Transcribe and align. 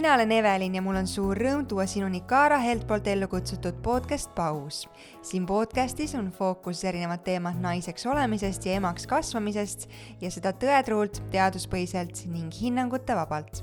mina 0.00 0.14
olen 0.14 0.32
Evelin 0.32 0.74
ja 0.74 0.80
mul 0.82 0.96
on 0.96 1.06
suur 1.06 1.36
rõõm 1.36 1.66
tuua 1.68 1.84
sinuni 1.84 2.22
Kaara 2.24 2.56
Helt 2.62 2.86
poolt 2.88 3.08
ellu 3.10 3.26
kutsutud 3.28 3.82
podcast 3.84 4.30
Paus. 4.34 4.86
siin 5.22 5.44
podcastis 5.46 6.14
on 6.16 6.30
fookuses 6.32 6.84
erinevad 6.88 7.20
teemad 7.20 7.58
naiseks 7.60 8.06
olemisest 8.08 8.64
ja 8.64 8.78
emaks 8.78 9.04
kasvamisest 9.06 9.84
ja 10.20 10.30
seda 10.32 10.54
tõetruult, 10.56 11.20
teaduspõhiselt 11.34 12.22
ning 12.32 12.48
hinnangute 12.62 13.12
vabalt. 13.14 13.60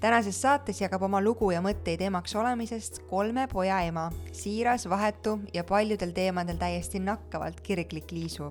tänases 0.00 0.40
saates 0.42 0.80
jagab 0.80 1.02
oma 1.02 1.20
lugu 1.22 1.52
ja 1.54 1.60
mõtteid 1.62 2.02
emaks 2.02 2.34
olemisest 2.34 2.98
kolme 3.06 3.46
poja 3.46 3.78
ema, 3.86 4.10
siiras, 4.32 4.88
vahetu 4.88 5.38
ja 5.54 5.62
paljudel 5.64 6.10
teemadel 6.10 6.56
täiesti 6.56 6.98
nakkavalt 6.98 7.60
kirglik 7.60 8.10
Liisu 8.10 8.50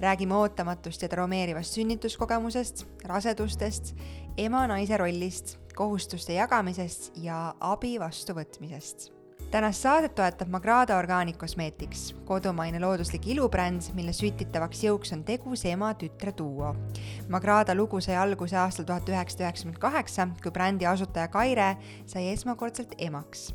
räägime 0.00 0.34
ootamatust 0.34 1.02
ja 1.02 1.08
traumeerivast 1.08 1.78
sünnituskogemusest, 1.78 2.86
rasedustest, 3.04 3.94
ema-naise 4.36 4.96
rollist, 4.96 5.58
kohustuste 5.76 6.32
jagamisest 6.36 7.12
ja 7.22 7.54
abi 7.60 7.98
vastuvõtmisest. 8.00 9.12
tänast 9.50 9.82
saadet 9.82 10.14
toetab 10.14 10.48
Magrada 10.48 10.96
Organic-Cosmetics, 10.98 12.14
kodumaine 12.24 12.80
looduslik 12.80 13.26
ilubränd, 13.26 13.92
mille 13.94 14.12
sütitavaks 14.12 14.82
jõuks 14.84 15.12
on 15.12 15.22
tegus 15.24 15.64
ema-tütre 15.64 16.32
duo. 16.36 16.74
Magrada 17.28 17.74
lugu 17.74 18.00
sai 18.00 18.16
alguse 18.16 18.56
aastal 18.56 18.88
tuhat 18.88 19.08
üheksasada 19.08 19.46
üheksakümmend 19.46 19.78
kaheksa, 19.78 20.28
kui 20.42 20.50
brändi 20.50 20.86
asutaja 20.86 21.28
Kaire 21.28 21.76
sai 22.06 22.28
esmakordselt 22.32 22.98
emaks 22.98 23.52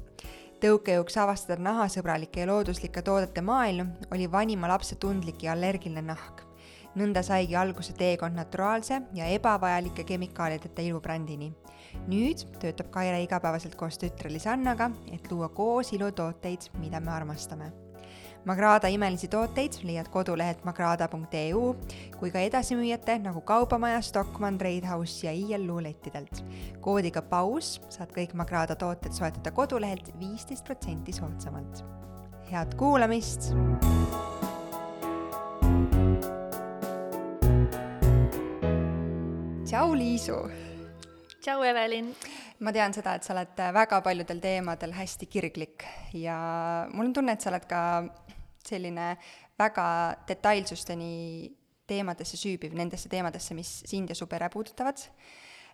tõukejõuks 0.62 1.18
avastada 1.18 1.62
nahasõbralike 1.66 2.44
ja 2.44 2.48
looduslike 2.50 3.02
toodete 3.02 3.42
maailm 3.42 3.96
oli 4.14 4.28
vanima 4.32 4.70
lapse 4.70 4.96
tundlik 5.02 5.44
ja 5.44 5.56
allergiline 5.56 6.06
nahk. 6.06 6.48
nõnda 6.92 7.22
saigi 7.24 7.56
alguse 7.56 7.94
teekond 7.96 8.36
naturaalse 8.36 8.98
ja 9.16 9.26
ebavajalike 9.32 10.04
kemikaalideta 10.04 10.82
ilubrändini. 10.82 11.54
Nüüd 12.08 12.46
töötab 12.60 12.92
Kaire 12.94 13.22
igapäevaselt 13.24 13.76
koos 13.76 14.02
tütre 14.02 14.32
Lisannaga, 14.34 14.92
et 15.14 15.32
luua 15.32 15.50
koos 15.50 15.94
ilutooteid, 15.94 16.72
mida 16.82 17.00
me 17.00 17.12
armastame 17.12 17.72
Magrada 18.46 18.90
imelisi 18.90 19.28
tooteid 19.30 19.76
leiad 19.86 20.08
kodulehelt 20.10 20.64
magrada.eu 20.66 21.60
kui 22.18 22.32
ka 22.34 22.42
edasimüüjate 22.42 23.20
nagu 23.22 23.44
Kaubamaja, 23.46 24.00
Stockmann, 24.02 24.58
Trade 24.58 24.88
House 24.90 25.28
ja 25.28 25.34
ILU 25.34 25.78
lettidelt. 25.84 26.42
koodiga 26.82 27.22
paus 27.22 27.78
saad 27.90 28.10
kõik 28.16 28.34
Magrada 28.34 28.76
tooted 28.76 29.14
soetada 29.14 29.52
kodulehelt 29.52 30.10
viisteist 30.20 30.66
protsenti 30.66 31.14
soodsamalt. 31.14 31.84
head 32.50 32.74
kuulamist! 32.82 33.54
tšau, 39.66 39.94
Liisu! 39.96 40.42
Tšau, 41.42 41.64
Evelin! 41.66 42.12
ma 42.62 42.74
tean 42.74 42.94
seda, 42.94 43.16
et 43.18 43.26
sa 43.26 43.34
oled 43.34 43.62
väga 43.74 44.02
paljudel 44.06 44.42
teemadel 44.44 44.94
hästi 44.94 45.28
kirglik 45.32 45.86
ja 46.14 46.36
mul 46.94 47.10
on 47.10 47.16
tunne, 47.18 47.34
et 47.34 47.42
sa 47.42 47.50
oled 47.50 47.66
ka 47.70 47.82
selline 48.68 49.16
väga 49.60 49.86
detailsusteni 50.30 51.14
teemadesse 51.90 52.38
süübiv, 52.40 52.76
nendesse 52.78 53.10
teemadesse, 53.12 53.58
mis 53.58 53.72
sind 53.90 54.14
ja 54.14 54.16
su 54.16 54.28
pere 54.30 54.48
puudutavad. 54.54 55.02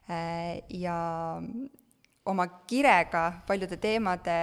Äh, 0.07 0.63
ja 0.71 0.95
oma 2.25 2.47
kirega 2.67 3.43
paljude 3.47 3.77
teemade 3.77 4.37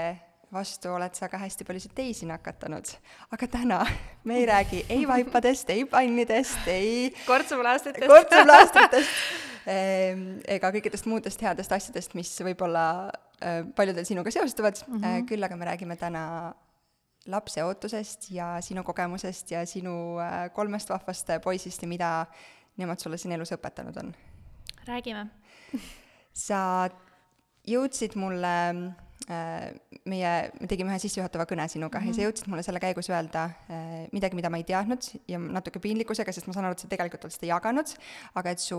vastu 0.54 0.92
oled 0.94 1.16
sa 1.16 1.26
ka 1.32 1.40
hästi 1.40 1.64
paljusid 1.66 1.96
teisi 1.96 2.28
nakatanud. 2.28 2.92
aga 3.32 3.48
täna 3.48 3.80
me 4.24 4.36
ei 4.38 4.46
räägi 4.46 4.84
ei 4.88 5.08
vaipadest, 5.08 5.70
ei 5.70 5.84
pannidest, 5.84 6.68
ei 6.68 7.10
kortsuplaastritest 7.30 8.12
kortsuplaastritest 8.12 9.53
ega 9.66 10.70
kõikidest 10.74 11.06
muudest 11.08 11.40
headest 11.40 11.72
asjadest, 11.72 12.14
mis 12.18 12.32
võib-olla 12.44 12.84
äh, 13.40 13.62
paljudel 13.76 14.04
sinuga 14.04 14.32
seostuvad 14.34 14.82
mm, 14.86 15.00
-hmm. 15.00 15.26
küll 15.28 15.44
aga 15.44 15.56
me 15.56 15.68
räägime 15.70 15.96
täna 15.96 16.54
lapse 17.26 17.64
ootusest 17.64 18.30
ja 18.30 18.58
sinu 18.60 18.84
kogemusest 18.84 19.50
ja 19.50 19.64
sinu 19.66 20.18
äh, 20.20 20.52
kolmest 20.52 20.90
vahvast 20.90 21.32
poisist 21.44 21.82
ja 21.82 21.88
mida 21.88 22.26
nemad 22.76 23.00
sulle 23.00 23.16
siin 23.18 23.32
elus 23.32 23.52
õpetanud 23.52 23.96
on? 24.02 24.14
räägime 24.86 25.26
sa 26.32 26.90
jõudsid 27.66 28.16
mulle 28.20 28.54
meie, 29.24 30.32
me 30.60 30.68
tegime 30.68 30.92
ühe 30.92 30.98
sissejuhatava 31.00 31.46
kõne 31.48 31.64
sinuga 31.72 31.98
mm 31.98 32.04
-hmm. 32.04 32.08
ja 32.08 32.14
sa 32.14 32.20
mhm. 32.20 32.26
jõudsid 32.28 32.50
mulle 32.52 32.62
selle 32.66 32.80
käigus 32.80 33.08
öelda 33.08 33.44
äh, 33.44 33.94
midagi, 34.12 34.36
mida 34.36 34.50
ma 34.50 34.60
ei 34.60 34.66
teadnud 34.68 35.08
ja 35.28 35.38
natuke 35.38 35.80
piinlikkusega, 35.80 36.32
sest 36.32 36.46
ma 36.46 36.52
saan 36.52 36.68
aru, 36.68 36.76
et 36.76 36.84
sa 36.84 36.88
tegelikult 36.88 37.24
oled 37.24 37.32
seda 37.32 37.46
jaganud, 37.46 37.94
aga 38.34 38.50
et 38.50 38.60
su 38.60 38.78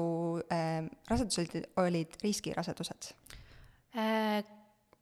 äh, 0.52 0.86
rasedused 1.10 1.56
olid, 1.56 1.68
olid 1.78 2.18
riskirasedused 2.24 3.12
äh,. 3.98 4.44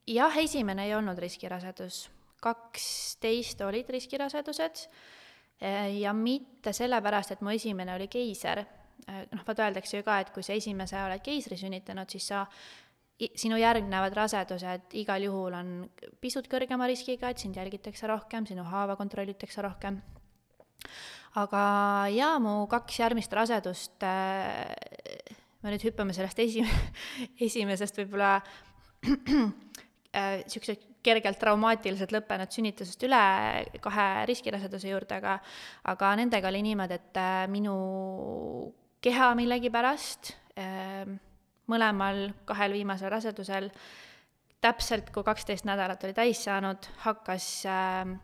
jah, 0.06 0.36
esimene 0.36 0.86
ei 0.86 0.94
olnud 0.94 1.18
riskirasedus 1.18 2.08
kaksteist 2.44 3.60
olid 3.64 3.90
riskirasedused 3.94 4.86
eh, 5.60 5.98
ja 6.00 6.12
mitte 6.16 6.74
sellepärast, 6.76 7.34
et 7.34 7.44
mu 7.44 7.52
esimene 7.54 7.94
oli 7.96 8.08
keiser, 8.12 8.64
noh, 9.06 9.44
vaata 9.46 9.68
öeldakse 9.68 10.00
ju 10.00 10.06
ka, 10.06 10.20
et 10.22 10.32
kui 10.34 10.44
sa 10.46 10.56
esimese 10.56 10.98
oled 11.00 11.24
keisri 11.24 11.58
sünnitanud, 11.60 12.10
siis 12.10 12.28
sa 12.32 12.44
sinu 13.38 13.58
järgnevad 13.60 14.14
rasedused 14.16 14.94
igal 14.98 15.22
juhul 15.22 15.54
on 15.54 15.70
pisut 16.22 16.48
kõrgema 16.50 16.88
riskiga, 16.90 17.30
et 17.30 17.42
sind 17.42 17.56
jälgitakse 17.56 18.08
rohkem, 18.10 18.46
sinu 18.46 18.64
haava 18.66 18.96
kontrollitakse 18.98 19.62
rohkem. 19.62 20.00
aga 21.38 21.62
jaa, 22.14 22.38
mu 22.38 22.66
kaks 22.70 22.98
järgmist 23.00 23.32
rasedust 23.32 24.02
äh,, 24.06 24.66
me 25.62 25.72
nüüd 25.72 25.86
hüppame 25.86 26.14
sellest 26.14 26.38
esi-, 26.42 26.66
esimesest 27.46 28.02
võib-olla 28.02 28.36
niisugused 29.04 30.76
äh, 30.78 30.90
kergelt 31.04 31.38
traumaatiliselt 31.40 32.14
lõppenud 32.14 32.54
sünnitusest 32.54 33.02
üle 33.04 33.20
kahe 33.84 34.06
riskiraseduse 34.30 34.88
juurde, 34.88 35.18
aga 35.20 35.36
aga 35.92 36.14
nendega 36.20 36.50
oli 36.50 36.62
niimoodi, 36.64 36.98
et 36.98 37.20
äh, 37.20 37.44
minu 37.52 37.76
keha 39.04 39.34
millegipärast 39.38 40.32
äh, 40.58 41.14
mõlemal 41.70 42.28
kahel 42.48 42.76
viimasel 42.76 43.12
rasedusel 43.12 43.70
täpselt, 44.64 45.10
kui 45.12 45.24
kaksteist 45.26 45.66
nädalat 45.68 46.04
oli 46.04 46.16
täis 46.16 46.40
saanud, 46.46 46.88
hakkas 47.04 47.48
äh,, 47.68 48.14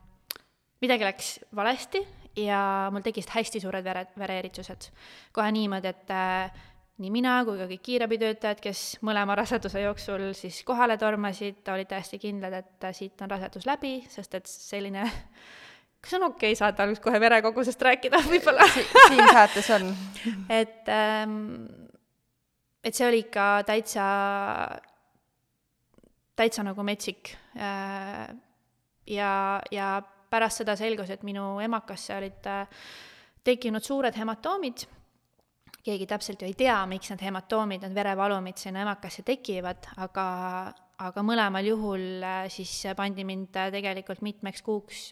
midagi 0.80 1.04
läks 1.04 1.34
valesti 1.56 2.02
ja 2.40 2.88
mul 2.92 3.04
tekkisid 3.04 3.34
hästi 3.34 3.60
suured 3.60 3.84
vere, 3.84 4.06
vereeritsused. 4.18 4.90
kohe 5.32 5.52
niimoodi, 5.52 5.90
et 5.90 6.12
äh, 6.14 6.60
nii 7.00 7.10
mina 7.12 7.38
kui 7.48 7.58
ka 7.58 7.66
kõik 7.70 7.82
kiirabitöötajad, 7.88 8.60
kes 8.62 8.84
mõlema 9.06 9.36
raseduse 9.38 9.82
jooksul 9.82 10.30
siis 10.36 10.62
kohale 10.68 10.98
tormasid, 11.00 11.62
olid 11.72 11.88
täiesti 11.90 12.20
kindlad, 12.20 12.60
et 12.60 12.88
siit 12.96 13.20
on 13.24 13.32
rasedus 13.32 13.66
läbi, 13.68 13.98
sest 14.08 14.36
et 14.36 14.48
selline 14.50 15.06
kas 16.02 16.16
on 16.16 16.28
okei 16.30 16.52
okay 16.52 16.58
saate 16.58 16.84
alguses 16.84 17.04
kohe 17.04 17.20
verekogusest 17.20 17.82
rääkida 17.88 18.22
võib-olla 18.32 18.68
si? 18.72 18.84
siin 19.08 19.24
saates 19.32 19.70
on. 19.76 19.88
et 20.60 20.92
ähm,, 20.92 21.88
et 22.84 22.96
see 22.96 23.06
oli 23.06 23.24
ikka 23.26 23.46
täitsa, 23.68 24.04
täitsa 26.36 26.64
nagu 26.64 26.84
metsik 26.86 27.34
äh,. 27.56 28.30
ja, 29.06 29.32
ja 29.70 29.90
pärast 30.30 30.62
seda 30.62 30.76
selgus, 30.78 31.10
et 31.10 31.24
minu 31.26 31.58
emakasse 31.60 32.16
olid 32.16 32.48
äh, 32.48 32.86
tekkinud 33.44 33.84
suured 33.84 34.16
hematoomid 34.16 34.86
keegi 35.84 36.06
täpselt 36.06 36.42
ju 36.42 36.48
ei 36.48 36.56
tea, 36.56 36.76
miks 36.88 37.08
need 37.12 37.22
hematoomid, 37.24 37.84
need 37.86 37.96
verevalumid 37.96 38.60
sinna 38.60 38.82
emakasse 38.84 39.24
tekivad, 39.24 39.90
aga, 40.04 40.26
aga 41.00 41.24
mõlemal 41.24 41.68
juhul 41.72 42.24
äh, 42.24 42.44
siis 42.52 42.72
pandi 42.96 43.24
mind 43.28 43.56
tegelikult 43.76 44.24
mitmeks 44.24 44.64
kuuks 44.64 45.06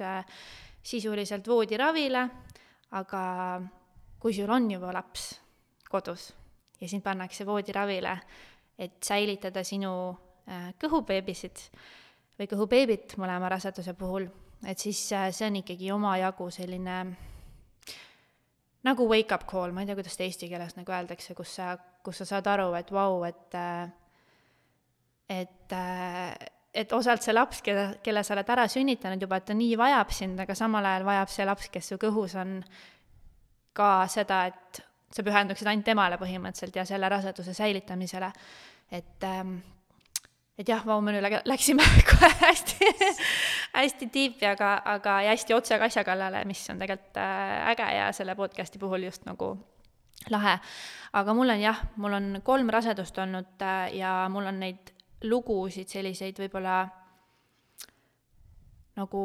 sisuliselt 0.88 1.48
voodiravile, 1.48 2.24
aga 2.96 3.22
kui 4.20 4.32
sul 4.36 4.50
on 4.50 4.70
juba 4.72 4.92
laps 4.94 5.30
kodus 5.88 6.30
ja 6.80 6.88
sind 6.88 7.02
pannakse 7.02 7.46
voodiravile, 7.46 8.16
et 8.78 8.98
säilitada 9.04 9.64
sinu 9.66 9.92
kõhubeebisid 10.80 11.64
või 12.38 12.48
kõhubeebit 12.48 13.16
mõlema 13.20 13.50
raseduse 13.52 13.94
puhul, 13.98 14.28
et 14.66 14.78
siis 14.78 15.00
see 15.10 15.46
on 15.48 15.58
ikkagi 15.60 15.90
omajagu 15.92 16.50
selline 16.54 16.98
nagu 18.86 19.08
wake 19.10 19.34
up 19.34 19.46
call, 19.50 19.72
ma 19.74 19.82
ei 19.82 19.88
tea, 19.88 19.96
kuidas 19.98 20.14
seda 20.14 20.28
eesti 20.28 20.48
keeles 20.50 20.76
nagu 20.78 20.94
öeldakse, 20.94 21.34
kus 21.36 21.56
sa, 21.58 21.72
kus 22.04 22.22
sa 22.22 22.28
saad 22.32 22.46
aru, 22.50 22.70
et 22.78 22.92
vau, 22.94 23.24
et 23.28 23.58
et 25.28 25.76
et 26.78 26.92
osalt 26.92 27.24
see 27.24 27.34
laps, 27.34 27.62
kelle, 27.64 27.98
kelle 28.04 28.22
sa 28.22 28.36
oled 28.36 28.50
ära 28.54 28.68
sünnitanud 28.70 29.22
juba, 29.24 29.40
et 29.40 29.48
ta 29.50 29.56
nii 29.56 29.74
vajab 29.80 30.12
sind, 30.14 30.40
aga 30.40 30.54
samal 30.54 30.86
ajal 30.86 31.06
vajab 31.08 31.32
see 31.32 31.46
laps, 31.48 31.70
kes 31.74 31.90
su 31.90 31.98
kõhus 32.00 32.36
on, 32.38 32.60
ka 33.74 33.90
seda, 34.10 34.44
et 34.52 34.82
sa 35.12 35.24
pühenduksid 35.24 35.68
ainult 35.70 35.86
temale 35.88 36.18
põhimõtteliselt 36.20 36.76
ja 36.76 36.84
selle 36.88 37.08
raseduse 37.08 37.54
säilitamisele. 37.54 38.30
et 38.90 39.24
ähm, 39.24 39.58
et 40.58 40.68
jah, 40.68 40.82
vau, 40.86 41.00
me 41.00 41.14
nüüd 41.14 41.26
läksime 41.46 41.84
kohe 42.10 42.30
hästi 42.40 42.92
hästi 43.78 44.08
tiipi, 44.12 44.46
aga, 44.50 44.74
aga 44.96 45.20
ja 45.26 45.34
hästi 45.34 45.54
otse 45.54 45.78
asja 45.86 46.04
kallale, 46.06 46.42
mis 46.48 46.64
on 46.72 46.80
tegelikult 46.82 47.20
äh, 47.22 47.70
äge 47.72 47.88
ja 47.94 48.08
selle 48.12 48.34
podcast'i 48.38 48.80
puhul 48.82 49.06
just 49.06 49.26
nagu 49.28 49.52
lahe. 50.30 50.58
aga 51.12 51.34
mul 51.34 51.54
on 51.54 51.62
jah, 51.62 51.82
mul 51.96 52.18
on 52.18 52.40
kolm 52.44 52.70
rasedust 52.74 53.18
olnud 53.18 53.62
äh, 53.62 53.94
ja 54.00 54.26
mul 54.32 54.50
on 54.50 54.60
neid 54.64 54.92
lugusid, 55.22 55.88
selliseid 55.90 56.38
võib-olla 56.38 56.82
nagu 58.98 59.22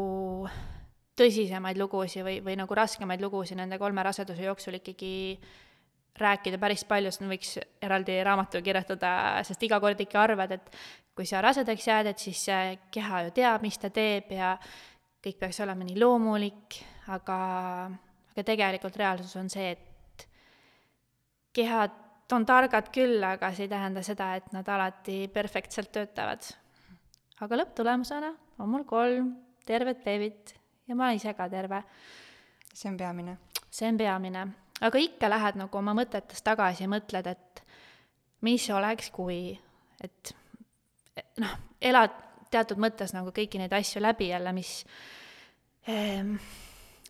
tõsisemaid 1.17 1.77
lugusid 1.77 2.25
või, 2.25 2.39
või 2.45 2.57
nagu 2.57 2.77
raskemaid 2.77 3.21
lugusid 3.21 3.57
nende 3.57 3.77
kolme 3.81 4.05
raseduse 4.05 4.45
jooksul 4.45 4.77
ikkagi 4.79 5.13
rääkida 6.19 6.59
päris 6.61 6.83
palju, 6.85 7.11
sest 7.11 7.23
ma 7.23 7.31
võiks 7.31 7.55
eraldi 7.81 8.19
raamatu 8.25 8.61
kirjutada, 8.65 9.13
sest 9.47 9.63
iga 9.65 9.79
kord 9.81 10.01
ikka 10.03 10.21
arvad, 10.21 10.51
et 10.55 10.75
kui 11.15 11.25
sa 11.29 11.41
rasedaks 11.41 11.87
jääd, 11.87 12.09
et 12.11 12.21
siis 12.21 12.43
keha 12.93 13.23
ju 13.27 13.33
teab, 13.37 13.65
mis 13.65 13.77
ta 13.81 13.89
teeb 13.93 14.31
ja 14.33 14.53
kõik 15.23 15.39
peaks 15.41 15.61
olema 15.63 15.85
nii 15.87 15.97
loomulik, 16.01 16.79
aga, 17.13 17.39
aga 18.33 18.45
tegelikult 18.45 18.97
reaalsus 18.99 19.35
on 19.39 19.49
see, 19.49 19.73
et 19.73 20.27
kehad 21.53 21.99
on 22.33 22.45
targad 22.49 22.89
küll, 22.93 23.21
aga 23.25 23.51
see 23.53 23.67
ei 23.67 23.71
tähenda 23.71 24.01
seda, 24.05 24.33
et 24.39 24.49
nad 24.55 24.67
alati 24.69 25.27
perfektselt 25.33 25.91
töötavad. 25.93 26.41
aga 27.43 27.57
lõpptulemusena 27.59 28.33
on 28.63 28.69
mul 28.69 28.85
kolm 28.87 29.33
tervet 29.67 30.03
beebit 30.03 30.53
ja 30.87 30.95
ma 30.95 31.09
olen 31.09 31.19
ise 31.19 31.33
ka 31.33 31.49
terve. 31.49 31.83
see 32.73 32.89
on 32.89 32.97
peamine. 32.97 33.37
see 33.69 33.87
on 33.87 33.97
peamine, 33.97 34.47
aga 34.83 34.99
ikka 34.99 35.29
lähed 35.31 35.59
nagu 35.59 35.79
oma 35.79 35.95
mõtetes 35.97 36.43
tagasi 36.45 36.85
ja 36.85 36.91
mõtled, 36.91 37.29
et 37.31 37.63
mis 38.43 38.65
oleks, 38.75 39.09
kui, 39.15 39.53
et 40.03 40.33
noh, 41.41 41.55
elad 41.81 42.19
teatud 42.53 42.81
mõttes 42.81 43.15
nagu 43.15 43.31
kõiki 43.33 43.61
neid 43.61 43.73
asju 43.73 44.01
läbi 44.03 44.29
jälle, 44.29 44.53
mis 44.53 44.83
eh,, 45.87 46.21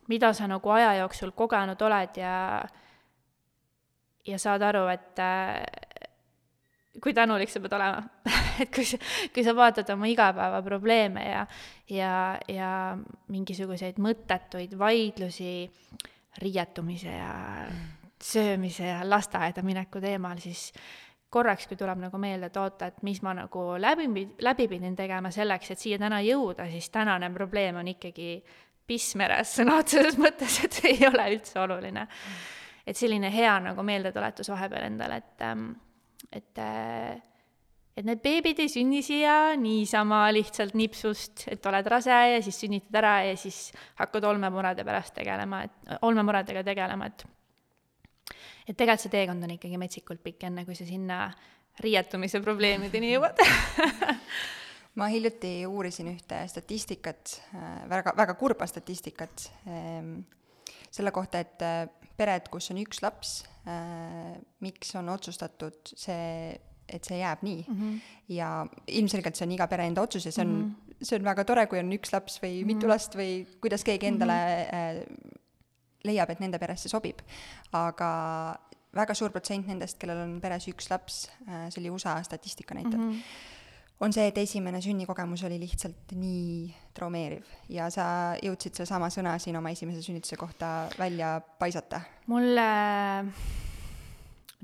mida 0.07 0.33
sa 0.35 0.47
nagu 0.47 0.71
aja 0.75 0.93
jooksul 1.01 1.33
kogenud 1.35 1.81
oled 1.81 2.21
ja 2.21 2.35
ja 4.27 4.39
saad 4.39 4.63
aru, 4.63 4.85
et 4.87 5.19
äh, 5.19 5.63
kui 7.03 7.13
tänulik 7.15 7.51
sa 7.51 7.61
pead 7.63 7.75
olema. 7.75 8.03
Et 8.61 8.69
kui 8.69 8.85
sa, 8.85 8.99
kui 9.33 9.41
sa 9.41 9.55
vaatad 9.57 9.87
oma 9.95 10.05
igapäevaprobleeme 10.11 11.23
ja, 11.25 11.39
ja, 11.89 12.11
ja 12.45 12.67
mingisuguseid 13.33 13.97
mõttetuid 13.97 14.75
vaidlusi 14.77 15.65
riietumise 16.41 17.11
ja 17.11 17.33
söömise 18.23 18.87
ja 18.87 19.01
lasteaeda 19.09 19.63
mineku 19.65 20.01
teemal, 20.01 20.39
siis 20.39 20.69
korraks, 21.33 21.67
kui 21.67 21.77
tuleb 21.77 21.99
nagu 22.03 22.19
meelde, 22.21 22.49
et 22.51 22.57
oota, 22.61 22.91
et 22.91 23.01
mis 23.05 23.21
ma 23.25 23.33
nagu 23.37 23.73
läbi, 23.81 24.27
läbi 24.45 24.67
pidin 24.69 24.95
tegema 24.95 25.31
selleks, 25.33 25.73
et 25.73 25.81
siia 25.81 25.99
täna 26.01 26.21
jõuda, 26.23 26.67
siis 26.71 26.89
tänane 26.93 27.29
probleem 27.33 27.79
on 27.81 27.89
ikkagi 27.95 28.37
pissmeres 28.87 29.53
sõna 29.59 29.79
otseses 29.81 30.19
mõttes, 30.21 30.59
et 30.65 30.79
see 30.79 30.95
ei 30.97 31.07
ole 31.09 31.29
üldse 31.35 31.59
oluline. 31.63 32.07
Et 32.85 32.99
selline 32.99 33.29
hea 33.31 33.53
nagu 33.63 33.83
meeldetuletus 33.87 34.49
vahepeal 34.51 34.89
endale, 34.89 35.21
et, 35.23 35.45
ähm, 35.47 35.69
et 36.31 36.59
äh, 36.59 37.15
et 37.97 38.05
need 38.07 38.21
beebid 38.23 38.59
ei 38.63 38.71
sünni 38.71 39.03
siia 39.05 39.53
niisama 39.59 40.25
lihtsalt 40.33 40.73
nipsust, 40.77 41.45
et 41.53 41.65
oled 41.69 41.89
rase 41.93 42.17
ja 42.33 42.41
siis 42.41 42.57
sünnitad 42.63 42.99
ära 43.03 43.13
ja 43.27 43.37
siis 43.37 43.67
hakkad 44.01 44.25
olmemurede 44.31 44.85
pärast 44.87 45.13
tegelema, 45.17 45.63
et 45.67 45.97
olmemuredega 46.01 46.65
tegelema, 46.65 47.11
et 47.11 47.25
et 48.63 48.77
tegelikult 48.77 49.03
see 49.03 49.11
teekond 49.11 49.43
on 49.43 49.53
ikkagi 49.57 49.79
metsikult 49.79 50.23
pikk, 50.23 50.47
enne 50.47 50.63
kui 50.65 50.75
sa 50.77 50.87
sinna 50.87 51.25
riietumise 51.83 52.39
probleemideni 52.43 53.13
jõuad. 53.15 53.41
Ma 54.99 55.07
hiljuti 55.09 55.63
uurisin 55.65 56.11
ühte 56.11 56.43
statistikat, 56.47 57.39
väga, 57.89 58.13
väga 58.13 58.35
kurba 58.37 58.67
statistikat 58.69 59.47
ähm, 59.65 60.19
selle 60.93 61.11
kohta, 61.11 61.41
et 61.41 61.65
äh, 61.65 61.87
pered, 62.17 62.45
kus 62.53 62.69
on 62.69 62.77
üks 62.83 63.01
laps 63.01 63.39
äh,, 63.65 64.37
miks 64.61 64.93
on 64.99 65.09
otsustatud 65.09 65.95
see, 65.97 66.53
et 66.89 67.03
see 67.07 67.19
jääb 67.19 67.43
nii 67.45 67.65
mm. 67.67 67.75
-hmm. 67.75 67.99
ja 68.35 68.65
ilmselgelt 68.87 69.35
see 69.35 69.47
on 69.47 69.55
iga 69.55 69.67
pere 69.67 69.87
enda 69.87 70.01
otsus 70.01 70.25
ja 70.25 70.31
see 70.31 70.45
on 70.45 70.51
mm, 70.53 70.63
-hmm. 70.63 71.05
see 71.05 71.19
on 71.19 71.23
väga 71.23 71.43
tore, 71.43 71.67
kui 71.67 71.79
on 71.79 71.93
üks 71.93 72.13
laps 72.13 72.39
või 72.43 72.51
mm 72.51 72.61
-hmm. 72.61 72.65
mitu 72.65 72.87
last 72.87 73.15
või 73.15 73.45
kuidas 73.61 73.83
keegi 73.83 74.07
endale 74.07 74.33
mm 74.33 74.99
-hmm. 74.99 75.39
leiab, 76.03 76.29
et 76.29 76.39
nende 76.39 76.59
peresse 76.59 76.89
sobib. 76.89 77.19
aga 77.71 78.59
väga 78.95 79.13
suur 79.13 79.31
protsent 79.31 79.67
nendest, 79.67 79.97
kellel 79.97 80.17
on 80.17 80.41
peres 80.41 80.67
üks 80.67 80.89
laps 80.89 81.29
äh,, 81.47 81.69
see 81.69 81.81
oli 81.81 81.89
USA 81.89 82.23
statistika 82.23 82.75
näitab 82.75 82.99
mm, 82.99 83.11
-hmm 83.11 83.51
on 84.03 84.13
see, 84.13 84.27
et 84.27 84.37
esimene 84.37 84.81
sünnikogemus 84.83 85.43
oli 85.47 85.59
lihtsalt 85.61 86.13
nii 86.17 86.73
traumeeriv 86.97 87.47
ja 87.71 87.89
sa 87.93 88.05
jõudsid 88.43 88.75
sedasama 88.75 89.09
sõna 89.13 89.37
siin 89.41 89.57
oma 89.59 89.71
esimese 89.73 90.03
sünnituse 90.03 90.37
kohta 90.39 90.73
välja 90.99 91.37
paisata? 91.59 92.01
mulle, 92.27 92.67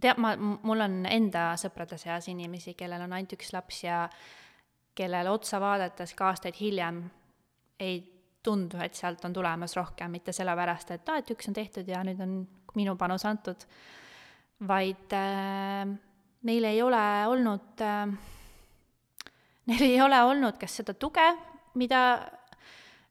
tead, 0.02 0.20
ma, 0.22 0.34
mul 0.38 0.86
on 0.86 1.02
enda 1.10 1.52
sõprade 1.60 1.98
seas 2.00 2.30
inimesi, 2.32 2.76
kellel 2.78 3.06
on 3.06 3.14
ainult 3.16 3.36
üks 3.38 3.54
laps 3.56 3.84
ja 3.84 4.04
kellele 4.96 5.32
otsa 5.32 5.60
vaadates 5.62 6.14
ka 6.18 6.32
aastaid 6.32 6.58
hiljem 6.60 7.04
ei 7.80 8.02
tundu, 8.44 8.80
et 8.84 8.96
sealt 8.96 9.24
on 9.28 9.36
tulemas 9.36 9.76
rohkem, 9.78 10.12
mitte 10.12 10.34
sellepärast, 10.36 10.92
et 10.96 11.10
aa 11.10 11.22
et 11.22 11.32
üks 11.36 11.50
on 11.52 11.56
tehtud 11.56 11.88
ja 11.88 12.04
nüüd 12.08 12.20
on 12.24 12.42
minu 12.76 12.96
panus 13.00 13.26
antud, 13.28 13.64
vaid 14.68 15.16
äh, 15.16 15.86
neil 16.48 16.68
ei 16.68 16.82
ole 16.84 17.06
olnud 17.32 17.84
äh, 17.84 18.12
neil 19.70 19.86
ei 19.86 20.02
ole 20.02 20.20
olnud 20.26 20.60
kas 20.60 20.80
seda 20.82 20.96
tuge, 20.98 21.26
mida 21.80 22.02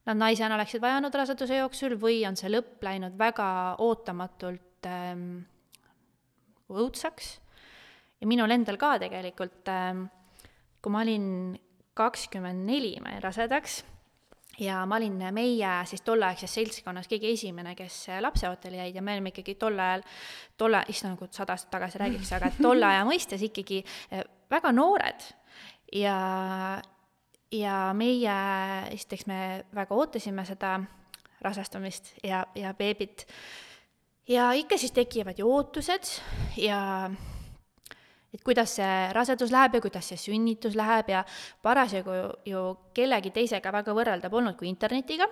nad 0.09 0.17
naisena 0.17 0.57
oleksid 0.57 0.83
vajanud 0.83 1.15
raseduse 1.15 1.61
jooksul 1.61 1.99
või 2.01 2.23
on 2.29 2.37
see 2.39 2.51
lõpp 2.53 2.83
läinud 2.85 3.17
väga 3.21 3.49
ootamatult 3.85 4.89
ähm, 4.89 5.43
õudsaks. 6.73 7.39
ja 8.21 8.27
minul 8.27 8.51
endal 8.51 8.77
ka 8.81 8.97
tegelikult 8.99 9.69
ähm,, 9.73 10.07
kui 10.83 10.93
ma 10.93 11.05
olin 11.05 11.59
kakskümmend 11.99 12.67
neli, 12.67 12.97
ma 13.03 13.15
jäin 13.15 13.23
rasedaks 13.23 13.83
ja 14.59 14.83
ma 14.87 14.97
olin 14.97 15.19
meie 15.35 15.71
siis 15.87 16.03
tolleaegses 16.07 16.55
seltskonnas 16.59 17.09
kõige 17.11 17.31
esimene, 17.33 17.75
kes 17.79 18.07
lapseootele 18.23 18.83
jäid 18.83 18.99
ja 18.99 19.03
me 19.03 19.15
olime 19.15 19.33
ikkagi 19.33 19.55
tol 19.59 19.79
ajal, 19.79 20.05
tolle, 20.59 20.83
issand, 20.91 21.17
nagu 21.17 21.29
sada 21.31 21.55
aastat 21.55 21.71
tagasi 21.75 22.03
räägiks, 22.03 22.33
aga 22.37 22.51
tolle 22.59 22.87
aja 22.89 23.05
mõistes 23.07 23.43
ikkagi 23.47 23.83
eh, 23.85 24.25
väga 24.51 24.73
noored 24.75 25.27
ja, 25.95 26.19
ja 27.55 27.79
meie, 27.97 28.39
esiteks 28.95 29.27
me 29.31 29.41
väga 29.75 29.95
ootasime 29.95 30.45
seda 30.49 30.79
rasestumist 31.45 32.17
ja, 32.27 32.43
ja 32.59 32.75
beebit. 32.75 33.27
Ja 34.29 34.53
ikka 34.57 34.79
siis 34.79 34.93
tekivad 34.93 35.39
ju 35.39 35.49
ootused 35.49 36.13
ja 36.61 36.81
et 38.35 38.45
kuidas 38.45 38.77
see 38.79 38.97
rasedus 39.17 39.53
läheb 39.55 39.79
ja 39.79 39.83
kuidas 39.85 40.11
see 40.13 40.21
sünnitus 40.21 40.77
läheb 40.79 41.13
ja 41.15 41.25
parasjagu 41.65 42.17
ju 42.47 42.65
kellegi 42.97 43.33
teisega 43.35 43.73
väga 43.73 43.95
võrrelda 43.97 44.31
polnud 44.33 44.59
kui 44.59 44.69
internetiga, 44.69 45.29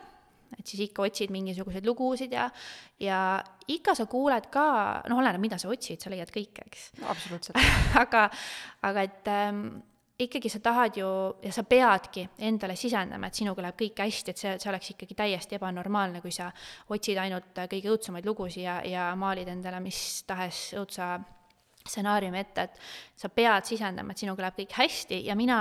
et 0.57 0.65
siis 0.65 0.87
ikka 0.87 1.05
otsid 1.05 1.33
mingisuguseid 1.35 1.87
lugusid 1.87 2.33
ja, 2.33 2.49
ja 3.03 3.19
ikka 3.69 3.97
sa 3.99 4.07
kuuled 4.09 4.49
ka, 4.53 4.67
noh, 5.11 5.21
oleneb, 5.21 5.43
mida 5.43 5.59
sa 5.61 5.69
otsid, 5.73 6.01
sa 6.01 6.13
leiad 6.13 6.33
kõike, 6.33 6.65
eks. 6.71 6.89
Absoluutselt. 7.05 7.61
Aga, 8.05 8.29
aga 8.87 9.05
et 9.05 9.29
ähm, 9.33 9.63
ikkagi 10.19 10.49
sa 10.49 10.61
tahad 10.65 10.97
ju 10.97 11.09
ja 11.45 11.53
sa 11.53 11.63
peadki 11.69 12.25
endale 12.49 12.77
sisendama, 12.77 13.29
et 13.29 13.37
sinuga 13.37 13.67
läheb 13.67 13.77
kõik 13.83 14.01
hästi, 14.01 14.33
et 14.33 14.41
see, 14.41 14.55
see 14.63 14.71
oleks 14.71 14.95
ikkagi 14.95 15.17
täiesti 15.19 15.59
ebanormaalne, 15.59 16.23
kui 16.25 16.33
sa 16.33 16.49
otsid 16.89 17.21
ainult 17.21 17.53
kõige 17.69 17.93
õudsemaid 17.93 18.29
lugusid 18.29 18.65
ja, 18.65 18.79
ja 18.87 19.11
maalid 19.19 19.51
endale 19.53 19.81
mis 19.85 20.01
tahes 20.29 20.71
õudsa 20.79 21.19
stsenaariumi 21.87 22.41
ette, 22.41 22.65
et 22.65 22.81
sa 23.21 23.29
pead 23.29 23.69
sisendama, 23.69 24.13
et 24.15 24.25
sinuga 24.25 24.47
läheb 24.47 24.59
kõik 24.63 24.75
hästi 24.81 25.21
ja 25.29 25.37
mina, 25.39 25.61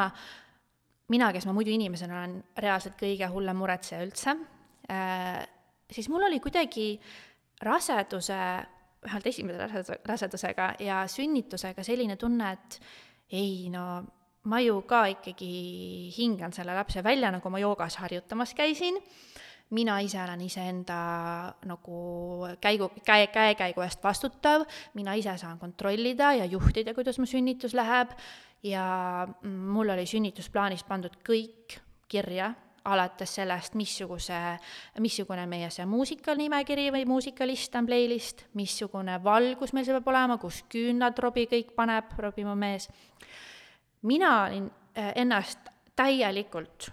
mina, 1.12 1.34
kes 1.36 1.46
ma 1.50 1.54
muidu 1.56 1.76
inimesena 1.76 2.22
olen 2.22 2.40
reaalselt 2.64 2.96
kõige 3.02 3.30
hullem 3.36 3.60
muretseja 3.60 4.02
üldse 4.08 4.38
äh,, 4.90 5.44
siis 5.92 6.08
mul 6.10 6.24
oli 6.30 6.40
kuidagi 6.40 6.94
raseduse, 7.62 8.40
vähemalt 9.04 9.28
esimese 9.28 9.98
rasedusega 10.08 10.74
ja 10.80 11.04
sünnitusega 11.12 11.84
selline 11.84 12.16
tunne, 12.16 12.56
et 12.56 12.80
ei 13.36 13.68
no 13.74 13.86
ma 14.46 14.62
ju 14.62 14.82
ka 14.88 15.06
ikkagi 15.14 16.12
hingan 16.18 16.54
selle 16.54 16.76
lapse 16.78 17.04
välja, 17.04 17.32
nagu 17.34 17.50
ma 17.50 17.62
joogas 17.62 17.98
harjutamas 18.02 18.54
käisin, 18.58 19.00
mina 19.74 20.00
ise 20.06 20.20
olen 20.22 20.42
iseenda 20.46 20.98
nagu 21.66 22.48
käigu, 22.62 22.92
käe, 23.06 23.28
käekäigu 23.34 23.82
eest 23.86 24.04
vastutav, 24.04 24.66
mina 24.94 25.16
ise 25.18 25.38
saan 25.42 25.60
kontrollida 25.60 26.34
ja 26.38 26.46
juhtida, 26.46 26.94
kuidas 26.94 27.20
mu 27.20 27.26
sünnitus 27.26 27.74
läheb. 27.74 28.14
Ja 28.66 29.28
mul 29.46 29.92
oli 29.94 30.08
sünnitusplaanis 30.10 30.82
pandud 30.88 31.14
kõik 31.28 31.76
kirja, 32.10 32.48
alates 32.86 33.36
sellest, 33.38 33.76
missuguse, 33.78 34.40
missugune 35.02 35.46
meie 35.50 35.70
see 35.74 35.86
muusikanimekiri 35.90 36.88
või 36.94 37.06
muusikalist 37.10 37.78
on, 37.78 37.86
playlist, 37.90 38.46
missugune 38.58 39.20
valgus 39.22 39.74
meil 39.74 39.86
see 39.86 39.94
peab 39.98 40.10
olema, 40.14 40.40
kus 40.42 40.64
küünlad 40.70 41.22
Robbie 41.22 41.50
kõik 41.52 41.76
paneb, 41.78 42.14
Robbie 42.22 42.46
mu 42.46 42.56
mees 42.58 42.90
mina 44.06 44.32
olin 44.44 44.70
äh, 44.98 45.12
ennast 45.16 45.60
täielikult 45.96 46.90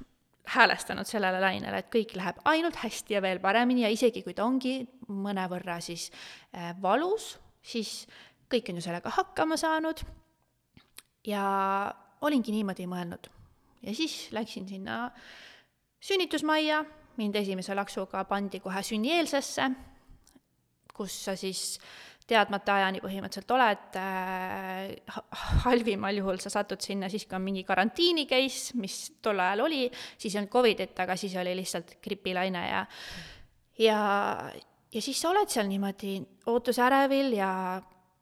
häälestanud 0.52 1.06
sellele 1.06 1.40
lainele, 1.40 1.78
et 1.78 1.90
kõik 1.92 2.16
läheb 2.18 2.40
ainult 2.50 2.76
hästi 2.82 3.14
ja 3.14 3.22
veel 3.22 3.40
paremini 3.40 3.84
ja 3.84 3.92
isegi 3.92 4.24
kui 4.24 4.34
ta 4.34 4.44
ongi 4.44 4.80
mõnevõrra 5.08 5.78
siis 5.84 6.08
äh, 6.56 6.72
valus, 6.82 7.36
siis 7.62 8.06
kõik 8.52 8.72
on 8.72 8.80
ju 8.80 8.84
sellega 8.84 9.12
hakkama 9.14 9.56
saanud 9.60 10.02
ja 11.26 11.44
olingi 12.20 12.52
niimoodi 12.54 12.88
mõelnud. 12.90 13.30
ja 13.82 13.94
siis 13.94 14.28
läksin 14.32 14.68
sinna 14.68 15.10
sünnitusmajja, 16.02 16.84
mind 17.16 17.36
esimese 17.36 17.74
laksuga 17.74 18.24
pandi 18.24 18.60
kohe 18.60 18.82
sünnieelsesse, 18.82 19.70
kus 20.94 21.24
sa 21.24 21.36
siis 21.36 21.78
teadmata 22.28 22.76
ajani 22.80 23.00
põhimõtteliselt 23.02 23.54
oled 23.56 23.96
äh,, 24.00 25.14
halvimal 25.66 26.20
juhul 26.20 26.40
sa 26.42 26.52
satud 26.52 26.82
sinna 26.82 27.10
siis, 27.12 27.26
kui 27.26 27.38
on 27.38 27.46
mingi 27.46 27.64
karantiini 27.68 28.26
case, 28.30 28.76
mis 28.78 28.98
tol 29.22 29.40
ajal 29.42 29.64
oli, 29.66 29.86
siis 30.16 30.34
ei 30.34 30.42
olnud 30.42 30.52
Covidit, 30.52 30.98
aga 31.04 31.16
siis 31.18 31.36
oli 31.40 31.56
lihtsalt 31.58 31.96
gripilaine 32.04 32.66
ja 32.68 32.84
ja, 33.78 33.98
ja 34.92 35.02
siis 35.02 35.20
sa 35.20 35.32
oled 35.32 35.50
seal 35.50 35.68
niimoodi 35.70 36.18
ootusärevil 36.52 37.34
ja 37.38 37.52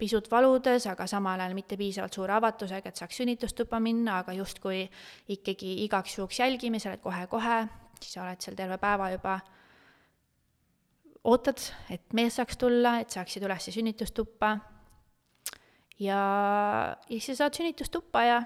pisut 0.01 0.31
valudes, 0.33 0.87
aga 0.89 1.07
samal 1.11 1.41
ajal 1.41 1.55
mitte 1.55 1.77
piisavalt 1.77 2.17
suure 2.17 2.33
avatusega, 2.39 2.89
et 2.89 3.01
saaks 3.01 3.21
sünnitustuppa 3.21 3.81
minna, 3.85 4.21
aga 4.25 4.33
justkui 4.39 4.87
ikkagi 5.35 5.75
igaks 5.85 6.17
juhuks 6.19 6.41
jälgimisel, 6.41 6.97
et 6.97 7.05
kohe-kohe, 7.05 7.59
siis 8.01 8.17
sa 8.17 8.25
oled 8.25 8.41
seal 8.41 8.57
terve 8.57 8.79
päeva 8.81 9.11
juba, 9.13 9.37
ootad, 11.25 11.61
et 11.93 12.15
mees 12.17 12.39
saaks 12.39 12.57
tulla, 12.61 12.99
et 13.03 13.13
saaksid 13.13 13.45
üles 13.45 13.69
sünnitustuppa. 13.69 14.55
ja, 16.01 16.21
ja 17.09 17.21
siis 17.21 17.27
sa 17.27 17.45
saad 17.45 17.59
sünnitustuppa 17.61 18.23
ja 18.25 18.43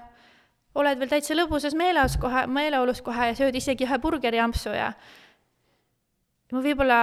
oled 0.75 0.99
veel 0.99 1.11
täitsa 1.11 1.37
lõbusas 1.37 1.75
meeleolus 1.77 2.17
kohe, 2.19 2.45
meeleolus 2.51 3.01
kohe 3.05 3.29
ja 3.31 3.37
sööd 3.37 3.55
isegi 3.55 3.87
ühe 3.87 3.99
burgeriampsu 4.03 4.73
ja 4.75 4.91
ma 6.51 6.61
võib-olla, 6.61 6.99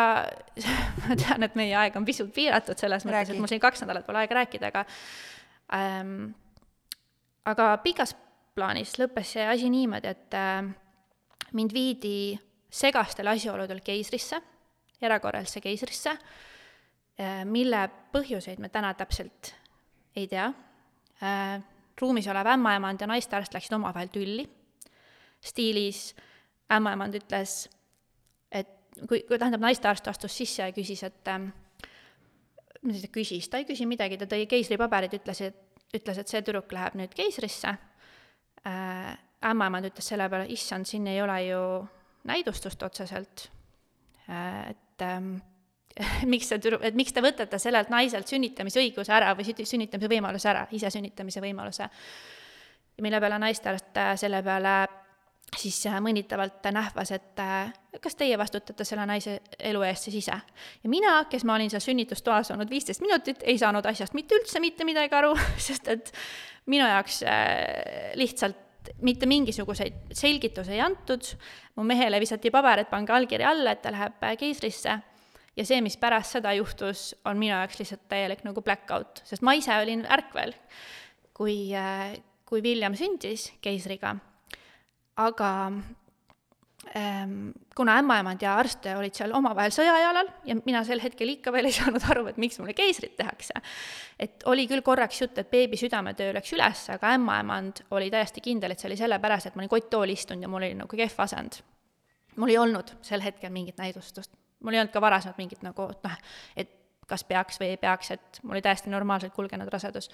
ma 1.06 1.16
tean, 1.18 1.48
et 1.48 1.56
meie 1.58 1.74
aeg 1.78 1.96
on 1.98 2.06
pisut 2.08 2.30
piiratud 2.34 2.78
selles 2.78 3.06
mõttes, 3.08 3.32
et 3.32 3.40
mul 3.40 3.50
siin 3.50 3.62
kaks 3.62 3.84
nädalat 3.84 4.06
pole 4.06 4.22
aega 4.22 4.42
rääkida, 4.42 4.72
aga 4.72 4.84
ähm, 5.78 6.30
aga 7.48 7.72
pikas 7.82 8.14
plaanis 8.54 8.98
lõppes 9.00 9.34
see 9.38 9.48
asi 9.48 9.72
niimoodi, 9.72 10.12
et 10.12 10.36
äh, 10.36 10.62
mind 11.56 11.72
viidi 11.74 12.16
segastel 12.72 13.28
asjaoludel 13.32 13.80
keisrisse, 13.84 14.40
erakorralisse 15.02 15.61
keisrisse 15.61 16.14
äh,, 16.14 17.42
mille 17.44 17.87
põhjuseid 18.12 18.61
me 18.62 18.71
täna 18.73 18.94
täpselt 18.99 19.54
ei 20.16 20.28
tea 20.28 20.49
äh,. 21.23 21.61
ruumis 22.00 22.26
olev 22.28 22.49
ämmaemand 22.54 23.00
ja 23.00 23.06
naistearst 23.06 23.54
läksid 23.54 23.76
omavahel 23.76 24.09
tülli, 24.11 24.47
stiilis 25.44 26.14
ämmaemand 26.73 27.14
ütles, 27.21 27.66
et 28.50 28.71
kui, 29.09 29.23
kui 29.28 29.38
tähendab, 29.38 29.62
naistearst 29.62 30.09
astus 30.11 30.37
sisse 30.37 30.64
ja 30.64 30.73
küsis, 30.75 31.02
et 31.06 31.30
ähm, 31.30 31.50
mis 32.82 33.02
ta 33.04 33.11
küsis, 33.12 33.49
ta 33.50 33.61
ei 33.61 33.68
küsi 33.68 33.87
midagi, 33.88 34.18
ta 34.18 34.28
tõi 34.30 34.47
keisripaberid, 34.50 35.14
ütles, 35.21 35.42
et, 35.47 35.61
ütles, 35.94 36.18
et 36.18 36.32
see 36.32 36.42
tüdruk 36.42 36.73
läheb 36.75 36.99
nüüd 37.00 37.16
keisrisse 37.16 37.76
äh,. 38.66 39.12
ämmaemand 39.42 39.90
ütles 39.90 40.06
selle 40.06 40.28
peale, 40.30 40.47
issand, 40.54 40.87
siin 40.87 41.06
ei 41.11 41.18
ole 41.23 41.38
ju 41.49 41.62
näidustust 42.30 42.82
otseselt 42.87 43.49
äh,, 44.28 44.73
et 44.92 45.06
ähm, 45.08 45.34
miks 46.32 46.49
see 46.49 46.61
tüdruk, 46.62 46.84
et 46.87 46.96
miks 46.96 47.12
te 47.12 47.25
võtate 47.25 47.58
sellelt 47.61 47.92
naiselt 47.92 48.30
sünnitamisõiguse 48.30 49.12
ära 49.12 49.34
või 49.37 49.52
sünnitamise 49.52 50.11
võimaluse 50.12 50.49
ära, 50.52 50.66
ise 50.72 50.90
sünnitamise 50.92 51.42
võimaluse. 51.44 51.88
mille 53.02 53.20
peale 53.20 53.38
naistearst 53.38 53.96
äh, 53.96 54.16
selle 54.16 54.42
peale 54.42 54.76
siis 55.56 55.87
äh, 55.87 55.99
mõnitavalt 56.00 56.64
nähvas, 56.72 57.12
et 57.12 57.40
äh, 57.40 57.72
kas 58.00 58.16
teie 58.16 58.38
vastutate 58.38 58.84
selle 58.88 59.04
naise 59.06 59.40
elu 59.58 59.82
eest 59.88 60.08
siis 60.08 60.22
ise. 60.22 60.38
ja 60.82 60.90
mina, 60.90 61.25
kes 61.30 61.44
ma 61.44 61.56
olin 61.58 61.70
seal 61.70 61.84
sünnitustoas 61.84 62.50
olnud 62.54 62.70
viisteist 62.70 63.04
minutit, 63.04 63.42
ei 63.42 63.58
saanud 63.58 63.87
asjast 63.87 64.14
mitte 64.14 64.38
üldse 64.38 64.61
mitte 64.61 64.84
midagi 64.88 65.14
aru, 65.18 65.34
sest 65.68 65.88
et 65.92 66.12
minu 66.66 66.87
jaoks 66.88 67.22
äh, 67.28 68.12
lihtsalt 68.82 69.02
mitte 69.02 69.26
mingisuguseid 69.26 70.12
selgitusi 70.12 70.72
ei 70.72 70.80
antud, 70.80 71.22
mu 71.76 71.84
mehele 71.84 72.20
visati 72.20 72.50
paber, 72.50 72.80
et 72.80 72.90
pange 72.90 73.12
allkiri 73.12 73.44
alla, 73.44 73.72
et 73.72 73.82
ta 73.82 73.90
läheb 73.90 74.18
keisrisse, 74.38 75.00
ja 75.56 75.64
see, 75.64 75.80
mis 75.80 75.96
pärast 75.96 76.32
seda 76.32 76.52
juhtus, 76.54 77.14
on 77.24 77.38
minu 77.38 77.52
jaoks 77.54 77.78
lihtsalt 77.78 78.08
täielik 78.08 78.44
nagu 78.44 78.62
black 78.62 78.90
out, 78.90 79.22
sest 79.24 79.42
ma 79.42 79.54
ise 79.54 79.72
olin 79.74 80.04
ärkvel, 80.06 80.54
kui, 81.34 81.72
kui 82.44 82.62
William 82.62 82.94
sündis 82.94 83.52
keisriga. 83.62 84.16
Aga 85.16 85.50
kuna 87.76 87.94
ämmaemand 87.98 88.42
ja 88.42 88.56
arst 88.58 88.86
olid 88.96 89.14
seal 89.16 89.32
omavahel 89.36 89.72
sõjajalal 89.72 90.28
ja 90.48 90.56
mina 90.64 90.82
sel 90.84 91.00
hetkel 91.00 91.30
ikka 91.36 91.52
veel 91.54 91.70
ei 91.70 91.76
saanud 91.78 92.04
aru, 92.10 92.26
et 92.32 92.40
miks 92.42 92.58
mulle 92.60 92.74
keisrit 92.76 93.14
tehakse, 93.16 93.54
et 94.20 94.44
oli 94.50 94.66
küll 94.70 94.84
korraks 94.84 95.22
jutt, 95.22 95.38
et 95.38 95.50
beebi 95.50 95.78
südametöö 95.80 96.34
läks 96.36 96.52
üles, 96.56 96.84
aga 96.92 97.14
ämmaemand 97.16 97.84
oli 97.96 98.10
täiesti 98.12 98.44
kindel, 98.44 98.74
et 98.74 98.82
see 98.82 98.90
oli 98.90 98.98
sellepärast, 99.00 99.48
et 99.48 99.56
ma 99.56 99.64
olin 99.64 99.72
kotttooli 99.72 100.18
istunud 100.18 100.44
ja 100.44 100.50
mul 100.52 100.66
oli 100.66 100.74
nagu 100.82 101.00
kehv 101.00 101.24
asend. 101.24 101.62
mul 102.36 102.52
ei 102.52 102.58
olnud 102.58 102.94
sel 103.02 103.22
hetkel 103.22 103.52
mingit 103.52 103.78
näidustust, 103.78 104.34
mul 104.60 104.74
ei 104.74 104.82
olnud 104.82 104.92
ka 104.92 105.00
varasemalt 105.00 105.38
mingit 105.38 105.62
nagu 105.62 105.90
noh, 105.92 106.16
et 106.56 106.78
kas 107.08 107.24
peaks 107.24 107.60
või 107.60 107.74
ei 107.74 107.80
peaks, 107.80 108.10
et 108.10 108.40
mul 108.42 108.56
oli 108.56 108.64
täiesti 108.64 108.90
normaalselt 108.90 109.34
kulgenud 109.34 109.68
rasedus. 109.72 110.10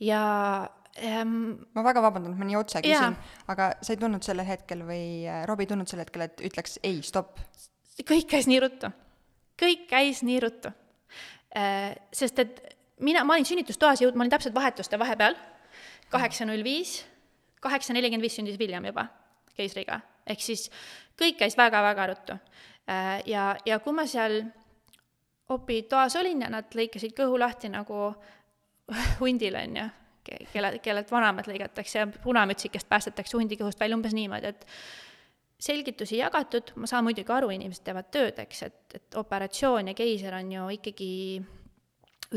ja 0.00 0.22
ähm,. 0.98 1.64
ma 1.74 1.84
väga 1.84 2.02
vabandan, 2.04 2.34
et 2.34 2.40
ma 2.40 2.48
nii 2.48 2.58
otse 2.58 2.82
küsin, 2.84 3.16
aga 3.52 3.72
sa 3.80 3.94
ei 3.94 4.00
tundnud 4.00 4.24
sellel 4.26 4.48
hetkel 4.48 4.84
või 4.88 5.24
äh, 5.24 5.44
Rob 5.48 5.62
ei 5.62 5.68
tundnud 5.70 5.90
sel 5.90 6.02
hetkel, 6.02 6.26
et 6.26 6.42
ütleks 6.44 6.78
ei, 6.84 7.00
stopp? 7.06 7.40
kõik 8.08 8.28
käis 8.30 8.48
nii 8.50 8.60
ruttu, 8.64 8.92
kõik 9.60 9.86
käis 9.90 10.22
nii 10.26 10.38
ruttu 10.44 10.72
äh,. 11.56 11.94
sest 12.12 12.42
et 12.42 12.60
mina, 13.00 13.24
ma 13.24 13.38
olin 13.38 13.48
sünnitustoas 13.48 14.04
jõud-, 14.04 14.16
ma 14.16 14.26
olin 14.26 14.34
täpselt 14.34 14.56
vahetuste 14.56 15.00
vahepeal, 15.00 15.36
kaheksa 16.12 16.46
null 16.48 16.64
viis, 16.66 17.00
kaheksa 17.64 17.96
nelikümmend 17.96 18.28
viis 18.28 18.36
sündis 18.36 18.60
William 18.60 18.84
juba 18.88 19.08
keisriga, 19.56 20.00
ehk 20.28 20.44
siis 20.44 20.68
kõik 21.20 21.40
käis 21.40 21.56
väga-väga 21.58 22.10
ruttu 22.12 22.36
äh,. 22.36 23.22
ja, 23.30 23.52
ja 23.66 23.80
kui 23.80 23.96
ma 23.96 24.06
seal 24.10 24.42
opitoas 25.52 26.16
olin 26.20 26.44
ja 26.44 26.52
nad 26.52 26.76
lõikasid 26.76 27.16
kõhu 27.16 27.40
lahti 27.40 27.72
nagu 27.72 28.12
hundil, 29.20 29.56
on 29.56 29.76
ju 29.80 29.88
kelle, 30.24 30.78
kellelt 30.82 31.10
vanemad 31.10 31.48
lõigatakse 31.50 31.98
ja 31.98 32.08
punamütsikest 32.22 32.88
päästetakse 32.88 33.36
hundi 33.36 33.58
kõhust 33.60 33.80
välja 33.80 33.98
umbes 33.98 34.14
niimoodi, 34.16 34.52
et 34.52 34.66
selgitusi 35.62 36.18
jagatud, 36.18 36.72
ma 36.76 36.88
saan 36.90 37.06
muidugi 37.06 37.32
aru, 37.32 37.52
inimesed 37.54 37.84
teevad 37.86 38.10
tööd, 38.14 38.38
eks, 38.42 38.62
et, 38.66 38.96
et 38.98 39.18
operatsioon 39.20 39.92
ja 39.92 39.94
keiser 39.98 40.34
on 40.38 40.50
ju 40.52 40.68
ikkagi 40.78 41.12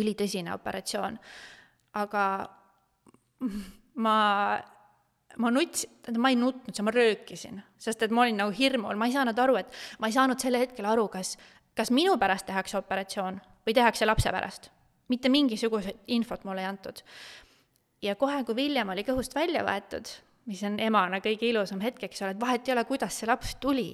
ülitõsine 0.01 0.53
operatsioon. 0.53 1.17
aga 1.95 2.23
ma, 4.05 4.15
ma 5.37 5.51
nutsin, 5.51 5.91
tähendab, 6.03 6.21
ma 6.21 6.31
ei 6.33 6.39
nutnud, 6.39 6.81
ma 6.83 6.93
röökisin, 6.93 7.61
sest 7.81 8.03
et 8.03 8.13
ma 8.13 8.25
olin 8.25 8.41
nagu 8.43 8.53
hirmul, 8.55 8.97
ma 8.99 9.07
ei 9.09 9.15
saanud 9.15 9.39
aru, 9.39 9.57
et 9.61 9.81
ma 9.99 10.11
ei 10.11 10.15
saanud 10.15 10.41
sel 10.41 10.59
hetkel 10.59 10.85
aru, 10.89 11.07
kas, 11.13 11.35
kas 11.77 11.91
minu 11.95 12.17
pärast 12.21 12.49
tehakse 12.49 12.77
operatsioon 12.81 13.39
või 13.65 13.77
tehakse 13.77 14.05
lapse 14.05 14.31
pärast. 14.31 14.71
mitte 15.07 15.29
mingisugust 15.29 16.07
infot 16.07 16.43
mulle 16.43 16.63
ei 16.63 16.67
antud 16.67 17.01
ja 18.05 18.15
kohe, 18.19 18.43
kui 18.45 18.57
William 18.57 18.93
oli 18.93 19.03
kõhust 19.07 19.35
välja 19.35 19.63
võetud, 19.65 20.09
mis 20.49 20.61
on 20.67 20.79
emana 20.79 21.19
kõige 21.23 21.49
ilusam 21.49 21.81
hetk, 21.83 22.05
eks 22.07 22.21
ole, 22.23 22.35
et 22.35 22.41
vahet 22.41 22.67
ei 22.67 22.75
ole, 22.75 22.85
kuidas 22.85 23.17
see 23.19 23.29
laps 23.29 23.55
tuli, 23.61 23.89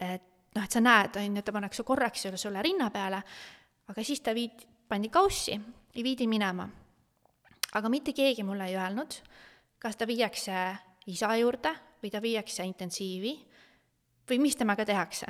et 0.00 0.26
noh, 0.56 0.64
et 0.64 0.72
sa 0.72 0.82
näed, 0.82 1.18
on 1.18 1.38
ju, 1.38 1.44
ta 1.46 1.54
pannakse 1.54 1.84
korraks 1.86 2.28
sulle 2.34 2.62
rinna 2.62 2.90
peale, 2.94 3.22
aga 3.90 4.04
siis 4.06 4.22
ta 4.22 4.34
viidi, 4.36 4.68
pandi 4.90 5.10
kaussi 5.12 5.54
ja 5.54 6.04
viidi 6.04 6.26
minema. 6.26 6.68
aga 7.74 7.88
mitte 7.88 8.12
keegi 8.12 8.42
mulle 8.42 8.66
ei 8.66 8.74
öelnud, 8.74 9.14
kas 9.78 9.96
ta 9.96 10.06
viiakse 10.06 10.54
isa 11.06 11.28
juurde 11.38 11.70
või 12.02 12.10
ta 12.10 12.22
viiakse 12.22 12.64
intensiivi 12.66 13.36
või 14.28 14.38
mis 14.42 14.56
temaga 14.56 14.84
tehakse. 14.84 15.26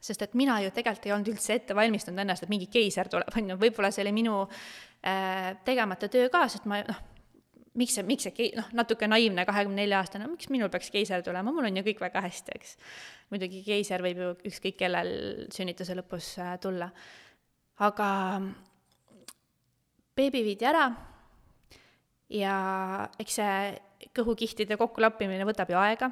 Sest 0.00 0.22
et 0.22 0.34
mina 0.34 0.60
ju 0.62 0.70
tegelikult 0.70 1.06
ei 1.06 1.12
olnud 1.12 1.28
üldse 1.28 1.54
ette 1.58 1.74
valmistanud 1.74 2.22
ennast, 2.22 2.46
et 2.46 2.52
mingi 2.52 2.70
keiser 2.72 3.08
tuleb, 3.10 3.28
on 3.36 3.50
ju, 3.50 3.56
võib-olla 3.60 3.90
see 3.92 4.04
oli 4.04 4.14
minu 4.16 4.36
äh, 4.46 5.58
tegemata 5.64 6.08
töö 6.08 6.30
ka, 6.32 6.46
sest 6.48 6.64
ma 6.70 6.78
noh, 6.86 7.02
miks 7.78 7.94
see, 7.94 8.06
miks 8.06 8.26
see, 8.26 8.48
noh, 8.56 8.70
natuke 8.76 9.06
naiivne 9.10 9.44
kahekümne 9.48 9.82
nelja 9.82 10.00
aastane, 10.02 10.26
miks 10.30 10.50
minul 10.50 10.70
peaks 10.72 10.90
keiser 10.94 11.22
tulema, 11.26 11.52
mul 11.54 11.68
on 11.68 11.78
ju 11.78 11.84
kõik 11.86 12.02
väga 12.02 12.22
hästi, 12.24 12.56
eks. 12.58 12.72
muidugi 13.30 13.62
keiser 13.66 14.02
võib 14.02 14.22
ju 14.22 14.30
ükskõik 14.50 14.80
kellel 14.80 15.12
sünnituse 15.54 15.94
lõpus 15.98 16.32
äh, 16.42 16.56
tulla. 16.62 16.90
aga 17.80 18.08
beebi 20.16 20.42
viidi 20.44 20.66
ära 20.68 20.88
ja 22.30 22.56
eks 23.22 23.38
see 23.38 24.10
kõhukihtide 24.16 24.76
kokklappimine 24.80 25.46
võtab 25.48 25.70
ju 25.70 25.78
aega 25.78 26.10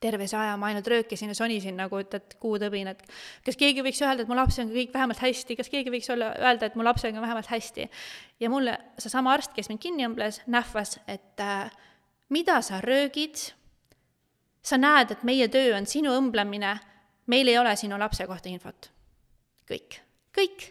terve 0.00 0.26
see 0.28 0.38
aja 0.40 0.56
ma 0.56 0.70
ainult 0.70 0.88
röökisin 0.88 1.28
ja 1.28 1.36
sonisin 1.36 1.76
nagu, 1.76 2.00
et, 2.00 2.14
et 2.16 2.36
kuutõbin, 2.40 2.88
et 2.88 3.02
kas 3.44 3.58
keegi 3.60 3.84
võiks 3.84 4.00
öelda, 4.00 4.24
et 4.24 4.30
mu 4.30 4.38
lapsega 4.38 4.66
on 4.66 4.72
kõik 4.74 4.94
vähemalt 4.94 5.20
hästi, 5.20 5.56
kas 5.58 5.68
keegi 5.72 5.92
võiks 5.92 6.08
olla, 6.14 6.32
öelda, 6.40 6.70
et 6.70 6.78
mu 6.78 6.86
lapsega 6.86 7.20
on 7.20 7.26
vähemalt 7.26 7.50
hästi. 7.52 7.88
ja 8.40 8.50
mulle 8.50 8.78
seesama 8.98 9.34
arst, 9.36 9.52
kes 9.56 9.68
mind 9.68 9.82
kinni 9.82 10.08
õmbles, 10.08 10.40
nähvas, 10.48 10.96
et 11.06 11.44
äh, 11.44 11.68
mida 12.32 12.60
sa 12.64 12.80
röögid, 12.80 13.36
sa 14.62 14.80
näed, 14.80 15.12
et 15.12 15.22
meie 15.28 15.48
töö 15.52 15.76
on 15.76 15.86
sinu 15.88 16.16
õmblemine, 16.16 16.74
meil 17.30 17.48
ei 17.48 17.58
ole 17.58 17.76
sinu 17.76 17.98
lapse 18.00 18.26
kohta 18.26 18.48
infot. 18.48 18.90
kõik, 19.68 20.00
kõik. 20.36 20.70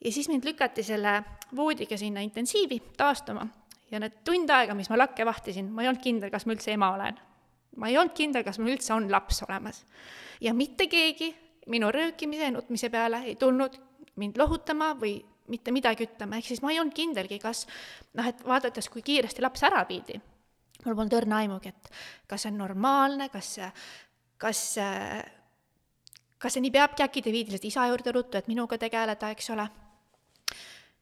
ja 0.00 0.12
siis 0.12 0.28
mind 0.28 0.46
lükati 0.46 0.86
selle 0.86 1.22
voodiga 1.56 1.98
sinna 1.98 2.22
intensiivi 2.22 2.80
taastuma 2.96 3.46
ja 3.90 4.00
need 4.02 4.22
tund 4.24 4.50
aega, 4.50 4.74
mis 4.74 4.90
ma 4.90 4.98
lakke 4.98 5.26
vahtisin, 5.26 5.70
ma 5.72 5.82
ei 5.82 5.90
olnud 5.90 6.02
kindel, 6.02 6.30
kas 6.30 6.46
ma 6.46 6.54
üldse 6.54 6.72
ema 6.74 6.94
olen. 6.94 7.25
Ma 7.76 7.90
ei 7.90 7.98
olnud 7.98 8.14
kindel, 8.16 8.44
kas 8.46 8.58
mul 8.60 8.74
üldse 8.74 8.94
on 8.94 9.10
laps 9.12 9.42
olemas. 9.46 9.84
ja 10.40 10.54
mitte 10.54 10.86
keegi 10.86 11.34
minu 11.66 11.90
röökimise 11.92 12.48
ja 12.48 12.54
nutmise 12.54 12.90
peale 12.90 13.22
ei 13.26 13.34
tulnud 13.36 13.78
mind 14.16 14.38
lohutama 14.38 14.94
või 15.00 15.18
mitte 15.48 15.72
midagi 15.74 16.06
ütlema, 16.06 16.38
ehk 16.38 16.48
siis 16.50 16.62
ma 16.62 16.72
ei 16.72 16.80
olnud 16.80 16.94
kindelgi, 16.94 17.38
kas 17.42 17.66
noh, 18.14 18.26
et 18.26 18.42
vaadates, 18.46 18.88
kui 18.90 19.02
kiiresti 19.06 19.44
laps 19.44 19.62
ära 19.66 19.84
viidi, 19.88 20.18
mul 20.84 20.94
polnud 20.94 21.14
õrna 21.20 21.42
aimugi, 21.44 21.70
et 21.70 21.90
kas 22.26 22.46
see 22.46 22.52
on 22.52 22.62
normaalne, 22.64 23.28
kas 23.30 23.56
kas 24.36 24.62
kas 26.38 26.56
see 26.56 26.62
nii 26.64 26.74
peabki, 26.74 27.04
äkki 27.06 27.24
ta 27.24 27.32
viidi 27.32 27.54
lihtsalt 27.54 27.68
isa 27.70 27.86
juurde 27.90 28.12
ruttu, 28.14 28.38
et 28.38 28.48
minuga 28.50 28.78
tegeleda, 28.80 29.30
eks 29.32 29.50
ole. 29.54 29.66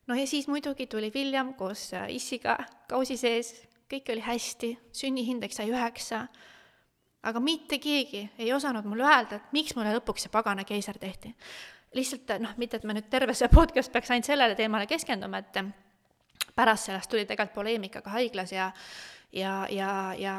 no 0.06 0.16
ja 0.18 0.26
siis 0.26 0.48
muidugi 0.48 0.86
tuli 0.86 1.10
William 1.14 1.54
koos 1.58 1.90
issiga 2.08 2.58
kausi 2.88 3.16
sees, 3.20 3.54
kõik 3.90 4.10
oli 4.12 4.24
hästi, 4.24 4.74
sünniindeks 4.92 5.60
sai 5.60 5.70
üheksa, 5.72 6.26
aga 7.24 7.40
mitte 7.40 7.78
keegi 7.82 8.26
ei 8.38 8.52
osanud 8.52 8.84
mulle 8.88 9.06
öelda, 9.08 9.40
et 9.40 9.56
miks 9.56 9.76
mulle 9.76 9.94
lõpuks 9.96 10.26
see 10.26 10.32
pagana 10.32 10.64
keiser 10.68 10.98
tehti 10.98 11.34
lihtsalt 11.94 12.36
noh, 12.42 12.54
mitte 12.58 12.78
et 12.80 12.84
me 12.84 12.94
nüüd 12.96 13.08
terve 13.10 13.34
see 13.38 13.48
podcast 13.52 13.92
peaks 13.92 14.10
ainult 14.10 14.26
sellele 14.26 14.56
teemale 14.58 14.86
keskenduma, 14.90 15.40
et 15.40 15.60
pärast 16.54 16.90
sellest 16.90 17.10
tuli 17.10 17.26
tegelikult 17.26 17.54
poleemika 17.54 18.02
ka 18.02 18.16
haiglas 18.16 18.52
ja 18.52 18.70
ja, 19.34 19.66
ja, 19.70 20.14
ja 20.18 20.34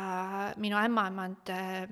minu 0.58 0.78
ämmaemand 0.80 1.50
äh, 1.52 1.88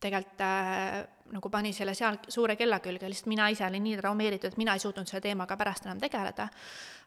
tegelikult 0.00 0.40
äh, 0.40 1.06
nagu 1.30 1.50
pani 1.50 1.72
selle 1.72 1.94
seal 1.94 2.18
suure 2.28 2.56
kella 2.56 2.80
külge, 2.80 3.08
lihtsalt 3.08 3.28
mina 3.30 3.48
ise 3.52 3.66
olin 3.66 3.84
nii 3.84 3.98
traumeeritud, 4.00 4.52
et 4.52 4.58
mina 4.58 4.74
ei 4.74 4.82
suutnud 4.82 5.08
selle 5.08 5.22
teemaga 5.22 5.56
pärast 5.56 5.86
enam 5.86 6.00
tegeleda. 6.00 6.48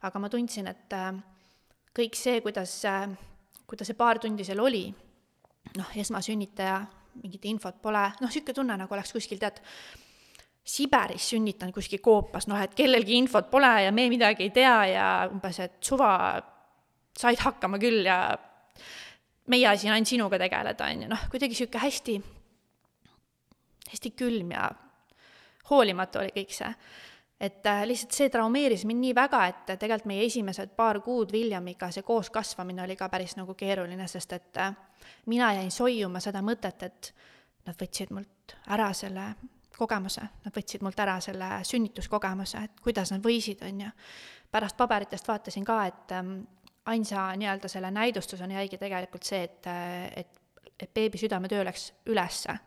aga 0.02 0.20
ma 0.20 0.30
tundsin, 0.30 0.68
et 0.68 0.94
äh, 0.94 1.14
kõik 1.98 2.18
see, 2.18 2.42
kuidas 2.42 2.78
äh,, 2.86 3.10
kuidas 3.68 3.90
see 3.90 3.98
paar 3.98 4.20
tundi 4.20 4.46
seal 4.46 4.62
oli, 4.62 4.86
noh, 5.78 5.96
esmasünnitaja, 5.98 6.82
mingit 7.22 7.46
infot 7.52 7.82
pole, 7.82 8.08
noh, 8.22 8.30
niisugune 8.30 8.58
tunne, 8.58 8.78
nagu 8.80 8.96
oleks 8.96 9.14
kuskil 9.16 9.42
tead, 9.42 9.62
Siberis 10.64 11.26
sünnitan 11.34 11.74
kuskil 11.76 12.00
koopas, 12.00 12.48
noh, 12.48 12.60
et 12.64 12.72
kellelgi 12.76 13.18
infot 13.20 13.50
pole 13.52 13.72
ja 13.84 13.92
me 13.92 14.06
midagi 14.08 14.46
ei 14.46 14.54
tea 14.56 14.76
ja 14.94 15.08
umbes, 15.28 15.60
et 15.60 15.76
suva, 15.84 16.14
said 17.20 17.42
hakkama 17.44 17.80
küll 17.84 18.08
ja 18.08 18.22
meie 19.52 19.68
asi 19.68 19.90
on 19.90 19.98
ainult 19.98 20.08
sinuga 20.08 20.40
tegeleda, 20.40 20.88
on 20.88 21.04
ju, 21.04 21.10
noh, 21.12 21.26
kuidagi 21.32 21.52
niisugune 21.58 21.84
hästi, 21.84 22.16
hästi 23.92 24.14
külm 24.16 24.56
ja 24.56 24.70
hoolimatu 25.70 26.24
oli 26.24 26.32
kõik 26.36 26.56
see. 26.56 26.72
et 27.44 27.66
äh, 27.68 27.84
lihtsalt 27.88 28.16
see 28.16 28.30
traumeeris 28.32 28.86
mind 28.88 29.04
nii 29.04 29.16
väga, 29.16 29.40
et 29.52 29.74
tegelikult 29.74 30.08
meie 30.08 30.24
esimesed 30.30 30.72
paar 30.78 31.02
kuud 31.04 31.34
Williamiga 31.36 31.90
see 31.92 32.06
koos 32.08 32.30
kasvamine 32.32 32.86
oli 32.86 32.96
ka 32.96 33.10
päris 33.12 33.36
nagu 33.36 33.54
keeruline, 33.54 34.08
sest 34.08 34.34
et 34.34 34.62
äh, 34.64 34.72
mina 35.26 35.54
jäin 35.54 35.72
soiuma 35.72 36.20
seda 36.24 36.42
mõtet, 36.46 36.84
et 36.84 37.14
nad 37.68 37.78
võtsid 37.80 38.12
mult 38.14 38.56
ära 38.76 38.90
selle 38.94 39.34
kogemuse, 39.78 40.24
nad 40.46 40.56
võtsid 40.56 40.84
mult 40.86 41.00
ära 41.00 41.18
selle 41.24 41.50
sünnituskogemuse, 41.68 42.64
et 42.68 42.84
kuidas 42.84 43.14
nad 43.14 43.24
võisid, 43.24 43.64
on 43.66 43.86
ju. 43.86 43.94
pärast 44.52 44.78
paberitest 44.78 45.28
vaatasin 45.28 45.66
ka, 45.66 45.80
et 45.90 46.12
ähm, 46.14 46.36
ainsa 46.86 47.32
nii-öelda 47.40 47.72
selle 47.72 47.92
näidustusena 47.92 48.60
jäigi 48.60 48.78
tegelikult 48.78 49.24
see, 49.24 49.44
et, 49.44 49.72
et, 50.16 50.68
et 50.80 50.94
beebi 50.94 51.18
südametöö 51.18 51.64
läks 51.66 51.92
ülesse. 52.06 52.58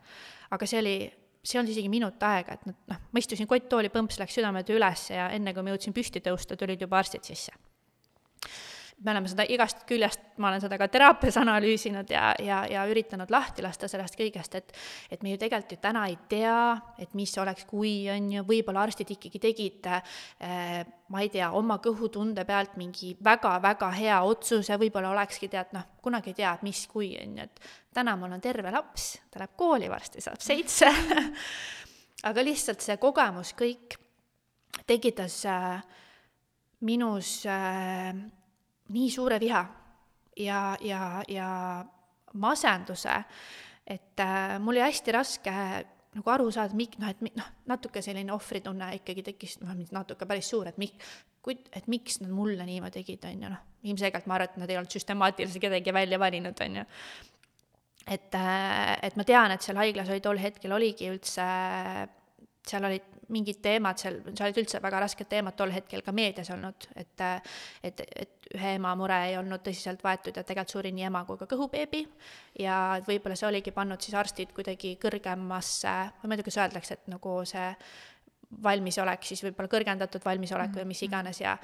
aga 0.51 0.65
see 0.65 0.79
oli, 0.79 0.97
see 1.43 1.57
ei 1.57 1.61
olnud 1.61 1.71
isegi 1.71 1.89
minut 1.89 2.23
aega, 2.23 2.57
et 2.57 2.65
nad 2.65 2.75
noh, 2.91 3.05
ma 3.11 3.23
istusin 3.23 3.47
kotttooli, 3.47 3.89
põmps 3.93 4.19
läks 4.19 4.35
südametöö 4.39 4.79
ülesse 4.81 5.15
ja 5.15 5.29
enne, 5.29 5.53
kui 5.53 5.63
ma 5.63 5.75
jõudsin 5.75 5.95
püsti 5.95 6.23
tõusta, 6.25 6.57
tulid 6.59 6.81
juba 6.81 6.99
arstid 6.99 7.23
sisse 7.23 7.55
me 9.05 9.11
oleme 9.11 9.29
seda 9.29 9.45
igast 9.45 9.83
küljest, 9.89 10.23
ma 10.41 10.49
olen 10.49 10.61
seda 10.63 10.77
ka 10.81 10.87
teraapias 10.89 11.37
analüüsinud 11.37 12.09
ja, 12.09 12.31
ja, 12.41 12.63
ja 12.69 12.85
üritanud 12.89 13.29
lahti 13.33 13.61
lasta 13.61 13.89
sellest 13.89 14.17
kõigest, 14.17 14.55
et 14.57 14.73
et 15.13 15.23
me 15.23 15.33
ju 15.33 15.41
tegelikult 15.41 15.75
ju 15.75 15.79
täna 15.81 16.05
ei 16.09 16.17
tea, 16.29 16.61
et 16.99 17.13
mis 17.17 17.33
oleks, 17.37 17.67
kui 17.69 18.07
on 18.11 18.31
ju, 18.33 18.45
võib-olla 18.47 18.87
arstid 18.87 19.11
ikkagi 19.13 19.41
tegid 19.43 19.89
äh, 19.91 20.81
ma 21.13 21.21
ei 21.23 21.29
tea, 21.33 21.51
oma 21.55 21.77
kõhutunde 21.83 22.45
pealt 22.47 22.77
mingi 22.79 23.13
väga-väga 23.23 23.91
hea 23.95 24.17
otsuse, 24.25 24.79
võib-olla 24.81 25.13
olekski 25.13 25.49
tead 25.51 25.75
noh, 25.77 25.85
kunagi 26.03 26.33
ei 26.33 26.39
tea, 26.41 26.55
et 26.57 26.65
mis, 26.65 26.81
kui 26.89 27.13
on 27.21 27.37
ju, 27.37 27.45
et 27.45 27.61
täna 27.97 28.17
mul 28.19 28.33
on 28.33 28.43
terve 28.43 28.73
laps, 28.73 29.13
ta 29.31 29.43
läheb 29.43 29.53
kooli 29.59 29.91
varsti, 29.91 30.23
saab 30.25 30.41
seitse. 30.43 30.89
Aga 32.27 32.43
lihtsalt 32.43 32.81
see 32.81 32.97
kogemus 32.97 33.53
kõik 33.57 33.99
tekitas 34.89 35.37
äh, 35.45 35.77
minus 36.81 37.39
äh, 37.45 38.11
nii 38.93 39.09
suure 39.11 39.39
viha 39.39 39.61
ja, 40.37 40.61
ja, 40.81 41.03
ja 41.27 41.49
masenduse, 42.33 43.15
et 43.87 44.19
äh, 44.19 44.57
mul 44.59 44.75
oli 44.75 44.83
hästi 44.85 45.15
raske 45.15 45.53
nagu 46.17 46.33
aru 46.33 46.49
saada, 46.53 46.75
mik-, 46.77 46.97
noh, 47.01 47.11
et 47.11 47.21
noh, 47.37 47.47
natuke 47.69 48.01
selline 48.05 48.33
ohvritunne 48.33 48.89
ikkagi 48.99 49.23
tekkis, 49.31 49.57
noh, 49.63 49.73
natuke 49.93 50.27
päris 50.29 50.49
suur, 50.51 50.69
et 50.69 50.77
mik-, 50.81 50.97
kui, 51.45 51.57
et 51.75 51.87
miks 51.91 52.21
nad 52.23 52.33
mulle 52.33 52.65
niimoodi 52.67 53.01
tegid, 53.01 53.25
on 53.29 53.43
ju, 53.45 53.51
noh, 53.53 53.65
ilmselgelt 53.87 54.29
ma 54.29 54.37
arvan, 54.37 54.51
et 54.51 54.61
nad 54.63 54.73
ei 54.73 54.79
olnud 54.79 54.93
süstemaatiliselt 54.93 55.63
kedagi 55.67 55.93
välja 55.95 56.19
valinud, 56.21 56.63
on 56.65 56.79
ju. 56.81 56.85
et, 58.07 58.39
äh, 58.39 58.95
et 59.03 59.19
ma 59.19 59.27
tean, 59.27 59.53
et 59.53 59.65
seal 59.65 59.79
haiglas 59.79 60.09
oli 60.13 60.23
tol 60.23 60.41
hetkel 60.41 60.73
oligi 60.73 61.11
üldse, 61.11 61.47
seal 62.67 62.89
olid 62.89 63.16
mingid 63.33 63.59
teemad 63.63 63.99
seal, 63.99 64.19
seal 64.31 64.47
olid 64.47 64.59
üldse 64.61 64.81
väga 64.83 65.01
rasked 65.03 65.27
teemad 65.29 65.55
tol 65.59 65.71
hetkel 65.73 66.03
ka 66.05 66.13
meedias 66.15 66.51
olnud, 66.53 66.87
et 66.95 67.23
et, 67.83 68.03
et 68.15 68.49
ühe 68.55 68.75
ema 68.77 68.93
mure 68.95 69.17
ei 69.27 69.35
olnud 69.39 69.63
tõsiselt 69.65 70.03
võetud 70.03 70.37
ja 70.37 70.43
tegelikult 70.43 70.75
suri 70.77 70.91
nii 70.95 71.07
ema 71.09 71.23
kui 71.27 71.39
ka 71.39 71.49
kõhubeebi 71.49 72.05
ja 72.63 72.77
võib-olla 73.07 73.35
see 73.35 73.49
oligi 73.49 73.73
pannud 73.75 74.03
siis 74.03 74.15
arstid 74.15 74.53
kuidagi 74.55 74.95
kõrgemasse, 75.01 75.95
ma 76.23 76.31
ei 76.31 76.39
tea, 76.39 76.47
kuidas 76.47 76.61
öeldakse, 76.63 76.97
et 76.97 77.11
nagu 77.11 77.41
see 77.47 77.67
valmisolek 78.63 79.27
siis 79.27 79.43
võib-olla 79.43 79.71
kõrgendatud 79.71 80.23
valmisolek 80.23 80.75
või 80.79 80.89
mis 80.93 81.03
mhm. 81.03 81.11
iganes 81.11 81.43
ja 81.43 81.57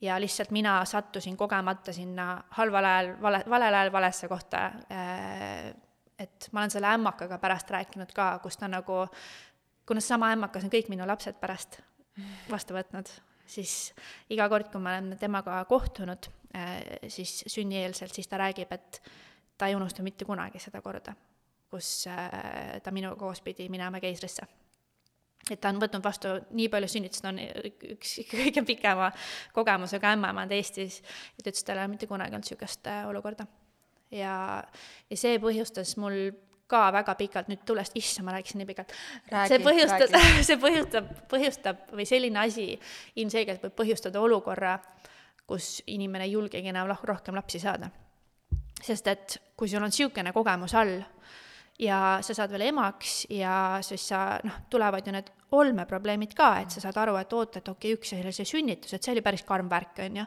ja 0.00 0.20
lihtsalt 0.20 0.50
mina 0.52 0.84
sattusin 0.84 1.36
kogemata 1.36 1.92
sinna 1.92 2.42
halval 2.58 2.84
ajal, 2.84 3.14
vale, 3.22 3.42
valel 3.48 3.74
ajal 3.74 3.92
valesse 3.92 4.28
kohta. 4.28 4.70
et 6.18 6.48
ma 6.52 6.60
olen 6.60 6.70
selle 6.70 6.88
ämmakaga 6.88 7.38
pärast 7.38 7.70
rääkinud 7.70 8.12
ka, 8.12 8.38
kus 8.42 8.56
ta 8.56 8.68
nagu 8.68 9.06
kuna 9.86 10.02
seesama 10.02 10.32
ämmakas 10.34 10.66
on 10.66 10.72
kõik 10.72 10.90
minu 10.92 11.06
lapsed 11.06 11.38
pärast 11.40 11.80
vastu 12.50 12.74
võtnud, 12.76 13.10
siis 13.46 13.92
iga 14.32 14.48
kord, 14.50 14.70
kui 14.72 14.82
ma 14.82 14.96
olen 14.96 15.16
temaga 15.20 15.60
kohtunud, 15.68 16.28
äh, 16.56 16.74
siis 17.12 17.42
sünnieelselt, 17.50 18.14
siis 18.14 18.28
ta 18.28 18.40
räägib, 18.40 18.72
et 18.74 19.00
ta 19.58 19.68
ei 19.70 19.76
unusta 19.76 20.04
mitte 20.04 20.26
kunagi 20.28 20.60
seda 20.62 20.82
korda, 20.84 21.14
kus 21.70 22.06
äh, 22.10 22.78
ta 22.82 22.94
minuga 22.94 23.18
koos 23.20 23.42
pidi 23.44 23.68
minema 23.72 24.00
keisrisse. 24.02 24.46
et 25.50 25.60
ta 25.62 25.70
on 25.70 25.78
võtnud 25.78 26.02
vastu 26.02 26.32
nii 26.58 26.66
palju 26.68 26.88
sünnitusi, 26.90 27.22
ta 27.22 27.30
on 27.30 27.38
üks 27.92 28.16
kõige 28.32 28.64
pikema 28.66 29.12
kogemusega 29.54 30.16
ämmaemand 30.16 30.52
Eestis 30.52 30.98
ja 31.02 31.44
ta 31.44 31.50
ütles, 31.50 31.62
et 31.62 31.66
tal 31.66 31.78
ei 31.78 31.84
ole 31.84 31.94
mitte 31.94 32.10
kunagi 32.10 32.34
olnud 32.34 32.48
niisugust 32.48 32.90
äh, 32.90 33.04
olukorda. 33.06 33.46
ja, 34.10 34.64
ja 35.10 35.16
see 35.16 35.38
põhjustas 35.42 35.94
mul 36.02 36.32
ka 36.70 36.86
väga 36.94 37.14
pikalt, 37.18 37.50
nüüd 37.50 37.62
tulles, 37.66 37.92
issand, 37.98 38.26
ma 38.26 38.34
rääkisin 38.36 38.62
nii 38.62 38.68
pikalt. 38.68 38.94
see 39.48 39.60
põhjustas, 39.62 40.14
see 40.48 40.58
põhjustab, 40.62 41.10
põhjustab 41.30 41.92
või 41.94 42.06
selline 42.08 42.42
asi 42.42 42.68
ilmselgelt 43.22 43.62
võib 43.66 43.76
põhjustada 43.82 44.22
olukorra, 44.22 44.78
kus 45.46 45.80
inimene 45.86 46.26
ei 46.26 46.34
julgegi 46.34 46.72
enam 46.72 46.90
rohkem 46.90 47.38
lapsi 47.38 47.62
saada. 47.62 47.90
sest 48.82 49.06
et 49.08 49.38
kui 49.56 49.68
sul 49.68 49.82
on 49.82 49.90
niisugune 49.90 50.32
kogemus 50.32 50.74
all 50.74 50.98
ja 51.78 52.18
sa 52.24 52.34
saad 52.36 52.52
veel 52.52 52.68
emaks 52.70 53.26
ja 53.30 53.78
siis 53.84 54.08
sa, 54.08 54.38
noh, 54.44 54.62
tulevad 54.70 55.06
ju 55.06 55.14
need 55.14 55.30
olmeprobleemid 55.56 56.34
ka, 56.36 56.50
et 56.62 56.74
sa 56.74 56.82
saad 56.82 56.98
aru, 57.04 57.16
et 57.20 57.32
oot, 57.32 57.58
et 57.60 57.68
okei 57.68 57.94
okay,, 57.94 57.98
üks 57.98 58.14
oli 58.16 58.34
see 58.34 58.48
sünnitus, 58.48 58.94
et 58.96 59.02
see 59.02 59.14
oli 59.14 59.24
päris 59.24 59.44
karm 59.46 59.68
värk, 59.70 60.00
on 60.06 60.22
ju. 60.22 60.26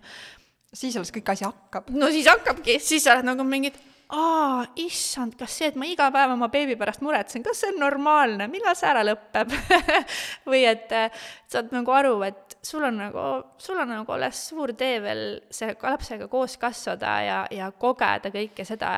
siis 0.73 0.95
alles 0.95 1.11
kõik 1.15 1.33
asi 1.33 1.45
hakkab. 1.47 1.89
no 1.91 2.11
siis 2.13 2.29
hakkabki, 2.29 2.79
siis 2.79 3.03
sa 3.03 3.17
oled 3.17 3.27
nagu 3.27 3.45
mingid 3.47 3.77
aa, 4.09 4.63
issand, 4.81 5.35
kas 5.37 5.53
see, 5.59 5.69
et 5.69 5.77
ma 5.77 5.85
iga 5.85 6.07
päev 6.13 6.33
oma 6.33 6.49
beebi 6.49 6.73
pärast 6.79 7.03
muretsen, 7.05 7.43
kas 7.45 7.61
see 7.61 7.73
on 7.73 7.79
normaalne, 7.83 8.47
millal 8.49 8.77
see 8.77 8.89
ära 8.89 9.03
lõpeb? 9.05 9.53
Või 10.49 10.63
et 10.69 10.93
äh, 10.97 11.25
saad 11.49 11.73
nagu 11.75 11.93
aru, 11.93 12.15
et 12.25 12.57
sul 12.65 12.87
on 12.87 12.97
nagu, 13.03 13.25
sul 13.61 13.77
on 13.81 13.93
nagu 13.93 14.15
alles 14.15 14.41
suur 14.49 14.73
tee 14.77 14.97
veel 15.03 15.25
see 15.53 15.75
lapsega 15.77 16.29
koos 16.31 16.57
kasvada 16.61 17.17
ja, 17.25 17.41
ja 17.53 17.69
kogeda 17.71 18.33
kõike 18.33 18.65
seda, 18.65 18.91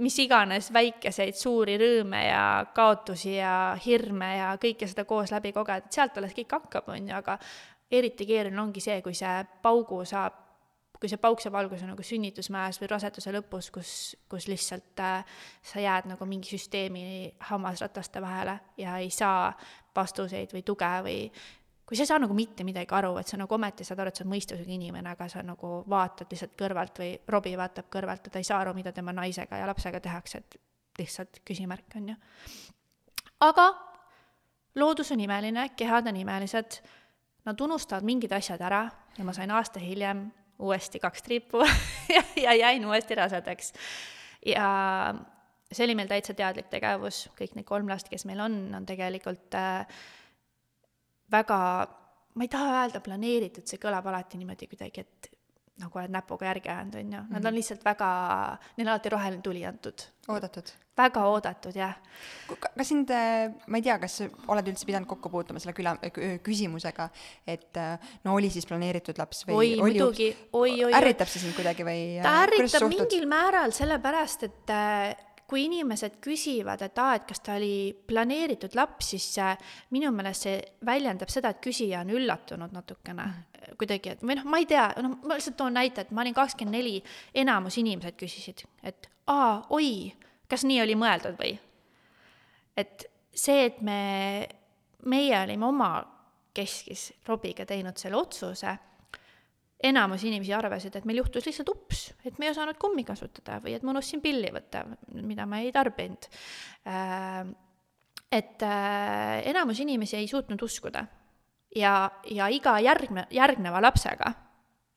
mis 0.00 0.16
iganes 0.24 0.70
väikeseid 0.72 1.36
suuri 1.36 1.76
rõõme 1.80 2.22
ja 2.24 2.44
kaotusi 2.74 3.36
ja 3.36 3.74
hirme 3.84 4.30
ja 4.38 4.54
kõike 4.62 4.88
seda 4.88 5.04
koos 5.04 5.34
läbi 5.34 5.52
kogeda, 5.52 5.84
et 5.84 6.00
sealt 6.00 6.16
alles 6.16 6.32
kõik 6.38 6.56
hakkab, 6.56 6.88
on 6.96 7.12
ju, 7.12 7.18
aga 7.18 7.36
eriti 7.92 8.24
keeruline 8.24 8.62
ongi 8.62 8.80
see, 8.80 9.02
kui 9.04 9.12
see 9.12 9.42
paugu 9.60 10.00
saab 10.08 10.41
kui 11.02 11.10
see 11.10 11.18
pauksevalgus 11.18 11.80
on 11.82 11.90
nagu 11.96 12.04
sünnitusmäes 12.06 12.78
või 12.78 12.88
raseduse 12.92 13.32
lõpus, 13.34 13.72
kus, 13.74 13.92
kus 14.30 14.46
lihtsalt 14.46 15.00
äh, 15.02 15.40
sa 15.66 15.82
jääd 15.82 16.06
nagu 16.12 16.26
mingi 16.30 16.52
süsteemi 16.52 17.32
hammasrataste 17.48 18.22
vahele 18.22 18.54
ja 18.78 18.94
ei 19.02 19.10
saa 19.10 19.48
vastuseid 19.96 20.54
või 20.54 20.62
tuge 20.62 20.90
või 21.02 21.16
kui 21.82 21.98
sa 21.98 22.06
ei 22.06 22.10
saa 22.12 22.20
nagu 22.22 22.36
mitte 22.38 22.62
midagi 22.64 22.94
aru, 22.94 23.16
et 23.18 23.28
sa 23.28 23.36
nagu 23.36 23.54
ometi 23.54 23.84
saad 23.84 23.98
aru, 24.00 24.12
et 24.12 24.16
sa 24.20 24.22
oled 24.22 24.32
mõistusega 24.32 24.70
inimene, 24.72 25.10
aga 25.16 25.26
sa 25.28 25.42
nagu 25.42 25.72
vaatad 25.90 26.30
lihtsalt 26.30 26.54
kõrvalt 26.62 27.00
või 27.02 27.10
Robbie 27.34 27.58
vaatab 27.58 27.88
kõrvalt 27.92 28.28
ja 28.28 28.32
ta 28.32 28.40
ei 28.40 28.46
saa 28.46 28.60
aru, 28.62 28.76
mida 28.78 28.92
tema 28.94 29.12
naisega 29.16 29.58
ja 29.58 29.66
lapsega 29.66 30.00
tehakse, 30.00 30.38
et 30.38 30.56
lihtsalt 31.02 31.42
küsimärk, 31.44 31.98
on 31.98 32.12
ju. 32.12 32.16
aga 33.42 33.66
loodus 34.78 35.10
on 35.12 35.20
imeline, 35.26 35.66
kehad 35.76 36.06
on 36.06 36.22
imelised, 36.22 36.78
nad 37.44 37.60
unustavad 37.66 38.06
mingid 38.06 38.32
asjad 38.32 38.62
ära 38.62 38.86
ja 39.18 39.26
ma 39.26 39.34
sain 39.34 39.50
aasta 39.50 39.82
hiljem 39.82 40.28
uuesti 40.62 41.00
kaks 41.02 41.26
triipu 41.26 41.64
ja, 42.16 42.22
ja 42.38 42.56
jäin 42.58 42.86
uuesti 42.86 43.18
rasedaks. 43.18 43.72
ja 44.46 44.68
see 45.72 45.86
oli 45.86 45.96
meil 45.98 46.10
täitsa 46.10 46.34
teadlik 46.36 46.68
tegevus, 46.72 47.26
kõik 47.38 47.56
need 47.56 47.68
kolm 47.68 47.90
last, 47.90 48.10
kes 48.12 48.26
meil 48.28 48.42
on, 48.44 48.56
on 48.76 48.86
tegelikult 48.88 49.56
äh, 49.58 50.02
väga, 51.32 51.58
ma 52.36 52.46
ei 52.46 52.52
taha 52.52 52.82
öelda 52.82 53.00
planeeritud, 53.04 53.66
see 53.68 53.80
kõlab 53.82 54.08
alati 54.10 54.40
niimoodi 54.40 54.68
kuidagi, 54.70 55.06
et 55.06 55.31
nagu 55.80 55.98
oled 55.98 56.12
näpuga 56.12 56.50
järgi 56.50 56.68
ajanud, 56.68 56.96
on 57.00 57.12
ju, 57.16 57.24
nad 57.30 57.40
on 57.40 57.48
mhm. 57.48 57.56
lihtsalt 57.56 57.84
väga, 57.86 58.08
neile 58.76 58.90
on 58.90 58.94
alati 58.94 59.12
roheline 59.14 59.42
tuli 59.44 59.64
antud. 59.66 60.04
oodatud? 60.28 60.72
väga 60.96 61.22
oodatud, 61.24 61.76
jah. 61.76 61.94
kas 62.60 62.88
sind, 62.88 63.10
äh, 63.16 63.48
ma 63.66 63.80
ei 63.80 63.86
tea, 63.86 63.96
kas 64.02 64.18
oled 64.52 64.68
üldse 64.68 64.84
pidanud 64.88 65.08
kokku 65.08 65.30
puutuma 65.32 65.62
selle 65.62 65.72
küla, 65.76 65.94
küsimusega, 66.44 67.08
et 67.48 67.80
äh, 67.80 68.12
no 68.26 68.36
oli 68.36 68.52
siis 68.52 68.68
planeeritud 68.68 69.18
laps 69.20 69.46
või 69.48 69.56
oi, 69.56 69.70
muidugi, 69.80 70.28
oi, 70.52 70.74
oi, 70.76 70.84
oi. 70.90 70.94
ärritab 71.00 71.32
see 71.32 71.46
sind 71.46 71.56
kuidagi 71.56 71.86
või? 71.88 72.04
ta 72.22 72.42
ärritab 72.44 72.88
mingil 72.92 73.24
määral, 73.30 73.72
sellepärast 73.76 74.48
et 74.50 74.74
äh, 74.76 75.14
kui 75.52 75.66
inimesed 75.66 76.14
küsivad, 76.24 76.80
et 76.80 76.96
aa, 77.02 77.18
et 77.18 77.26
kas 77.28 77.42
ta 77.44 77.58
oli 77.58 77.92
planeeritud 78.08 78.72
laps, 78.78 79.10
siis 79.12 79.26
minu 79.92 80.08
meelest 80.16 80.46
see 80.46 80.54
väljendab 80.88 81.32
seda, 81.32 81.50
et 81.52 81.60
küsija 81.60 82.00
on 82.00 82.12
üllatunud 82.16 82.72
natukene 82.72 83.26
mm. 83.26 83.74
kuidagi, 83.80 84.14
et 84.14 84.24
või 84.24 84.38
noh, 84.38 84.48
ma 84.48 84.62
ei 84.62 84.68
tea, 84.70 84.86
noh, 85.04 85.18
ma 85.20 85.36
lihtsalt 85.36 85.58
toon 85.60 85.76
näite, 85.76 86.06
et 86.06 86.14
ma 86.16 86.24
olin 86.24 86.36
kakskümmend 86.38 86.78
neli, 86.78 86.94
enamus 87.44 87.76
inimesed 87.82 88.16
küsisid, 88.16 88.64
et 88.80 89.10
aa, 89.28 89.58
oi, 89.76 90.08
kas 90.48 90.64
nii 90.68 90.80
oli 90.86 90.96
mõeldud 90.96 91.36
või? 91.36 91.52
et 92.80 93.04
see, 93.28 93.66
et 93.68 93.84
me, 93.84 94.00
meie 95.04 95.36
olime 95.42 95.68
oma 95.68 95.92
keskis 96.56 97.10
Robiga 97.28 97.68
teinud 97.68 98.00
selle 98.00 98.16
otsuse 98.16 98.72
enamus 99.82 100.22
inimesi 100.28 100.54
arvasid, 100.54 100.96
et 100.96 101.06
meil 101.08 101.18
juhtus 101.22 101.46
lihtsalt 101.48 101.72
ups, 101.72 102.04
et 102.24 102.38
me 102.38 102.46
ei 102.46 102.52
osanud 102.54 102.78
kummi 102.80 103.04
kasutada 103.04 103.58
või 103.64 103.74
et 103.76 103.82
ma 103.82 103.94
unustasin 103.94 104.22
pilli 104.22 104.52
võtta, 104.54 104.84
mida 105.18 105.46
ma 105.48 105.62
ei 105.62 105.72
tarbinud. 105.74 106.28
Äh, 106.86 107.42
et 108.32 108.62
äh, 108.64 109.42
enamus 109.50 109.82
inimesi 109.82 110.16
ei 110.16 110.30
suutnud 110.30 110.62
uskuda 110.62 111.04
ja, 111.76 111.96
ja 112.30 112.48
iga 112.48 112.78
järgne, 112.80 113.26
järgneva 113.34 113.82
lapsega 113.82 114.32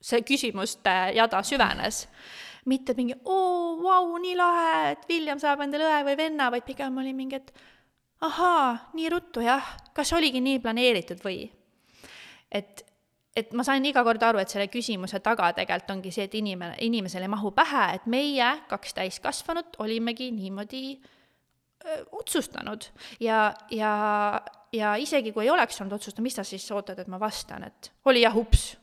see 0.06 0.24
küsimuste 0.26 0.94
jada 1.16 1.42
süvenes. 1.44 2.08
mitte 2.66 2.96
mingi 2.98 3.14
oo, 3.26 3.78
vau, 3.78 4.18
nii 4.18 4.34
lahe, 4.36 4.92
et 4.96 5.04
William 5.10 5.38
saab 5.38 5.62
endale 5.62 5.86
õe 5.86 6.00
või 6.08 6.16
venna, 6.18 6.48
vaid 6.50 6.66
pigem 6.66 6.98
oli 6.98 7.12
mingi, 7.14 7.38
et 7.38 7.52
ahaa, 8.26 8.90
nii 8.98 9.10
ruttu 9.14 9.44
jah, 9.46 9.68
kas 9.94 10.14
oligi 10.18 10.42
nii 10.42 10.62
planeeritud 10.64 11.22
või? 11.26 11.46
et 12.50 12.82
et 13.36 13.52
ma 13.54 13.66
sain 13.68 13.84
iga 13.86 14.04
kord 14.08 14.24
aru, 14.24 14.40
et 14.40 14.52
selle 14.52 14.70
küsimuse 14.72 15.20
taga 15.24 15.50
tegelikult 15.58 15.92
ongi 15.98 16.14
see, 16.16 16.30
et 16.30 16.38
inimene, 16.40 16.78
inimesele 16.86 17.28
ei 17.28 17.34
mahu 17.34 17.52
pähe, 17.56 17.90
et 17.98 18.08
meie, 18.12 18.48
kaks 18.72 18.96
täiskasvanut, 18.96 19.76
olimegi 19.84 20.30
niimoodi 20.36 20.86
öö, 20.96 22.00
otsustanud. 22.22 22.88
ja, 23.20 23.50
ja, 23.72 23.92
ja 24.74 24.96
isegi 25.02 25.36
kui 25.36 25.46
ei 25.46 25.52
oleks 25.52 25.82
olnud 25.82 25.98
otsustanud, 26.00 26.30
mis 26.30 26.40
sa 26.40 26.48
siis 26.48 26.66
ootad, 26.72 27.04
et 27.04 27.12
ma 27.12 27.20
vastan, 27.20 27.68
et 27.68 27.92
oli 28.06 28.24
jah, 28.24 28.38
ups. 28.40 28.78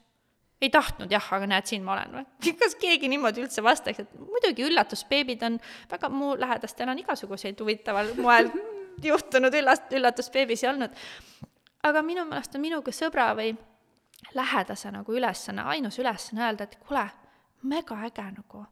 ei 0.62 0.70
tahtnud 0.70 1.10
jah, 1.10 1.32
aga 1.34 1.48
näed, 1.48 1.66
siin 1.66 1.82
ma 1.86 1.96
olen 1.96 2.20
või. 2.20 2.52
kas 2.60 2.76
keegi 2.80 3.08
niimoodi 3.08 3.46
üldse 3.46 3.64
vastaks, 3.64 4.04
et 4.04 4.14
muidugi 4.20 4.68
üllatusbeebid 4.68 5.48
on 5.48 5.58
väga, 5.90 6.12
mu 6.12 6.36
lähedastel 6.36 6.92
on 6.92 7.00
igasuguseid 7.00 7.60
huvitaval 7.60 8.12
moel 8.20 8.52
juhtunud 9.10 9.60
üllas-, 9.64 9.88
üllatusbeebisi 9.96 10.68
olnud. 10.68 11.04
aga 11.82 12.02
minu 12.04 12.28
meelest 12.28 12.54
on 12.54 12.68
minuga 12.68 12.92
sõbra 12.92 13.32
või 13.34 13.56
lähedase 14.35 14.92
nagu 14.94 15.12
ülesanne, 15.12 15.62
ainus 15.62 15.98
ülesanne 15.98 16.46
öelda, 16.46 16.64
et 16.64 16.78
kuule, 16.87 17.06
mega 17.62 17.98
äge 18.06 18.24
nagu, 18.37 18.64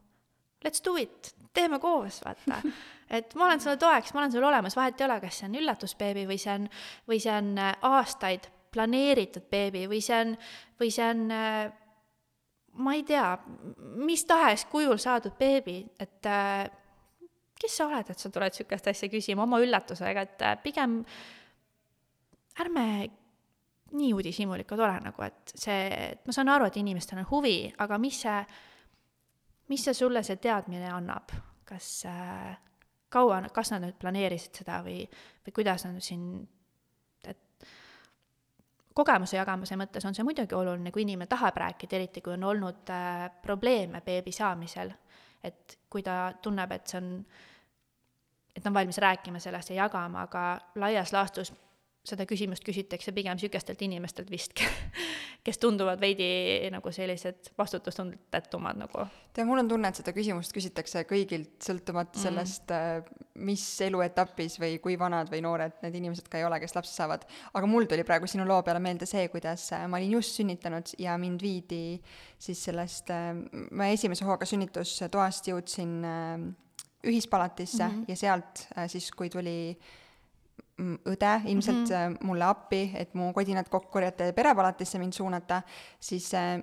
let's 0.65 0.83
do 0.85 0.95
it, 0.99 1.33
teeme 1.53 1.79
koos, 1.79 2.21
vaata. 2.25 2.61
et 3.17 3.35
ma 3.35 3.49
olen 3.49 3.61
sulle 3.61 3.77
toeks, 3.77 4.13
ma 4.13 4.23
olen 4.23 4.31
sul 4.31 4.47
olemas, 4.47 4.75
vahet 4.75 5.01
ei 5.01 5.07
ole, 5.07 5.19
kas 5.23 5.41
see 5.41 5.49
on 5.49 5.59
üllatusbeebi 5.61 6.25
või 6.29 6.39
see 6.41 6.55
on, 6.55 6.67
või 7.09 7.21
see 7.23 7.35
on 7.35 7.53
äh, 7.59 7.75
aastaid 7.91 8.49
planeeritud 8.71 9.49
beebi 9.51 9.85
või 9.91 9.99
see 10.03 10.19
on, 10.25 10.35
või 10.79 10.91
see 10.95 11.07
on 11.11 11.25
äh, 11.35 11.71
ma 12.79 12.95
ei 12.95 13.03
tea, 13.07 13.25
mis 13.99 14.23
tahes 14.25 14.65
kujul 14.71 14.99
saadud 15.01 15.35
beebi, 15.39 15.81
et 15.99 16.29
äh, 16.29 16.69
kes 17.61 17.77
sa 17.77 17.87
oled, 17.89 18.09
et 18.09 18.19
sa 18.19 18.31
tuled 18.33 18.53
niisugust 18.53 18.87
asja 18.89 19.09
küsima 19.11 19.45
oma 19.45 19.59
üllatusega, 19.61 20.23
et 20.25 20.63
pigem 20.63 21.01
ärme 22.61 22.85
nii 23.91 24.13
uudishimulikud 24.13 24.79
ole 24.79 24.99
nagu, 25.03 25.23
et 25.25 25.53
see, 25.55 25.85
et 26.11 26.25
ma 26.27 26.35
saan 26.35 26.51
aru, 26.53 26.67
et 26.67 26.77
inimestel 26.79 27.21
on 27.21 27.27
huvi, 27.31 27.55
aga 27.83 27.97
mis 28.01 28.21
see, 28.23 28.39
mis 29.71 29.83
see 29.87 29.95
sulle 29.97 30.23
see 30.23 30.39
teadmine 30.41 30.89
annab, 30.91 31.33
kas 31.67 31.89
äh, 32.09 32.55
kaua, 33.11 33.41
kas 33.53 33.73
nad 33.73 33.85
nüüd 33.85 33.99
planeerisid 33.99 34.61
seda 34.61 34.79
või, 34.85 35.03
või 35.45 35.55
kuidas 35.55 35.85
nad 35.87 35.99
siin, 36.03 36.25
et 37.27 37.67
kogemuse 38.95 39.39
jagamise 39.39 39.77
mõttes 39.79 40.05
on 40.07 40.15
see 40.15 40.25
muidugi 40.27 40.55
oluline, 40.55 40.91
kui 40.91 41.05
inimene 41.05 41.29
tahab 41.31 41.59
rääkida, 41.63 41.99
eriti 41.99 42.23
kui 42.23 42.35
on 42.37 42.47
olnud 42.51 42.91
äh, 42.95 43.27
probleeme 43.43 44.03
beebi 44.05 44.31
saamisel. 44.35 44.93
et 45.43 45.79
kui 45.89 46.03
ta 46.05 46.33
tunneb, 46.41 46.71
et 46.71 46.87
see 46.87 46.99
on, 46.99 47.25
et 48.55 48.67
on 48.67 48.73
valmis 48.73 48.97
rääkima 49.01 49.39
sellest 49.41 49.71
ja 49.71 49.83
jagama, 49.83 50.27
aga 50.27 50.43
laias 50.75 51.13
laastus 51.13 51.49
seda 52.01 52.25
küsimust 52.25 52.65
küsitakse 52.65 53.13
pigem 53.13 53.37
niisugustelt 53.37 53.81
inimestelt 53.85 54.29
vist, 54.33 54.57
kes 55.45 55.59
tunduvad 55.61 56.01
veidi 56.01 56.25
nagu 56.73 56.93
sellised 56.93 57.51
vastutustundetumad 57.57 58.79
nagu. 58.81 59.05
tead, 59.35 59.45
mul 59.47 59.61
on 59.61 59.69
tunne, 59.69 59.91
et 59.91 59.99
seda 60.01 60.13
küsimust 60.15 60.53
küsitakse 60.55 61.03
kõigilt, 61.09 61.53
sõltumata 61.61 62.17
mm. 62.17 62.23
sellest, 62.23 62.73
äh, 62.73 63.05
mis 63.45 63.65
eluetapis 63.85 64.57
või 64.61 64.79
kui 64.81 64.97
vanad 64.99 65.29
või 65.31 65.43
noored 65.45 65.77
need 65.85 65.99
inimesed 66.01 66.29
ka 66.31 66.41
ei 66.41 66.47
ole, 66.47 66.57
kes 66.63 66.73
lapse 66.77 66.93
saavad. 66.95 67.27
aga 67.53 67.69
mul 67.69 67.85
tuli 67.89 68.05
praegu 68.07 68.29
sinu 68.29 68.49
loo 68.49 68.63
peale 68.65 68.81
meelde 68.81 69.05
see, 69.09 69.27
kuidas 69.33 69.69
äh, 69.77 69.85
ma 69.85 70.01
olin 70.01 70.17
just 70.17 70.41
sünnitanud 70.41 70.95
ja 71.01 71.19
mind 71.21 71.45
viidi 71.45 72.01
siis 72.41 72.65
sellest, 72.65 73.13
äh, 73.13 73.31
ma 73.69 73.93
esimese 73.93 74.25
hooga 74.25 74.49
sünnitustoast 74.49 75.53
jõudsin 75.53 75.99
ühispalatisse 77.05 77.85
mm 77.85 77.91
-hmm. 77.91 78.05
ja 78.09 78.15
sealt 78.15 78.67
siis, 78.89 79.11
kui 79.13 79.29
tuli 79.29 79.57
äh, 79.69 80.00
õde 80.79 81.31
ilmselt 81.45 81.89
mm 81.89 81.95
-hmm. 81.95 82.25
mulle 82.25 82.45
appi, 82.45 82.91
et 82.95 83.13
mu 83.13 83.33
kodinad 83.33 83.65
ja 84.19 84.33
perepalatisse 84.33 84.99
mind 84.99 85.13
suunata, 85.13 85.61
siis 85.99 86.33
äh, 86.33 86.61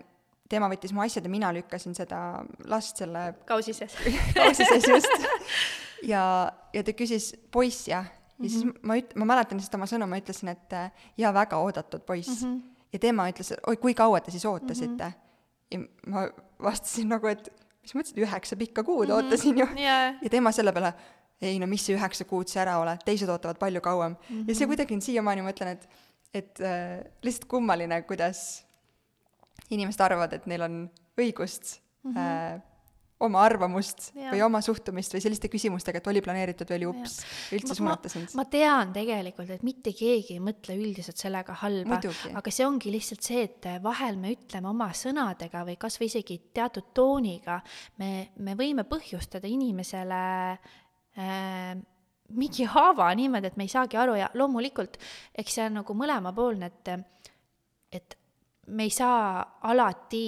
tema 0.48 0.68
võttis 0.68 0.92
mu 0.92 1.00
asjad 1.00 1.24
ja 1.24 1.30
mina 1.30 1.52
lükkasin 1.52 1.94
seda 1.94 2.44
last 2.64 2.96
selle 2.96 3.34
kausi 3.52 3.72
sees 3.72 3.94
kausi 4.40 4.64
sees 4.64 4.88
just. 4.88 5.28
ja, 6.12 6.52
ja 6.72 6.84
ta 6.84 6.92
küsis, 6.92 7.34
poiss 7.50 7.88
jah? 7.88 8.04
ja 8.04 8.10
mm 8.38 8.44
-hmm. 8.44 8.48
siis 8.48 8.64
mhm. 8.64 8.76
ma 8.82 8.96
üt-, 8.96 9.14
ma 9.14 9.24
mäletan 9.24 9.58
lihtsalt 9.58 9.74
oma 9.74 9.86
sõnu, 9.86 10.06
ma 10.06 10.18
ütlesin, 10.18 10.48
et 10.48 10.74
jaa, 11.16 11.34
väga 11.34 11.56
oodatud 11.56 12.00
poiss 12.00 12.42
mm. 12.42 12.54
-hmm. 12.54 12.62
ja 12.92 12.98
tema 12.98 13.28
ütles, 13.30 13.54
oi, 13.66 13.76
kui 13.76 13.94
kaua 13.94 14.20
te 14.20 14.30
siis 14.30 14.44
ootasite 14.44 15.04
mm? 15.04 15.10
-hmm. 15.10 15.88
ja 16.06 16.10
ma 16.10 16.28
vastasin 16.62 17.08
nagu, 17.08 17.26
et 17.26 17.52
mis 17.82 17.94
mõttes, 17.94 18.12
et 18.12 18.22
üheksa 18.24 18.56
pikka 18.56 18.84
kuud 18.84 19.08
mm 19.08 19.12
-hmm. 19.12 19.24
ootasin 19.24 19.58
ju 19.58 19.66
yeah.. 19.76 20.14
ja 20.22 20.30
tema 20.30 20.52
selle 20.52 20.72
peale 20.72 20.94
ei 21.42 21.58
no 21.62 21.68
mis 21.70 21.84
see 21.86 21.96
üheksa 21.96 22.26
kuud 22.28 22.50
sa 22.50 22.62
ära 22.64 22.78
oled, 22.82 23.02
teised 23.06 23.30
ootavad 23.30 23.60
palju 23.60 23.82
kauem 23.84 24.14
mm. 24.14 24.24
-hmm. 24.28 24.48
ja 24.48 24.54
see 24.54 24.66
mhm. 24.66 24.72
kuidagi 24.74 24.94
on 24.94 25.04
siiamaani, 25.04 25.44
ma 25.44 25.52
mõtlen, 25.52 25.76
et, 25.76 26.00
et 26.34 26.60
äh, 26.60 27.04
lihtsalt 27.22 27.48
kummaline, 27.50 28.02
kuidas 28.08 28.64
inimesed 29.70 30.00
arvavad, 30.00 30.32
et 30.32 30.46
neil 30.46 30.64
on 30.66 30.80
õigust 31.18 31.78
mm 32.02 32.14
-hmm. 32.14 32.18
äh, 32.18 32.62
oma 33.20 33.42
arvamust 33.42 34.12
ja. 34.14 34.30
või 34.30 34.42
oma 34.46 34.60
suhtumist 34.62 35.14
või 35.14 35.22
selliste 35.22 35.50
küsimustega, 35.50 35.98
et 35.98 36.10
oli 36.10 36.22
planeeritud 36.22 36.70
või 36.70 36.76
oli 36.78 36.88
ups, 36.92 37.16
üldse 37.56 37.74
suunata 37.74 38.10
sind. 38.12 38.34
ma 38.38 38.44
tean 38.50 38.92
tegelikult, 38.94 39.50
et 39.50 39.64
mitte 39.66 39.92
keegi 39.96 40.36
ei 40.36 40.42
mõtle 40.42 40.76
üldiselt 40.78 41.18
sellega 41.18 41.56
halba, 41.64 42.00
aga 42.38 42.54
see 42.54 42.66
ongi 42.66 42.92
lihtsalt 42.94 43.26
see, 43.26 43.42
et 43.48 43.70
vahel 43.82 44.20
me 44.22 44.32
ütleme 44.36 44.70
oma 44.70 44.90
sõnadega 44.94 45.64
või 45.66 45.76
kas 45.80 45.98
või 46.00 46.10
isegi 46.12 46.38
teatud 46.54 46.92
tooniga, 46.94 47.60
me, 47.98 48.30
me 48.38 48.54
võime 48.58 48.86
põhjustada 48.88 49.50
inimesele 49.50 50.22
mingi 52.38 52.66
haava 52.68 53.08
niimoodi, 53.16 53.50
et 53.50 53.56
me 53.56 53.66
ei 53.66 53.72
saagi 53.72 53.98
aru 53.98 54.16
ja 54.18 54.28
loomulikult, 54.36 54.98
eks 55.38 55.58
see 55.58 55.68
on 55.68 55.80
nagu 55.80 55.96
mõlemapoolne, 55.96 56.68
et, 56.68 56.90
et 57.98 58.18
me 58.68 58.84
ei 58.88 58.92
saa 58.92 59.40
alati 59.70 60.26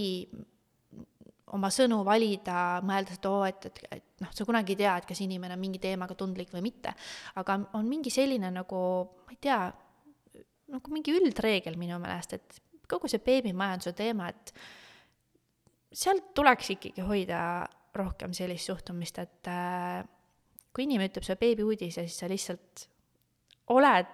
oma 1.56 1.70
sõnu 1.74 2.00
valida, 2.06 2.80
mõeldes, 2.86 3.18
et 3.18 3.28
oo, 3.28 3.42
et, 3.46 3.66
et, 3.66 3.80
et 3.98 4.24
noh, 4.24 4.32
sa 4.34 4.46
kunagi 4.46 4.76
ei 4.76 4.80
tea, 4.84 4.96
et 5.00 5.08
kas 5.08 5.20
inimene 5.24 5.56
on 5.56 5.62
mingi 5.62 5.80
teemaga 5.82 6.14
tundlik 6.18 6.52
või 6.54 6.62
mitte. 6.68 6.94
aga 7.40 7.58
on 7.78 7.88
mingi 7.88 8.12
selline 8.14 8.52
nagu, 8.54 8.82
ma 9.26 9.34
ei 9.34 9.40
tea, 9.42 9.58
nagu 10.70 10.94
mingi 10.94 11.14
üldreegel 11.16 11.78
minu 11.80 11.98
meelest, 12.02 12.38
et 12.38 12.60
kogu 12.90 13.10
see 13.10 13.22
beebimajanduse 13.24 13.92
teema, 13.98 14.30
et 14.30 14.54
sealt 15.90 16.30
tuleks 16.38 16.76
ikkagi 16.76 17.04
hoida 17.06 17.42
rohkem 17.98 18.34
sellist 18.36 18.70
suhtumist, 18.70 19.18
et 19.18 19.50
äh, 19.50 20.06
kui 20.74 20.86
inimene 20.86 21.10
ütleb 21.10 21.26
sulle 21.26 21.38
beebiuudise, 21.40 22.06
siis 22.06 22.18
sa 22.22 22.28
lihtsalt 22.30 22.86
oled, 23.74 24.10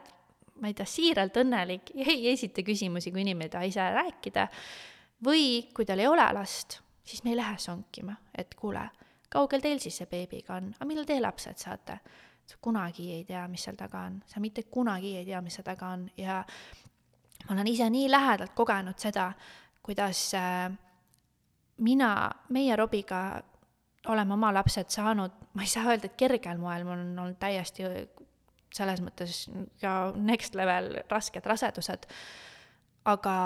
ma 0.61 0.71
ei 0.71 0.77
tea, 0.77 0.89
siiralt 0.89 1.37
õnnelik 1.41 1.93
ja 1.95 2.07
ei 2.13 2.31
esita 2.33 2.65
küsimusi, 2.67 3.13
kui 3.13 3.25
inimene 3.25 3.49
ei 3.49 3.53
taha 3.53 3.71
ise 3.71 3.89
rääkida, 3.97 4.47
või 5.27 5.67
kui 5.77 5.89
tal 5.89 6.01
ei 6.01 6.09
ole 6.09 6.27
last, 6.37 6.81
siis 7.05 7.25
me 7.25 7.35
ei 7.35 7.41
lähe 7.41 7.59
sonkima, 7.61 8.17
et 8.37 8.55
kuule, 8.59 8.85
kaugel 9.33 9.65
teil 9.65 9.83
siis 9.83 10.01
see 10.01 10.09
beebiga 10.11 10.57
on, 10.57 10.73
aga 10.77 10.89
millal 10.89 11.09
te 11.09 11.21
lapsed 11.21 11.63
saate? 11.63 12.01
sa 12.47 12.57
kunagi 12.63 13.09
ei 13.13 13.25
tea, 13.27 13.43
mis 13.51 13.65
seal 13.67 13.75
taga 13.75 14.05
on, 14.07 14.21
sa 14.31 14.39
mitte 14.39 14.63
kunagi 14.71 15.17
ei 15.19 15.25
tea, 15.27 15.41
mis 15.43 15.57
seal 15.59 15.67
taga 15.67 15.89
on. 15.97 16.05
Ja 16.15 16.45
ma 17.49 17.55
olen 17.57 17.67
ise 17.67 17.89
nii 17.91 18.11
lähedalt 18.11 18.55
kogenud 18.55 18.99
seda, 19.03 19.33
kuidas 19.83 20.21
äh, 20.39 20.71
mina, 21.83 22.11
meie 22.55 22.77
Robiga 22.77 23.43
oleme 24.13 24.35
oma 24.35 24.53
lapsed 24.55 24.91
saanud, 24.93 25.35
ma 25.55 25.65
ei 25.65 25.71
saa 25.71 25.89
öelda, 25.91 26.11
et 26.11 26.19
kergel 26.19 26.59
moel, 26.59 26.85
mul 26.87 27.01
on 27.01 27.19
olnud 27.25 27.39
täiesti 27.41 27.87
selles 28.75 29.01
mõttes 29.01 29.47
ka 29.81 30.13
next 30.17 30.55
level 30.59 30.93
rasked 31.11 31.47
rasedused, 31.47 32.07
aga 33.09 33.37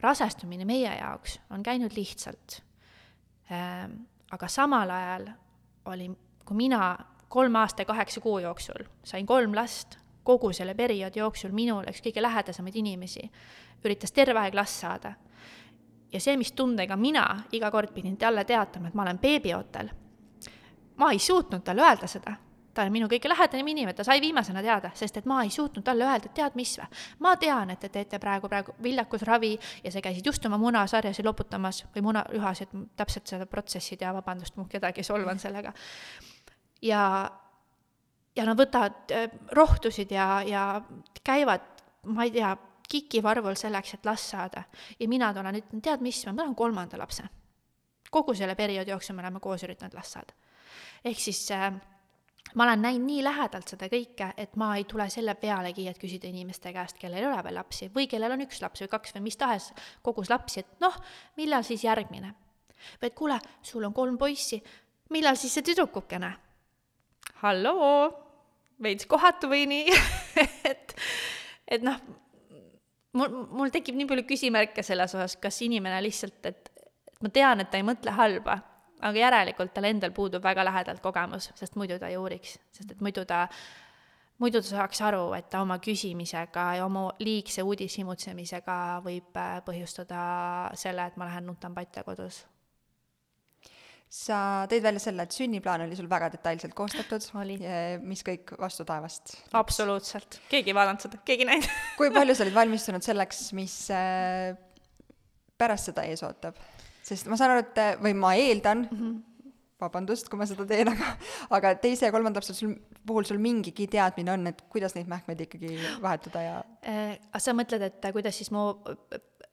rasestumine 0.00 0.64
meie 0.68 0.92
jaoks 1.00 1.38
on 1.50 1.64
käinud 1.64 1.96
lihtsalt 1.96 2.60
ähm, 3.52 4.04
aga 4.30 4.48
samal 4.48 4.90
ajal 4.90 5.26
oli, 5.90 6.10
kui 6.44 6.56
mina 6.56 6.96
kolme 7.28 7.58
aasta 7.58 7.82
ja 7.82 7.86
kaheksa 7.86 8.20
kuu 8.20 8.38
jooksul 8.38 8.86
sain 9.04 9.26
kolm 9.26 9.54
last, 9.54 9.98
kogu 10.24 10.52
selle 10.52 10.74
perioodi 10.74 11.18
jooksul 11.18 11.52
minul 11.56 11.88
üks 11.90 12.02
kõige 12.04 12.22
lähedasemaid 12.22 12.76
inimesi 12.76 13.24
üritas 13.84 14.12
terve 14.12 14.38
aeg 14.40 14.54
last 14.54 14.82
saada. 14.82 15.14
Ja 16.12 16.20
see, 16.20 16.36
mis 16.36 16.52
tundega 16.52 16.96
mina 16.96 17.26
iga 17.52 17.70
kord 17.70 17.94
pidin 17.94 18.16
talle 18.16 18.44
teatama, 18.44 18.88
et 18.88 18.94
ma 18.94 19.02
olen 19.02 19.18
beebiootel, 19.18 19.90
ma 20.96 21.10
ei 21.12 21.18
suutnud 21.18 21.62
talle 21.64 21.82
öelda 21.86 22.06
seda 22.10 22.36
ta 22.74 22.86
on 22.86 22.92
minu 22.94 23.08
kõige 23.10 23.30
lähedasem 23.30 23.66
inimene, 23.66 23.94
ta 23.96 24.04
sai 24.06 24.20
viimasena 24.22 24.62
teada, 24.62 24.92
sest 24.96 25.20
et 25.20 25.26
ma 25.28 25.40
ei 25.44 25.50
suutnud 25.52 25.84
talle 25.86 26.06
öelda, 26.06 26.30
et 26.30 26.36
tead 26.38 26.56
mis 26.58 26.72
või, 26.78 26.86
ma 27.24 27.34
tean, 27.40 27.72
et 27.74 27.82
te 27.82 27.90
teete 27.92 28.20
praegu, 28.22 28.48
praegu 28.48 28.74
viljakusravi 28.82 29.52
ja 29.84 29.92
sa 29.92 30.02
käisid 30.04 30.26
just 30.26 30.46
oma 30.46 30.58
munasarjasi 30.60 31.24
loputamas 31.26 31.82
või 31.94 32.06
munaühas, 32.06 32.64
et 32.64 32.74
täpselt 32.96 33.30
seda 33.32 33.48
protsessi 33.50 33.96
ei 33.96 34.02
tea, 34.04 34.14
vabandust, 34.14 34.56
ma 34.56 34.66
kedagi 34.70 35.04
solvan 35.06 35.42
sellega. 35.42 35.72
ja, 36.82 37.02
ja 38.36 38.46
nad 38.46 38.58
võtavad 38.58 39.14
äh, 39.14 39.28
rohtusid 39.56 40.12
ja, 40.14 40.42
ja 40.46 40.64
käivad, 41.24 41.66
ma 42.06 42.24
ei 42.24 42.34
tea, 42.38 42.54
kikivarvul 42.90 43.54
selleks, 43.58 43.94
et 43.94 44.06
last 44.06 44.32
saada. 44.34 44.64
ja 45.00 45.08
mina 45.08 45.32
tulen, 45.34 45.60
ütlen, 45.62 45.82
tead 45.82 46.02
mis, 46.04 46.24
ma 46.26 46.34
tahan 46.34 46.54
kolmanda 46.54 46.98
lapse. 46.98 47.24
kogu 48.10 48.34
selle 48.34 48.54
perioodi 48.58 48.90
jooksul 48.90 49.14
me 49.14 49.22
oleme 49.22 49.40
koos 49.40 49.62
üritanud 49.62 49.94
last 49.94 50.18
saada. 50.18 50.34
ehk 51.04 51.18
siis 51.18 51.50
äh, 51.54 51.72
ma 52.54 52.64
olen 52.64 52.82
näinud 52.82 53.06
nii 53.06 53.24
lähedalt 53.24 53.70
seda 53.70 53.88
kõike, 53.90 54.32
et 54.36 54.56
ma 54.60 54.72
ei 54.78 54.84
tule 54.88 55.06
selle 55.10 55.34
pealegi, 55.38 55.86
et 55.88 55.98
küsida 56.00 56.28
inimeste 56.28 56.72
käest, 56.74 56.98
kellel 56.98 57.22
ei 57.22 57.28
ole 57.30 57.42
veel 57.46 57.58
lapsi 57.60 57.90
või 57.94 58.08
kellel 58.10 58.34
on 58.34 58.44
üks 58.46 58.60
laps 58.62 58.82
või 58.84 58.92
kaks 58.92 59.14
või 59.16 59.26
mis 59.28 59.38
tahes 59.40 59.70
kogus 60.02 60.30
lapsi, 60.30 60.64
et 60.64 60.80
noh, 60.82 60.96
millal 61.38 61.66
siis 61.66 61.84
järgmine. 61.84 62.34
või 63.00 63.10
et 63.10 63.14
kuule, 63.14 63.38
sul 63.62 63.84
on 63.84 63.94
kolm 63.94 64.18
poissi, 64.18 64.62
millal 65.10 65.36
siis 65.36 65.54
see 65.54 65.66
tüdrukukene? 65.66 66.32
halloo, 67.42 68.10
veits 68.82 69.06
kohatu 69.06 69.48
või 69.48 69.66
nii 69.70 69.94
et, 70.70 70.96
et 71.68 71.82
noh, 71.86 72.00
mul, 73.12 73.44
mul 73.50 73.70
tekib 73.74 73.96
nii 73.98 74.08
palju 74.10 74.26
küsimärke 74.28 74.82
selles 74.86 75.14
osas, 75.14 75.36
kas 75.40 75.62
inimene 75.66 76.02
lihtsalt, 76.04 76.42
et, 76.46 76.72
et 77.08 77.22
ma 77.22 77.32
tean, 77.34 77.60
et 77.60 77.70
ta 77.70 77.80
ei 77.80 77.86
mõtle 77.86 78.14
halba 78.16 78.60
aga 79.00 79.18
järelikult 79.18 79.72
tal 79.74 79.88
endal 79.88 80.12
puudub 80.16 80.44
väga 80.44 80.64
lähedalt 80.64 81.00
kogemus, 81.02 81.50
sest 81.56 81.76
muidu 81.80 81.98
ta 81.98 82.10
ei 82.10 82.18
uuriks, 82.20 82.58
sest 82.76 82.94
et 82.94 83.00
muidu 83.04 83.24
ta, 83.28 83.46
muidu 84.42 84.60
ta 84.62 84.68
saaks 84.68 85.02
aru, 85.08 85.24
et 85.36 85.48
ta 85.50 85.62
oma 85.64 85.78
küsimisega 85.82 86.66
ja 86.78 86.86
oma 86.86 87.08
liigse 87.24 87.64
uudishimutsemisega 87.66 88.78
võib 89.04 89.36
äh, 89.40 89.58
põhjustada 89.66 90.22
selle, 90.78 91.06
et 91.06 91.20
ma 91.20 91.30
lähen 91.30 91.48
nutan 91.48 91.76
patja 91.76 92.04
kodus. 92.06 92.44
Sa 94.10 94.66
tõid 94.70 94.82
välja 94.82 95.02
selle, 95.04 95.22
et 95.22 95.34
sünniplaan 95.34 95.84
oli 95.84 95.94
sul 95.94 96.08
väga 96.10 96.32
detailselt 96.32 96.74
koostatud, 96.74 97.22
mis 98.02 98.24
kõik 98.26 98.56
vastu 98.58 98.84
taevast. 98.88 99.36
absoluutselt, 99.54 100.40
keegi 100.50 100.72
ei 100.72 100.76
vaadanud 100.76 101.06
seda, 101.06 101.20
keegi 101.24 101.46
ei 101.46 101.50
näinud 101.52 101.70
kui 102.00 102.10
palju 102.14 102.34
sa 102.34 102.44
olid 102.46 102.56
valmistunud 102.58 103.06
selleks, 103.06 103.44
mis 103.54 103.76
äh, 103.94 104.50
pärast 105.60 105.92
seda 105.92 106.06
ees 106.10 106.24
ootab? 106.26 106.58
sest 107.06 107.30
ma 107.30 107.38
saan 107.38 107.54
aru, 107.54 107.64
et 107.68 108.02
või 108.02 108.16
ma 108.18 108.34
eeldan 108.38 108.82
mm, 108.88 108.98
-hmm. 108.98 109.54
vabandust, 109.86 110.28
kui 110.28 110.42
ma 110.42 110.50
seda 110.50 110.66
teen, 110.66 110.90
aga, 110.90 111.14
aga 111.56 111.74
teise 111.78 112.10
ja 112.10 112.14
kolmanda 112.14 112.42
lapse 112.42 112.58
sul, 112.58 112.74
puhul 113.06 113.30
sul 113.30 113.38
mingigi 113.38 113.86
teadmine 113.94 114.34
on, 114.34 114.50
et 114.50 114.66
kuidas 114.74 114.98
neid 114.98 115.06
mähkmeid 115.10 115.46
ikkagi 115.46 115.78
vahetada 116.02 116.46
ja 116.48 116.60
äh,? 116.82 117.16
sa 117.38 117.54
mõtled, 117.54 117.86
et 117.86 118.12
kuidas 118.12 118.42
siis 118.42 118.50
mu 118.50 118.72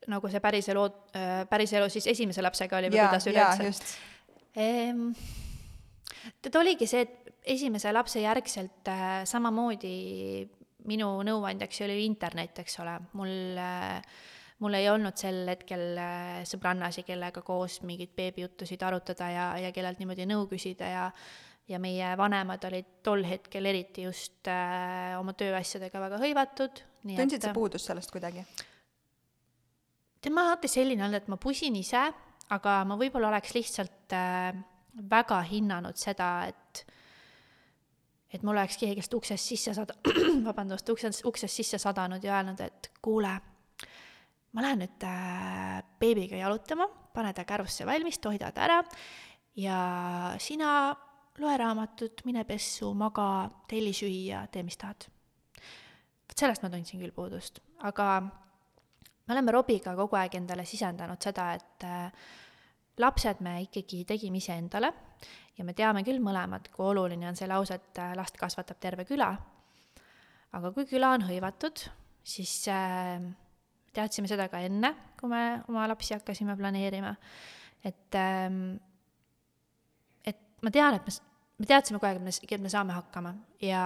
nagu 0.07 0.29
see 0.31 0.41
päriselu, 0.41 0.83
päriselu 1.49 1.89
siis 1.93 2.07
esimese 2.09 2.41
lapsega 2.41 2.81
oli 2.81 2.89
või 2.89 3.03
ja, 3.03 3.09
kuidas 3.11 3.27
üleüldse? 3.29 4.16
Ta 6.41 6.59
oligi 6.59 6.87
see, 6.89 7.03
et 7.05 7.43
esimese 7.57 7.91
lapse 7.93 8.19
järgselt 8.19 8.89
äh, 8.91 9.21
samamoodi 9.29 9.97
minu 10.87 11.11
nõuandjaks 11.27 11.83
oli 11.85 12.01
internet, 12.05 12.63
eks 12.63 12.79
ole, 12.81 12.95
mul 13.19 13.59
äh, 13.61 14.01
mul 14.63 14.77
ei 14.77 14.87
olnud 14.89 15.17
sel 15.19 15.43
hetkel 15.49 15.99
äh, 16.01 16.39
sõbrannasi, 16.47 17.03
kellega 17.07 17.43
koos 17.45 17.81
mingeid 17.85 18.13
beebijuttusid 18.17 18.81
arutada 18.87 19.29
ja, 19.31 19.49
ja 19.61 19.73
kellelt 19.75 20.01
niimoodi 20.01 20.27
nõu 20.29 20.47
küsida 20.51 20.93
ja 20.93 21.11
ja 21.67 21.81
meie 21.83 22.13
vanemad 22.15 22.63
olid 22.69 23.01
tol 23.03 23.25
hetkel 23.27 23.67
eriti 23.67 24.05
just 24.05 24.47
äh, 24.47 25.17
oma 25.19 25.33
tööasjadega 25.35 25.99
väga 25.99 26.19
hõivatud. 26.21 26.79
tundsid 27.03 27.43
sa 27.43 27.51
puudust 27.53 27.89
sellest 27.89 28.11
kuidagi? 28.11 28.45
tema 30.23 30.47
alati 30.47 30.71
selline 30.71 31.03
olnud, 31.03 31.19
et 31.21 31.27
ma 31.27 31.37
pusin 31.37 31.75
ise, 31.75 32.05
aga 32.55 32.79
ma 32.87 32.97
võib-olla 32.99 33.31
oleks 33.31 33.53
lihtsalt 33.55 34.15
äh, 34.15 34.53
väga 35.09 35.41
hinnanud 35.49 35.99
seda, 35.99 36.31
et 36.47 36.85
et 38.33 38.43
mul 38.43 38.57
oleks 38.57 38.75
keegi, 38.77 38.97
kes 38.99 39.11
uksest 39.15 39.53
sisse 39.53 39.73
sada-, 39.77 39.95
vabandust, 40.47 40.89
uksest, 40.91 41.23
uksest 41.25 41.61
sisse 41.61 41.79
sadanud 41.79 42.23
ja 42.23 42.35
öelnud, 42.37 42.59
et 42.61 42.91
kuule 43.01 43.31
ma 44.55 44.63
lähen 44.65 44.83
nüüd 44.83 45.05
äh, 45.07 45.77
beebiga 46.01 46.39
jalutama, 46.39 46.87
pane 47.13 47.33
ta 47.33 47.45
kärusse 47.47 47.85
valmis, 47.87 48.19
toida 48.23 48.51
ta 48.51 48.65
ära 48.67 48.81
ja 49.57 49.79
sina 50.41 50.71
loe 51.37 51.53
raamatut, 51.61 52.23
mine 52.25 52.43
pessu, 52.49 52.91
maga, 52.97 53.47
telli 53.69 53.93
süüa, 53.93 54.47
tee 54.51 54.63
mis 54.65 54.77
tahad. 54.79 55.07
vot 56.27 56.39
sellest 56.39 56.63
ma 56.65 56.71
tundsin 56.73 57.01
küll 57.01 57.13
puudust, 57.13 57.61
aga 57.85 58.07
me 59.27 59.35
oleme 59.35 59.51
Robiga 59.51 59.93
kogu 59.97 60.17
aeg 60.19 60.37
endale 60.39 60.65
sisendanud 60.65 61.21
seda, 61.23 61.49
et 61.57 61.85
äh, 61.87 62.29
lapsed 63.01 63.43
me 63.45 63.59
ikkagi 63.65 64.03
tegime 64.07 64.39
iseendale 64.41 64.91
ja 65.57 65.65
me 65.65 65.75
teame 65.77 66.03
küll 66.07 66.21
mõlemad, 66.23 66.69
kui 66.73 66.85
oluline 66.91 67.27
on 67.29 67.37
see 67.37 67.49
lause, 67.49 67.75
et 67.75 68.01
äh, 68.01 68.13
last 68.17 68.37
kasvatab 68.39 68.79
terve 68.79 69.05
küla. 69.09 69.31
aga 70.57 70.71
kui 70.73 70.87
küla 70.89 71.11
on 71.17 71.27
hõivatud, 71.27 71.83
siis 72.23 72.53
äh, 72.71 73.19
teadsime 73.93 74.29
seda 74.31 74.47
ka 74.51 74.61
enne, 74.63 74.93
kui 75.19 75.29
me 75.31 75.61
oma 75.67 75.87
lapsi 75.89 76.15
hakkasime 76.15 76.55
planeerima. 76.57 77.15
et, 77.83 78.15
ähm, 78.15 78.77
et 80.25 80.39
ma 80.61 80.71
tean, 80.71 80.95
et 80.95 81.05
me, 81.05 81.13
me 81.59 81.65
teadsime 81.65 81.99
kogu 81.99 82.11
aeg, 82.11 82.21
et 82.21 82.23
me, 82.23 82.55
et 82.57 82.63
me 82.63 82.69
saame 82.69 82.95
hakkama 82.95 83.35
ja 83.61 83.83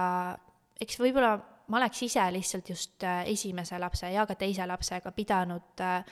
eks 0.80 0.98
võib-olla 1.00 1.38
ma 1.72 1.80
oleks 1.80 2.02
ise 2.04 2.24
lihtsalt 2.34 2.68
just 2.68 3.04
äh, 3.08 3.24
esimese 3.32 3.78
lapse 3.80 4.10
ja 4.12 4.26
ka 4.28 4.36
teise 4.36 4.66
lapsega 4.68 5.12
pidanud 5.16 5.80
äh, 5.80 6.04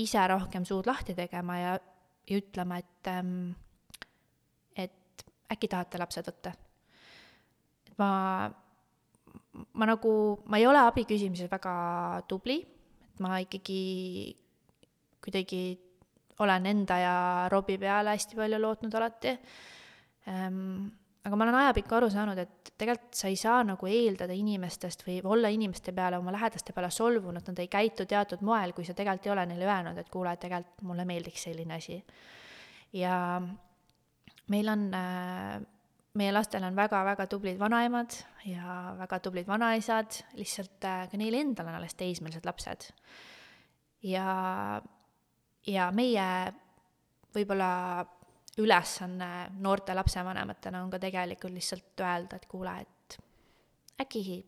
ise 0.00 0.24
rohkem 0.32 0.64
suud 0.64 0.88
lahti 0.88 1.14
tegema 1.14 1.58
ja, 1.58 1.76
ja 2.30 2.40
ütlema, 2.40 2.80
et, 2.80 3.12
ähm, 3.12 3.52
et 4.76 5.24
äkki 5.52 5.68
tahate 5.68 6.00
lapsed 6.00 6.32
võtta. 6.32 6.54
et 7.90 7.96
ma, 8.00 8.10
ma 9.74 9.90
nagu, 9.92 10.12
ma 10.46 10.58
ei 10.58 10.66
ole 10.66 10.82
abi 10.88 11.04
küsimises 11.04 11.50
väga 11.52 11.74
tubli 12.30 12.62
ma 13.20 13.40
ikkagi 13.44 13.82
kuidagi 15.20 15.64
olen 16.40 16.66
enda 16.66 16.96
ja 16.96 17.16
Robbie 17.52 17.78
peale 17.78 18.16
hästi 18.16 18.38
palju 18.38 18.60
lootnud 18.60 18.96
alati 18.96 19.36
ähm,. 20.28 20.88
Aga 21.24 21.36
ma 21.36 21.46
olen 21.46 21.58
ajapikku 21.60 21.96
aru 21.98 22.08
saanud, 22.12 22.38
et 22.40 22.70
tegelikult 22.80 23.16
sa 23.18 23.28
ei 23.28 23.36
saa 23.36 23.60
nagu 23.66 23.88
eeldada 23.90 24.36
inimestest 24.36 25.04
või 25.06 25.18
olla 25.24 25.50
inimeste 25.52 25.92
peale, 25.96 26.18
oma 26.20 26.32
lähedaste 26.32 26.72
peale 26.76 26.90
solvunud, 26.94 27.44
nad 27.44 27.58
ei 27.60 27.68
käitu 27.72 28.06
teatud 28.08 28.44
moel, 28.46 28.72
kui 28.76 28.86
sa 28.88 28.96
tegelikult 28.96 29.28
ei 29.28 29.34
ole 29.34 29.48
neile 29.50 29.68
öelnud, 29.68 30.00
et 30.00 30.08
kuule, 30.12 30.32
tegelikult 30.40 30.86
mulle 30.88 31.04
meeldiks 31.08 31.44
selline 31.48 31.76
asi. 31.76 32.00
ja 32.96 33.40
meil 34.50 34.68
on 34.72 34.88
äh, 34.96 35.60
meie 36.18 36.32
lastel 36.34 36.64
on 36.66 36.78
väga-väga 36.78 37.26
tublid 37.30 37.58
vanaemad 37.60 38.16
ja 38.48 38.94
väga 38.98 39.20
tublid 39.22 39.46
vanaisad, 39.46 40.22
lihtsalt 40.38 40.88
äh, 40.88 41.04
ka 41.10 41.20
neil 41.20 41.36
endal 41.38 41.68
on 41.70 41.78
alles 41.78 41.94
teismelised 41.94 42.48
lapsed. 42.48 42.88
ja, 44.02 44.80
ja 45.66 45.90
meie 45.92 46.26
võib-olla 47.34 47.70
ülesanne 48.58 49.50
noorte 49.62 49.94
lapsevanematena 49.94 50.82
on 50.82 50.90
ka 50.90 50.98
tegelikult 50.98 51.54
lihtsalt 51.54 52.02
öelda, 52.02 52.36
et 52.36 52.46
kuule, 52.50 52.74
et 52.82 53.18
äkki, 54.02 54.40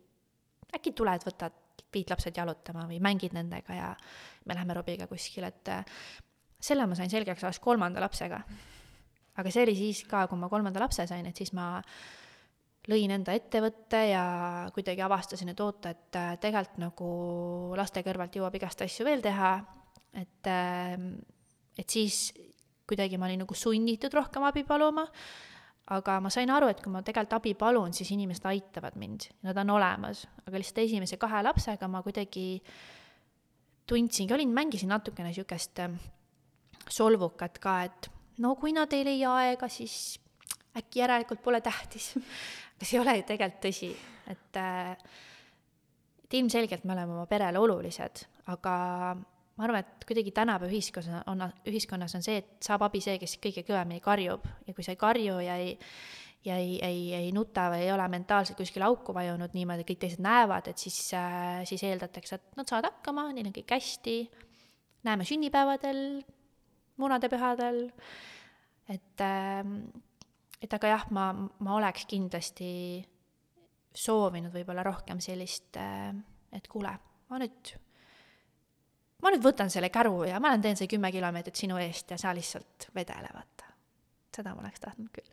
äkki 0.75 0.93
tuled, 0.97 1.27
võtad, 1.29 1.59
viid 1.93 2.11
lapsed 2.11 2.37
jalutama 2.37 2.87
või 2.89 2.99
mängid 3.05 3.35
nendega 3.37 3.77
ja 3.77 3.89
me 4.49 4.57
läheme 4.57 4.75
Robiga 4.75 5.07
kuskile, 5.07 5.53
et 5.53 5.69
äh, 5.69 5.85
selle 6.63 6.87
ma 6.89 6.97
sain 6.99 7.11
selgeks 7.13 7.45
alles 7.45 7.61
kolmanda 7.63 8.01
lapsega. 8.03 8.41
Aga 9.41 9.53
see 9.53 9.65
oli 9.67 9.75
siis 9.77 10.03
ka, 10.09 10.27
kui 10.29 10.41
ma 10.41 10.51
kolmanda 10.53 10.81
lapse 10.83 11.07
sain, 11.09 11.27
et 11.29 11.37
siis 11.37 11.53
ma 11.57 11.83
lõin 12.91 13.13
enda 13.15 13.35
ettevõtte 13.37 14.01
ja 14.11 14.25
kuidagi 14.75 15.05
avastasin, 15.05 15.53
et 15.53 15.61
oota, 15.63 15.93
et 15.93 16.19
äh, 16.19 16.33
tegelikult 16.43 16.81
nagu 16.83 17.11
laste 17.79 18.03
kõrvalt 18.05 18.41
jõuab 18.41 18.57
igast 18.59 18.83
asju 18.85 19.07
veel 19.07 19.23
teha, 19.25 19.53
et, 20.19 20.51
ähm, 20.51 21.13
et 21.79 21.89
siis 21.89 22.33
kuidagi 22.89 23.19
ma 23.21 23.29
olin 23.29 23.43
nagu 23.45 23.57
sunnitud 23.57 24.15
rohkem 24.15 24.45
abi 24.49 24.65
paluma, 24.69 25.07
aga 25.93 26.19
ma 26.23 26.31
sain 26.31 26.51
aru, 26.51 26.71
et 26.73 26.81
kui 26.83 26.93
ma 26.93 27.03
tegelikult 27.05 27.39
abi 27.41 27.55
palun, 27.59 27.95
siis 27.97 28.11
inimesed 28.15 28.47
aitavad 28.49 28.97
mind, 29.01 29.29
nad 29.47 29.59
on 29.63 29.75
olemas, 29.77 30.25
aga 30.47 30.61
lihtsalt 30.61 30.83
esimese 30.85 31.19
kahe 31.21 31.43
lapsega 31.45 31.89
ma 31.91 32.03
kuidagi 32.05 32.47
tundsingi, 33.89 34.35
olin, 34.35 34.53
mängisin 34.55 34.93
natukene 34.93 35.33
niisugust 35.33 35.83
ähm, 35.83 35.99
solvukat 36.89 37.59
ka, 37.63 37.77
et 37.89 38.11
no 38.43 38.55
kui 38.61 38.75
nad 38.75 38.93
ei 38.95 39.05
leia 39.07 39.35
aega, 39.43 39.69
siis 39.69 40.17
äkki 40.79 41.03
järelikult 41.03 41.43
pole 41.45 41.61
tähtis. 41.61 42.15
Aga 42.77 42.89
see 42.89 42.97
ei 42.97 43.03
ole 43.03 43.13
ju 43.19 43.27
tegelikult 43.29 43.61
tõsi, 43.67 43.91
et 44.33 44.59
äh, 44.59 44.97
et 46.33 46.39
ilmselgelt 46.41 46.87
me 46.89 46.95
oleme 46.95 47.13
oma 47.13 47.27
perele 47.29 47.61
olulised, 47.61 48.25
aga 48.49 48.75
ma 49.57 49.67
arvan, 49.67 49.85
et 49.85 50.07
kuidagi 50.09 50.33
tänapäeva 50.35 50.73
ühiskonnas 50.73 51.27
on, 51.31 51.45
ühiskonnas 51.69 52.17
on 52.17 52.25
see, 52.25 52.41
et 52.41 52.65
saab 52.65 52.87
abi 52.87 53.03
see, 53.05 53.19
kes 53.21 53.37
kõige 53.43 53.65
kõvemini 53.69 54.01
karjub. 54.05 54.47
Ja 54.67 54.75
kui 54.75 54.87
sa 54.87 54.95
ei 54.95 55.01
karju 55.01 55.39
ja 55.45 55.59
ei 55.61 55.77
ja 56.45 56.57
ei, 56.59 56.79
ei, 56.83 57.03
ei 57.15 57.33
nuta 57.33 57.69
või 57.71 57.85
ei 57.85 57.93
ole 57.95 58.07
mentaalselt 58.11 58.59
kuskile 58.59 58.87
auku 58.89 59.15
vajunud 59.15 59.55
niimoodi, 59.55 59.85
kõik 59.87 60.01
teised 60.03 60.23
näevad, 60.25 60.73
et 60.73 60.81
siis 60.83 60.99
äh,, 61.15 61.63
siis 61.69 61.85
eeldatakse, 61.87 62.39
et 62.39 62.59
nad 62.59 62.69
saavad 62.69 62.91
hakkama, 62.91 63.29
neil 63.35 63.47
on 63.47 63.55
kõik 63.55 63.75
hästi, 63.77 64.17
näeme 65.07 65.27
sünnipäevadel, 65.29 66.03
munadepühadel, 67.03 67.85
et, 68.91 69.23
ähm, 69.23 69.79
et 70.63 70.75
aga 70.75 70.97
jah, 70.97 71.07
ma, 71.15 71.31
ma 71.63 71.79
oleks 71.79 72.07
kindlasti 72.11 72.73
soovinud 73.95 74.53
võib-olla 74.55 74.85
rohkem 74.87 75.23
sellist, 75.23 75.77
äh, 75.79 76.11
et 76.53 76.67
kuule, 76.71 76.97
ma 77.31 77.43
nüüd, 77.43 77.75
ma 79.23 79.33
nüüd 79.33 79.45
võtan 79.45 79.71
selle 79.73 79.91
käru 79.95 80.25
ja 80.29 80.41
ma 80.43 80.53
lähen 80.53 80.65
teen 80.67 80.79
see 80.79 80.91
kümme 80.91 81.13
kilomeetrit 81.15 81.59
sinu 81.65 81.79
eest 81.83 82.11
ja 82.15 82.19
sa 82.21 82.35
lihtsalt 82.35 82.91
vedele, 82.97 83.31
vaata. 83.35 83.71
seda 84.35 84.55
ma 84.55 84.65
oleks 84.65 84.83
tahtnud 84.83 85.11
küll. 85.15 85.31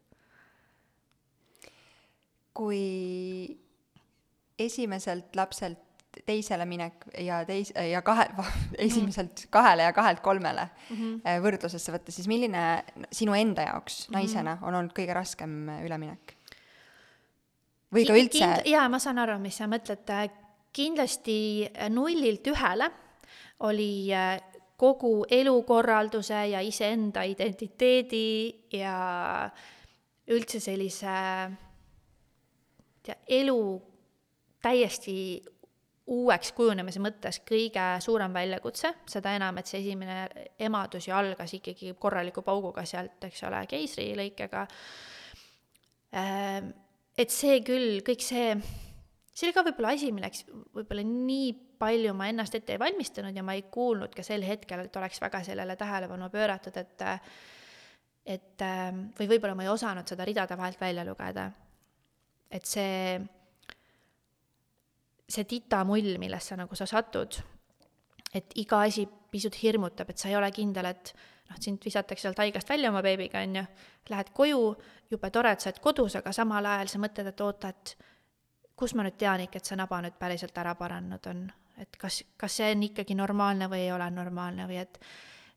kui 2.54 2.84
esimeselt 4.60 5.36
lapselt 5.36 5.86
teisele 6.26 6.66
minek 6.66 7.06
ja 7.22 7.44
teis- 7.48 7.72
ja 7.92 8.02
kahe, 8.02 8.26
esimeselt 8.88 9.46
kahele 9.54 9.86
ja 9.88 9.94
kahelt 9.94 10.20
kolmele 10.26 10.68
mm 10.90 10.96
-hmm. 10.96 11.42
võrdlusesse 11.44 11.94
võtta, 11.94 12.12
siis 12.12 12.28
milline 12.28 12.84
sinu 13.12 13.34
enda 13.34 13.62
jaoks 13.62 14.10
mhm. 14.10 14.18
naisena 14.18 14.58
on 14.62 14.76
olnud 14.76 14.94
kõige 14.94 15.14
raskem 15.14 15.70
üleminek? 15.86 16.36
või 17.94 18.06
ka 18.06 18.14
üldse 18.14 18.46
Kind,? 18.46 18.66
jaa, 18.66 18.90
ma 18.90 19.00
saan 19.00 19.18
aru, 19.18 19.40
mis 19.40 19.58
sa 19.58 19.66
mõtled. 19.66 20.32
kindlasti 20.74 21.70
nullilt 21.90 22.48
ühele 22.48 22.92
oli 23.60 24.14
äh, 24.14 24.38
kogu 24.80 25.26
elukorralduse 25.32 26.46
ja 26.54 26.62
iseenda 26.64 27.24
identiteedi 27.28 28.70
ja 28.74 29.50
üldse 30.32 30.62
sellise 30.64 31.16
tea, 33.04 33.16
elu 33.40 33.62
täiesti 34.64 35.16
uueks 36.10 36.54
kujunemise 36.58 37.02
mõttes 37.04 37.42
kõige 37.46 37.86
suurem 38.02 38.34
väljakutse, 38.34 38.94
seda 39.10 39.36
enam, 39.38 39.60
et 39.62 39.70
see 39.70 39.82
esimene 39.84 40.48
emadus 40.60 41.06
ju 41.08 41.14
algas 41.14 41.54
ikkagi 41.54 41.94
korraliku 42.02 42.42
pauguga 42.46 42.86
sealt, 42.90 43.20
eks 43.28 43.44
ole, 43.46 43.62
keisrilõikega. 43.70 44.66
Ehm, 46.18 46.72
et 47.20 47.34
see 47.34 47.60
küll, 47.66 48.00
kõik 48.06 48.26
see, 48.26 48.56
see 49.40 49.48
oli 49.48 49.56
ka 49.56 49.64
võib-olla 49.64 49.94
asi, 49.96 50.12
milleks 50.16 50.44
võib-olla 50.76 51.06
nii 51.08 51.54
palju 51.80 52.14
ma 52.18 52.28
ennast 52.32 52.58
ette 52.60 52.76
ei 52.76 52.82
valmistanud 52.82 53.36
ja 53.36 53.44
ma 53.46 53.56
ei 53.56 53.64
kuulnud 53.72 54.12
ka 54.16 54.26
sel 54.26 54.44
hetkel, 54.44 54.84
et 54.84 55.00
oleks 55.00 55.22
väga 55.24 55.42
sellele 55.48 55.78
tähelepanu 55.80 56.30
pööratud, 56.34 56.78
et 56.78 57.08
et 58.30 58.64
või 59.18 59.30
võib-olla 59.32 59.56
ma 59.58 59.66
ei 59.66 59.72
osanud 59.72 60.08
seda 60.08 60.28
ridade 60.28 60.58
vahelt 60.60 60.82
välja 60.82 61.06
lugeda. 61.08 61.52
et 62.52 62.66
see 62.66 63.20
see 65.30 65.46
titamull, 65.46 66.18
millesse 66.18 66.58
nagu 66.58 66.76
sa 66.76 66.88
satud, 66.90 67.38
et 68.34 68.56
iga 68.58 68.82
asi 68.86 69.06
pisut 69.30 69.56
hirmutab, 69.62 70.10
et 70.10 70.18
sa 70.18 70.30
ei 70.30 70.38
ole 70.38 70.50
kindel, 70.54 70.90
et 70.90 71.14
noh, 71.50 71.58
sind 71.62 71.84
visatakse 71.86 72.26
sealt 72.26 72.42
haigast 72.42 72.70
välja 72.70 72.90
oma 72.90 73.04
beebiga, 73.06 73.44
on 73.46 73.60
ju, 73.60 73.66
lähed 74.10 74.32
koju, 74.34 74.64
jube 75.14 75.32
tore, 75.34 75.54
et 75.54 75.62
sa 75.62 75.70
oled 75.70 75.82
kodus, 75.84 76.18
aga 76.18 76.34
samal 76.34 76.66
ajal 76.66 76.90
sa 76.90 77.02
mõtled, 77.04 77.30
et 77.30 77.44
oota, 77.46 77.70
et 77.70 77.94
kus 78.80 78.96
ma 78.96 79.04
nüüd 79.06 79.18
tean 79.20 79.44
ikka, 79.44 79.60
et 79.60 79.70
see 79.70 79.78
naba 79.80 80.00
nüüd 80.04 80.16
päriselt 80.20 80.56
ära 80.62 80.76
paranenud 80.80 81.26
on, 81.32 81.44
et 81.82 82.00
kas, 82.00 82.22
kas 82.40 82.60
see 82.62 82.70
on 82.76 82.86
ikkagi 82.90 83.18
normaalne 83.18 83.68
või 83.72 83.84
ei 83.88 83.92
ole 83.96 84.08
normaalne 84.14 84.68
või 84.70 84.80
et, 84.82 85.00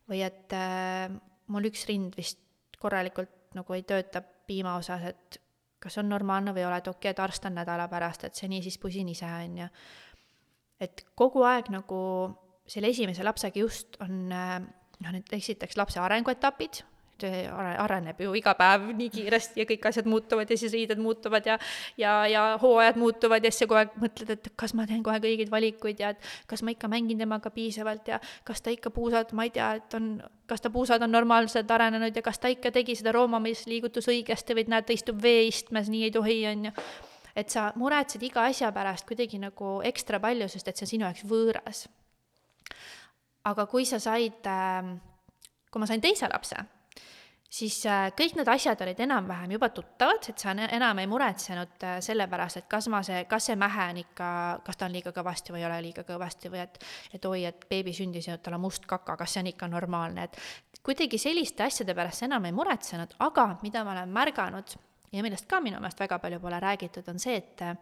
või 0.09 0.23
et 0.25 0.55
äh, 0.57 1.07
mul 1.53 1.69
üks 1.71 1.87
rind 1.89 2.17
vist 2.19 2.41
korralikult 2.79 3.55
nagu 3.55 3.75
ei 3.77 3.85
tööta 3.87 4.21
piima 4.21 4.75
osas, 4.79 5.05
et 5.07 5.39
kas 5.83 5.97
on 5.99 6.09
normaalne 6.11 6.53
või 6.55 6.63
ei 6.63 6.69
ole, 6.69 6.79
et 6.79 6.87
okei 6.87 6.99
okay,, 6.99 7.15
et 7.15 7.23
arst 7.23 7.45
on 7.47 7.55
nädala 7.59 7.87
pärast, 7.91 8.23
et 8.27 8.39
see 8.39 8.49
nii 8.51 8.63
siis 8.65 8.79
pusin 8.79 9.09
ise, 9.11 9.27
on 9.27 9.59
ju. 9.63 9.67
et 10.83 11.05
kogu 11.15 11.43
aeg 11.47 11.69
nagu 11.71 11.99
selle 12.67 12.91
esimese 12.91 13.23
lapsega 13.23 13.59
just 13.59 13.99
on 14.03 14.27
noh, 14.31 15.11
need 15.11 15.31
esiteks 15.35 15.77
lapse 15.79 15.99
arenguetapid, 15.99 16.83
areneb 17.23 18.19
ju 18.21 18.33
iga 18.37 18.53
päev 18.59 18.89
nii 18.97 19.09
kiiresti 19.13 19.63
ja 19.63 19.67
kõik 19.69 19.87
asjad 19.89 20.09
muutuvad 20.09 20.49
ja 20.49 20.57
siis 20.57 20.73
riided 20.73 21.01
muutuvad 21.01 21.45
ja 21.45 21.57
ja, 21.97 22.27
ja 22.27 22.43
hooajad 22.61 22.97
muutuvad 22.99 23.43
ja 23.43 23.51
siis 23.51 23.63
sa 23.63 23.69
kogu 23.69 23.81
aeg 23.81 23.97
mõtled, 24.01 24.33
et 24.35 24.51
kas 24.59 24.73
ma 24.77 24.87
teen 24.89 25.03
kohe 25.03 25.19
õigeid 25.19 25.51
valikuid 25.51 25.99
ja 26.03 26.13
et 26.13 26.29
kas 26.49 26.63
ma 26.63 26.73
ikka 26.73 26.89
mängin 26.91 27.19
temaga 27.21 27.51
piisavalt 27.53 28.07
ja 28.07 28.19
kas 28.47 28.61
ta 28.61 28.73
ikka 28.73 28.91
puusad, 28.93 29.33
ma 29.37 29.47
ei 29.47 29.53
tea, 29.55 29.69
et 29.79 29.97
on, 29.97 30.15
kas 30.49 30.61
ta 30.61 30.71
puusad 30.73 31.01
on 31.01 31.11
normaalselt 31.11 31.71
arenenud 31.71 32.15
ja 32.15 32.25
kas 32.25 32.39
ta 32.39 32.51
ikka 32.51 32.71
tegi 32.75 32.95
seda 32.99 33.13
roomamisliigutus 33.15 34.09
õigesti 34.11 34.57
või 34.57 34.67
näed, 34.73 34.87
ta 34.87 34.95
istub 34.95 35.21
veeistmes, 35.23 35.89
nii 35.91 36.07
ei 36.07 36.13
tohi, 36.13 36.37
on 36.51 36.69
ju. 36.69 36.75
et 37.35 37.49
sa 37.49 37.71
muretsed 37.79 38.23
iga 38.23 38.45
asja 38.49 38.71
pärast 38.75 39.07
kuidagi 39.09 39.39
nagu 39.41 39.79
ekstra 39.85 40.19
palju, 40.23 40.49
sest 40.49 40.67
et 40.67 40.77
see 40.77 40.87
on 40.87 40.93
sinu 40.93 41.07
jaoks 41.07 41.25
võõras. 41.29 41.87
aga 43.43 43.65
kui 43.67 43.85
sa 43.85 43.99
said, 43.99 44.45
ähm, 44.47 44.95
kui 45.71 45.79
ma 45.79 45.89
sain 45.89 46.01
teise 46.01 46.29
lapse 46.31 46.55
siis 47.53 47.77
äh, 47.89 48.07
kõik 48.17 48.37
need 48.37 48.49
asjad 48.49 48.81
olid 48.85 48.99
enam-vähem 49.05 49.53
juba 49.55 49.69
tuttavad, 49.73 50.25
et 50.29 50.41
sa 50.41 50.53
enam 50.53 51.01
ei 51.01 51.09
muretsenud 51.09 51.85
äh, 51.85 51.97
selle 52.03 52.25
pärast, 52.31 52.61
et 52.61 52.67
kas 52.71 52.87
ma 52.91 53.03
see, 53.05 53.23
kas 53.29 53.49
see 53.49 53.57
mähe 53.59 53.87
on 53.91 54.01
ikka, 54.01 54.29
kas 54.65 54.79
ta 54.79 54.87
on 54.87 54.95
liiga 54.95 55.13
kõvasti 55.15 55.53
või 55.53 55.61
ei 55.61 55.67
ole 55.69 55.79
liiga 55.87 56.05
kõvasti 56.07 56.51
või 56.53 56.63
et 56.63 56.81
et 57.13 57.25
oi, 57.29 57.43
et 57.49 57.67
beebi 57.69 57.93
sündis 57.93 58.27
ja 58.29 58.39
tal 58.41 58.57
on 58.57 58.65
must 58.65 58.87
kaka, 58.89 59.17
kas 59.19 59.35
see 59.35 59.43
on 59.43 59.51
ikka 59.53 59.69
normaalne, 59.69 60.27
et 60.27 60.81
kuidagi 60.83 61.19
selliste 61.21 61.65
asjade 61.67 61.95
pärast 61.95 62.23
sa 62.23 62.29
enam 62.29 62.49
ei 62.49 62.55
muretsenud, 62.55 63.15
aga 63.23 63.47
mida 63.61 63.85
ma 63.85 63.93
olen 63.97 64.13
märganud 64.13 64.77
ja 65.13 65.25
millest 65.25 65.47
ka 65.49 65.61
minu 65.61 65.81
meelest 65.81 66.01
väga 66.01 66.19
palju 66.23 66.41
pole 66.41 66.59
räägitud, 66.63 67.07
on 67.13 67.21
see, 67.21 67.37
et 67.37 67.65
äh, 67.65 67.77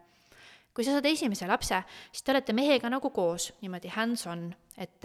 kui 0.74 0.84
sa 0.84 0.96
saad 0.96 1.08
esimese 1.08 1.48
lapse, 1.48 1.80
siis 2.12 2.24
te 2.24 2.32
olete 2.34 2.52
mehega 2.56 2.92
nagu 2.92 3.10
koos, 3.12 3.52
niimoodi 3.64 3.92
hands-on, 3.92 4.50
et 4.80 5.04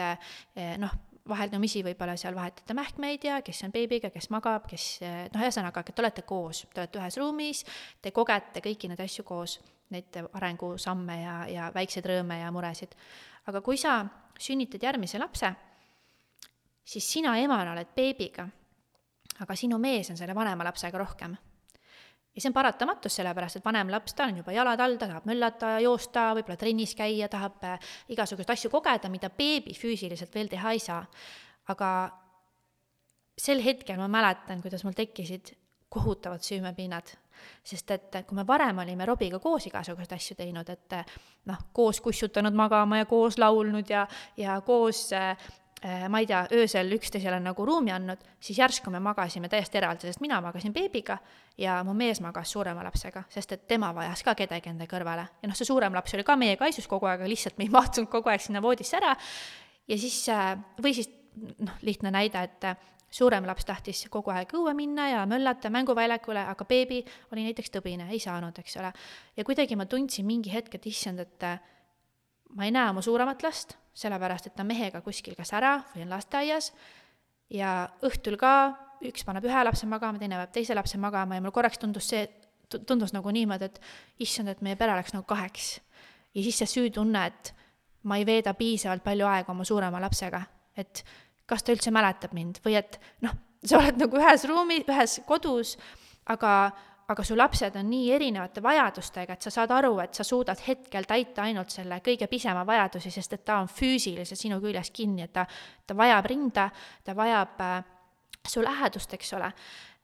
noh, 0.80 0.94
vaheldumisi 1.30 1.84
võib-olla 1.86 2.18
seal 2.20 2.36
vahetate 2.36 2.76
mähkmeid 2.78 3.24
ja 3.28 3.40
kes 3.46 3.64
on 3.68 3.74
beebiga, 3.74 4.12
kes 4.14 4.30
magab, 4.34 4.68
kes 4.70 4.86
noh, 5.34 5.42
ühesõnaga, 5.42 5.84
et 5.84 5.96
te 5.96 6.04
olete 6.04 6.26
koos, 6.28 6.66
te 6.74 6.84
olete 6.84 7.02
ühes 7.02 7.18
ruumis, 7.22 7.64
te 8.02 8.12
kogete 8.16 8.64
kõiki 8.66 8.92
neid 8.92 9.02
asju 9.04 9.26
koos, 9.28 9.58
neid 9.94 10.20
arengusamme 10.34 11.22
ja, 11.22 11.38
ja 11.52 11.72
väikseid 11.76 12.08
rõõme 12.12 12.42
ja 12.42 12.52
muresid. 12.52 12.96
aga 13.48 13.62
kui 13.62 13.78
sa 13.78 14.02
sünnitad 14.40 14.84
järgmise 14.84 15.20
lapse, 15.20 15.54
siis 16.84 17.12
sina 17.14 17.38
emana 17.40 17.74
oled 17.74 17.94
beebiga, 17.96 18.48
aga 19.40 19.56
sinu 19.56 19.78
mees 19.80 20.10
on 20.12 20.18
selle 20.18 20.36
vanema 20.36 20.66
lapsega 20.68 20.98
rohkem 20.98 21.36
ja 22.38 22.42
see 22.42 22.52
on 22.52 22.54
paratamatus, 22.54 23.16
sellepärast 23.18 23.58
et 23.58 23.66
vanem 23.66 23.90
laps, 23.90 24.14
tal 24.14 24.30
on 24.30 24.42
juba 24.44 24.54
jalad 24.54 24.82
all, 24.84 24.96
ta 25.02 25.10
tahab 25.10 25.26
möllata, 25.26 25.72
joosta, 25.82 26.30
võib-olla 26.38 26.60
trennis 26.62 26.94
käia, 26.98 27.30
tahab 27.34 27.66
äh, 27.66 27.92
igasuguseid 28.14 28.54
asju 28.54 28.70
kogeda, 28.70 29.10
mida 29.10 29.32
beebi 29.34 29.74
füüsiliselt 29.74 30.36
veel 30.38 30.52
teha 30.52 30.76
ei 30.78 30.84
saa. 30.84 31.02
aga 31.68 31.90
sel 33.38 33.60
hetkel 33.66 33.98
ma 34.00 34.08
mäletan, 34.08 34.62
kuidas 34.62 34.86
mul 34.86 34.96
tekkisid 34.96 35.56
kohutavad 35.90 36.46
süümepiinad. 36.46 37.18
sest 37.64 37.92
et 37.92 38.16
kui 38.28 38.36
me 38.36 38.48
varem 38.48 38.78
olime 38.82 39.06
Robiga 39.06 39.40
koos 39.40 39.66
igasuguseid 39.68 40.14
asju 40.14 40.36
teinud, 40.36 40.70
et 40.70 40.94
noh, 41.46 41.60
koos 41.74 42.02
kussutanud 42.02 42.54
magama 42.54 42.98
ja 42.98 43.06
koos 43.06 43.38
laulnud 43.38 43.90
ja, 43.90 44.08
ja 44.38 44.62
koos 44.62 45.12
äh, 45.14 45.38
Äh, 45.38 45.67
ma 45.84 46.20
ei 46.20 46.26
tea, 46.26 46.40
öösel 46.58 46.90
üksteisele 46.96 47.38
nagu 47.40 47.66
ruumi 47.66 47.92
andnud, 47.94 48.24
siis 48.42 48.58
järsku 48.58 48.90
me 48.90 49.00
magasime 49.04 49.50
täiesti 49.50 49.78
eraldi, 49.78 50.08
sest 50.08 50.24
mina 50.24 50.40
magasin 50.42 50.74
beebiga 50.74 51.20
ja 51.58 51.78
mu 51.86 51.94
mees 51.94 52.22
magas 52.22 52.50
suurema 52.52 52.82
lapsega, 52.88 53.24
sest 53.30 53.54
et 53.54 53.68
tema 53.70 53.92
vajas 53.94 54.24
ka 54.26 54.34
kedagi 54.38 54.72
enda 54.72 54.88
kõrvale. 54.90 55.28
ja 55.42 55.50
noh, 55.50 55.58
see 55.58 55.70
suurem 55.70 55.94
laps 55.94 56.18
oli 56.18 56.26
ka 56.26 56.36
meie 56.36 56.58
kaisus 56.58 56.88
kogu 56.90 57.06
aeg, 57.06 57.22
aga 57.22 57.30
lihtsalt 57.30 57.58
me 57.62 57.68
ei 57.68 57.74
mahtunud 57.78 58.10
kogu 58.10 58.34
aeg 58.34 58.42
sinna 58.42 58.62
voodisse 58.62 58.98
ära. 58.98 59.14
ja 59.88 59.98
siis, 59.98 60.18
äh, 60.34 60.58
või 60.82 60.98
siis 60.98 61.12
noh, 61.62 61.78
lihtne 61.86 62.12
näide, 62.12 62.42
et 62.42 62.70
äh, 62.72 62.90
suurem 63.12 63.46
laps 63.46 63.66
tahtis 63.66 64.06
kogu 64.10 64.34
aeg 64.34 64.52
õue 64.58 64.74
minna 64.74 65.10
ja 65.12 65.24
möllata 65.30 65.70
mänguväljakule, 65.70 66.42
aga 66.52 66.66
beebi 66.66 67.04
oli 67.32 67.46
näiteks 67.48 67.72
tõbine, 67.78 68.10
ei 68.10 68.20
saanud, 68.20 68.58
eks 68.60 68.78
ole. 68.82 68.92
ja 69.38 69.46
kuidagi 69.46 69.78
ma 69.78 69.86
tundsin 69.86 70.26
mingi 70.26 70.54
hetk, 70.54 70.76
et 70.76 70.90
issand, 70.90 71.22
et 71.22 71.50
ma 72.56 72.66
ei 72.66 72.72
näe 72.72 72.90
oma 72.92 73.02
suuremat 73.02 73.44
last, 73.44 73.76
sellepärast 73.98 74.50
et 74.50 74.56
ta 74.56 74.64
on 74.64 74.72
mehega 74.72 75.02
kuskil 75.02 75.36
kas 75.38 75.54
ära 75.58 75.78
või 75.94 76.06
on 76.06 76.14
lasteaias 76.14 76.72
ja 77.54 77.88
õhtul 78.06 78.38
ka 78.40 78.54
üks 79.08 79.26
paneb 79.28 79.46
ühe 79.46 79.64
lapse 79.66 79.88
magama, 79.90 80.20
teine 80.22 80.40
paneb 80.40 80.54
teise 80.56 80.76
lapse 80.78 81.00
magama 81.02 81.38
ja 81.38 81.44
mul 81.44 81.54
korraks 81.56 81.80
tundus 81.82 82.10
see, 82.12 82.26
tundus 82.70 83.14
nagu 83.16 83.32
niimoodi, 83.34 83.70
et 83.70 83.80
issand, 84.24 84.52
et 84.52 84.64
meie 84.66 84.78
pere 84.80 84.96
oleks 84.96 85.14
nagu 85.16 85.26
kaheks. 85.30 85.78
ja 86.34 86.44
siis 86.44 86.60
see 86.62 86.72
süütunne, 86.74 87.26
et 87.28 87.54
ma 88.04 88.18
ei 88.18 88.26
veeda 88.28 88.54
piisavalt 88.58 89.04
palju 89.04 89.28
aega 89.28 89.52
oma 89.52 89.66
suurema 89.66 90.02
lapsega, 90.02 90.42
et 90.78 91.04
kas 91.48 91.64
ta 91.64 91.74
üldse 91.74 91.92
mäletab 91.94 92.34
mind 92.36 92.60
või 92.66 92.78
et 92.80 93.00
noh, 93.24 93.34
sa 93.64 93.80
oled 93.80 94.00
nagu 94.02 94.20
ühes 94.20 94.46
ruumis, 94.50 94.86
ühes 94.90 95.20
kodus, 95.28 95.76
aga 96.28 96.72
aga 97.08 97.24
su 97.24 97.38
lapsed 97.38 97.76
on 97.80 97.88
nii 97.90 98.12
erinevate 98.12 98.62
vajadustega, 98.64 99.38
et 99.38 99.46
sa 99.46 99.52
saad 99.54 99.72
aru, 99.72 99.94
et 100.04 100.18
sa 100.18 100.26
suudad 100.28 100.60
hetkel 100.68 101.08
täita 101.08 101.46
ainult 101.48 101.72
selle 101.72 102.02
kõige 102.04 102.28
pisema 102.28 102.66
vajadusi, 102.68 103.12
sest 103.12 103.38
et 103.38 103.46
ta 103.48 103.62
on 103.64 103.70
füüsiliselt 103.72 104.40
sinu 104.40 104.60
küljes 104.64 104.92
kinni, 104.92 105.24
et 105.24 105.34
ta, 105.34 105.46
ta 105.88 105.96
vajab 105.96 106.28
rinda, 106.28 106.70
ta 107.04 107.16
vajab 107.16 107.62
äh, 107.64 107.78
su 108.48 108.64
lähedust, 108.64 109.14
eks 109.16 109.34
ole 109.40 109.52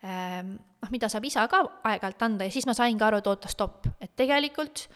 ehm,. 0.03 0.53
noh, 0.83 0.91
mida 0.91 1.09
saab 1.11 1.25
isa 1.27 1.47
ka 1.51 1.63
aeg-ajalt 1.91 2.23
anda 2.27 2.47
ja 2.47 2.51
siis 2.51 2.67
ma 2.67 2.75
saingi 2.75 3.03
aru, 3.03 3.19
et 3.19 3.27
oota, 3.27 3.51
stopp, 3.51 3.87
et 3.99 4.15
tegelikult 4.15 4.87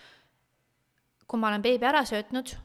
kui 1.28 1.40
ma 1.40 1.52
olen 1.52 1.64
beebi 1.64 1.88
ära 1.88 2.06
söötnud 2.08 2.56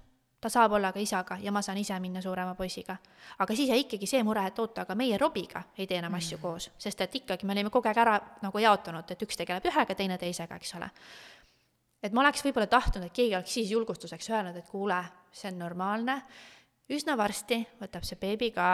ta 0.42 0.50
saab 0.50 0.72
olla 0.72 0.90
ka 0.92 0.98
isaga 0.98 1.36
ja 1.40 1.52
ma 1.54 1.62
saan 1.62 1.78
ise 1.78 1.98
minna 2.02 2.20
suurema 2.22 2.54
poisiga. 2.54 2.96
aga 3.38 3.54
siis 3.56 3.68
jäi 3.68 3.80
ikkagi 3.80 4.06
see 4.06 4.22
mure, 4.22 4.46
et 4.46 4.58
oota, 4.58 4.82
aga 4.82 4.94
meie 4.98 5.18
Robiga 5.18 5.62
ei 5.78 5.86
tee 5.86 5.98
enam 5.98 6.14
asju 6.18 6.36
mm. 6.36 6.42
koos, 6.42 6.70
sest 6.78 7.00
et 7.00 7.14
ikkagi 7.14 7.46
me 7.46 7.54
olime 7.54 7.70
kogu 7.70 7.88
aeg 7.88 7.98
ära 8.02 8.16
nagu 8.42 8.58
jaotanud, 8.58 9.10
et 9.10 9.22
üks 9.22 9.38
tegeleb 9.38 9.68
ühega, 9.70 9.94
teine 9.94 10.18
teisega, 10.18 10.58
eks 10.58 10.74
ole. 10.80 10.90
et 12.02 12.12
ma 12.12 12.24
oleks 12.24 12.42
võib-olla 12.44 12.66
tahtnud, 12.66 13.06
et 13.06 13.14
keegi 13.14 13.36
oleks 13.38 13.54
siis 13.54 13.70
julgustuseks 13.70 14.30
öelnud, 14.30 14.58
et 14.58 14.66
kuule, 14.66 14.98
see 15.32 15.52
on 15.52 15.62
normaalne, 15.62 16.18
üsna 16.90 17.16
varsti 17.16 17.62
võtab 17.80 18.04
see 18.04 18.18
beebi 18.18 18.50
ka 18.50 18.72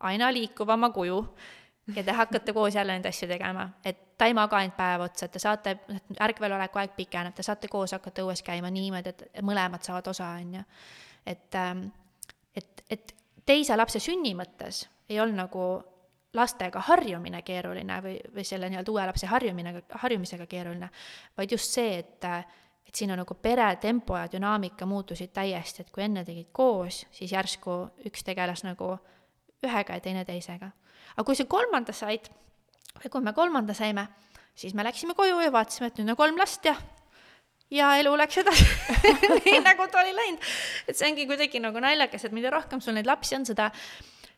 aina 0.00 0.32
liikuvama 0.32 0.90
kuju 0.96 1.20
ja 1.94 2.02
te 2.04 2.12
hakkate 2.12 2.52
koos 2.52 2.74
jälle 2.74 2.96
neid 2.96 3.06
asju 3.06 3.28
tegema, 3.28 3.68
et 3.84 4.18
ta 4.18 4.26
ei 4.26 4.34
maga 4.34 4.58
ainult 4.58 4.76
päev 4.76 5.04
otsa, 5.06 5.26
et 5.26 5.32
te 5.36 5.42
saate, 5.42 5.76
ärkveloleku 6.28 6.80
aeg 6.82 6.96
pikeneb, 6.96 7.34
te 7.34 7.44
saate 7.46 7.68
koos 7.70 7.94
hakata 7.94 8.24
õues 8.26 8.42
käima 8.46 8.70
niimoodi, 8.74 9.12
et 9.12 9.42
mõlemad 9.46 9.84
saavad 9.86 10.10
osa, 10.10 10.32
on 10.40 10.54
ju. 10.58 10.64
et, 11.26 11.54
ähm, 11.54 11.86
et, 12.56 12.82
et 12.90 13.14
teise 13.46 13.76
lapse 13.76 14.00
sünni 14.02 14.34
mõttes 14.34 14.86
ei 15.08 15.20
olnud 15.20 15.38
nagu 15.38 15.66
lastega 16.36 16.82
harjumine 16.88 17.40
keeruline 17.42 18.00
või, 18.02 18.18
või 18.34 18.44
selle 18.44 18.68
nii-öelda 18.70 18.92
uue 18.92 19.06
lapse 19.08 19.26
harjumine, 19.30 19.82
harjumisega 20.02 20.46
keeruline, 20.46 20.90
vaid 21.36 21.52
just 21.52 21.76
see, 21.78 21.98
et 22.02 22.30
et 22.86 22.94
siin 22.94 23.10
on 23.10 23.18
nagu 23.18 23.34
pere 23.42 23.66
tempo 23.82 24.14
ja 24.16 24.28
dünaamika 24.30 24.86
muutusid 24.86 25.32
täiesti, 25.34 25.82
et 25.82 25.90
kui 25.90 26.04
enne 26.04 26.22
tegid 26.24 26.52
koos, 26.54 27.00
siis 27.10 27.32
järsku 27.32 27.72
üks 28.06 28.22
tegeles 28.24 28.62
nagu 28.62 28.92
ühega 29.64 29.96
ja 29.96 30.04
teine 30.04 30.24
teisega 30.28 30.72
aga 31.16 31.24
kui 31.24 31.38
sa 31.38 31.46
kolmanda 31.48 31.94
said 31.96 32.28
või 33.00 33.12
kui 33.12 33.24
me 33.24 33.32
kolmanda 33.36 33.74
saime, 33.76 34.06
siis 34.56 34.74
me 34.76 34.84
läksime 34.86 35.16
koju 35.16 35.40
ja 35.44 35.52
vaatasime, 35.52 35.90
et 35.90 36.00
nüüd 36.00 36.14
on 36.14 36.18
kolm 36.18 36.40
last 36.40 36.64
ja 36.68 36.76
ja 37.72 37.90
elu 37.98 38.12
läks 38.20 38.40
edasi 38.44 38.66
nii 39.42 39.60
nagu 39.64 39.88
ta 39.90 40.02
oli 40.04 40.14
läinud. 40.14 40.42
et 40.86 40.96
see 40.96 41.08
ongi 41.10 41.26
kuidagi 41.28 41.60
nagu 41.62 41.80
naljakas, 41.82 42.26
et 42.28 42.34
mida 42.36 42.52
rohkem 42.54 42.82
sul 42.84 42.96
neid 42.96 43.08
lapsi 43.08 43.36
on, 43.38 43.46
seda, 43.48 43.70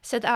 seda 0.03 0.35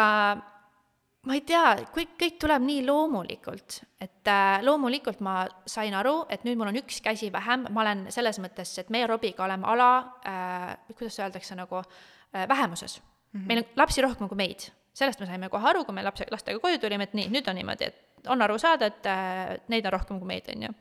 ma 1.22 1.38
ei 1.38 1.44
tea, 1.46 1.64
kõik, 1.94 2.16
kõik 2.20 2.40
tuleb 2.42 2.66
nii 2.66 2.82
loomulikult, 2.84 3.78
et 4.02 4.28
äh, 4.28 4.58
loomulikult 4.66 5.22
ma 5.24 5.44
sain 5.66 5.94
aru, 5.94 6.18
et 6.28 6.44
nüüd 6.44 6.58
mul 6.60 6.72
on 6.72 6.80
üks 6.82 7.00
käsi 7.04 7.30
vähem, 7.32 7.68
ma 7.70 7.86
olen 7.86 8.08
selles 8.12 8.42
mõttes, 8.42 8.74
et 8.82 8.90
meie 8.92 9.06
Robiga 9.08 9.46
oleme 9.46 9.70
ala 9.72 9.92
äh,, 10.26 10.68
kuidas 10.92 11.20
öeldakse 11.22 11.56
nagu 11.56 11.80
äh, 11.80 12.44
vähemuses. 12.50 12.98
-hmm. 13.32 13.46
meil 13.48 13.64
on 13.64 13.64
lapsi 13.76 14.04
rohkem 14.04 14.28
kui 14.28 14.36
meid 14.36 14.70
sellest 14.96 15.20
me 15.20 15.28
saime 15.28 15.48
kohe 15.52 15.68
aru, 15.68 15.84
kui 15.88 15.96
me 15.96 16.04
lapse, 16.04 16.26
lastega 16.30 16.60
koju 16.60 16.80
tulime, 16.80 17.08
et 17.08 17.14
nii, 17.16 17.28
nüüd 17.32 17.48
on 17.48 17.56
niimoodi, 17.58 17.88
et 17.88 18.30
on 18.32 18.44
aru 18.44 18.58
saada, 18.60 18.90
et 18.92 19.08
äh, 19.08 19.54
neid 19.72 19.86
on 19.88 19.94
rohkem 19.96 20.20
kui 20.20 20.28
meid, 20.28 20.50
on 20.52 20.68
ju. 20.68 20.72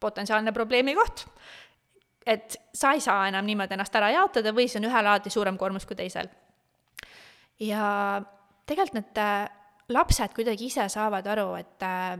potentsiaalne 0.00 0.52
probleemi 0.56 0.94
koht, 0.96 1.26
et 2.26 2.56
sa 2.76 2.94
ei 2.96 3.02
saa 3.04 3.26
enam 3.28 3.44
niimoodi 3.44 3.76
ennast 3.76 3.96
ära 3.96 4.10
jaotada 4.14 4.52
või 4.56 4.68
see 4.68 4.80
on 4.80 4.88
ühel 4.88 5.00
alati 5.06 5.32
suurem 5.32 5.58
koormus 5.60 5.86
kui 5.88 5.96
teisel. 5.96 6.28
ja 7.60 8.20
tegelikult 8.66 9.00
need 9.00 9.20
äh, 9.20 9.48
lapsed 9.88 10.36
kuidagi 10.36 10.68
ise 10.68 10.88
saavad 10.88 11.26
aru, 11.26 11.54
et 11.60 11.84
äh, 11.84 12.18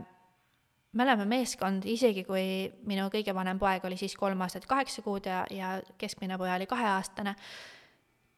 me 0.91 1.05
oleme 1.05 1.25
meeskond, 1.25 1.85
isegi 1.85 2.25
kui 2.25 2.45
minu 2.89 3.07
kõige 3.13 3.33
vanem 3.33 3.59
poeg 3.59 3.85
oli 3.85 3.97
siis 3.97 4.17
kolm 4.17 4.41
aastat 4.41 4.65
kaheksa 4.65 5.05
kuud 5.05 5.29
ja, 5.29 5.45
ja 5.49 5.77
keskmine 6.01 6.37
poja 6.37 6.57
oli 6.57 6.67
kaheaastane 6.67 7.35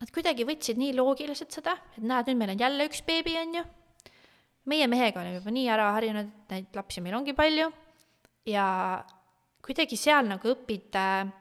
nad 0.02 0.12
kuidagi 0.14 0.46
võtsid 0.48 0.80
nii 0.80 0.96
loogiliselt 0.98 1.56
seda, 1.56 1.76
et 1.98 2.04
näed, 2.04 2.30
nüüd 2.30 2.40
meil 2.40 2.56
on 2.56 2.64
jälle 2.66 2.88
üks 2.90 3.04
beebi, 3.08 3.36
on 3.40 3.60
ju. 3.60 3.64
meie 4.72 4.88
mehega 4.88 5.22
oleme 5.22 5.40
juba 5.42 5.52
nii 5.52 5.70
ära 5.70 5.92
harjunud, 5.98 6.32
et 6.46 6.56
neid 6.56 6.78
lapsi 6.80 7.04
meil 7.04 7.16
ongi 7.20 7.36
palju 7.36 7.70
ja 8.50 8.66
kuidagi 9.64 9.98
seal 10.00 10.28
nagu 10.28 10.52
õpid 10.54 10.98
äh, 11.00 11.32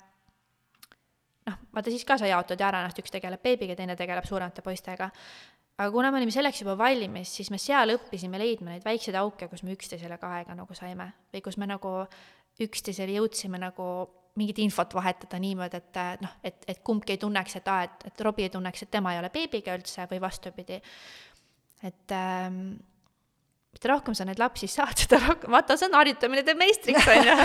noh, 1.48 1.58
vaata 1.74 1.92
siis 1.92 2.04
ka 2.06 2.18
sa 2.20 2.28
jaotad 2.30 2.60
ju 2.60 2.66
ära 2.66 2.82
ennast, 2.82 3.00
üks 3.02 3.14
tegeleb 3.14 3.42
beebiga, 3.42 3.76
teine 3.78 3.96
tegeleb 3.98 4.26
suuremate 4.28 4.64
poistega. 4.64 5.10
aga 5.78 5.90
kuna 5.90 6.12
me 6.12 6.20
olime 6.20 6.34
selleks 6.34 6.62
juba 6.62 6.76
valmis, 6.78 7.32
siis 7.38 7.50
me 7.50 7.58
seal 7.58 7.96
õppisime 7.96 8.38
leidma 8.38 8.74
neid 8.74 8.86
väikseid 8.86 9.16
auke, 9.18 9.48
kus 9.50 9.64
me 9.66 9.74
üksteisele 9.74 10.18
ka 10.20 10.36
aega 10.38 10.54
nagu 10.58 10.74
saime 10.78 11.12
või 11.32 11.42
kus 11.42 11.58
me 11.58 11.66
nagu 11.70 11.94
üksteisele 12.62 13.16
jõudsime 13.18 13.58
nagu 13.58 13.86
mingit 14.38 14.62
infot 14.64 14.94
vahetada 14.96 15.38
niimoodi, 15.42 15.80
et 15.82 16.22
noh, 16.24 16.36
et, 16.44 16.64
et 16.68 16.80
kumbki 16.84 17.16
ei 17.16 17.20
tunneks, 17.20 17.58
et 17.58 17.68
aa, 17.68 17.82
et, 17.88 18.06
et 18.08 18.24
Robbie 18.24 18.46
ei 18.48 18.52
tunneks, 18.54 18.84
et 18.84 18.90
tema 18.92 19.12
ei 19.12 19.20
ole 19.20 19.28
beebiga 19.32 19.74
üldse 19.76 20.06
või 20.10 20.22
vastupidi. 20.22 20.80
et 21.82 22.14
ähm, 22.16 22.62
mida 23.72 23.90
rohkem 23.92 24.16
sa 24.16 24.24
neid 24.28 24.40
lapsi 24.40 24.68
saad, 24.70 24.96
seda 25.04 25.20
rohkem, 25.26 25.52
vaata, 25.52 25.76
see 25.76 25.90
on 25.90 25.98
harjutamine 26.00 26.44
teeb 26.46 26.60
meistriks, 26.60 27.08
on 27.12 27.28
ju 27.28 27.36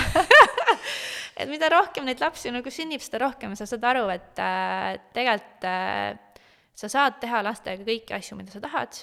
et 1.42 1.52
mida 1.52 1.70
rohkem 1.74 2.08
neid 2.08 2.24
lapsi 2.24 2.54
nagu 2.56 2.72
sünnib, 2.72 3.04
seda 3.04 3.26
rohkem 3.26 3.56
sa 3.60 3.68
saad 3.70 3.84
aru, 3.92 4.08
et 4.14 4.42
äh, 4.44 4.94
tegelikult 5.18 5.68
äh, 5.68 6.16
sa 6.78 6.90
saad 6.94 7.18
teha 7.22 7.42
lastega 7.46 7.84
kõiki 7.84 8.16
asju, 8.16 8.38
mida 8.38 8.54
sa 8.54 8.62
tahad. 8.64 9.02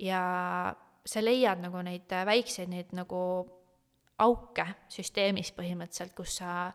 ja 0.00 0.22
sa 1.04 1.22
leiad 1.24 1.62
nagu 1.62 1.80
neid 1.82 2.12
väikseid, 2.12 2.68
neid 2.68 2.92
nagu 2.96 3.20
auke 4.24 4.66
süsteemis 4.92 5.52
põhimõtteliselt, 5.56 6.14
kus 6.16 6.38
sa, 6.40 6.70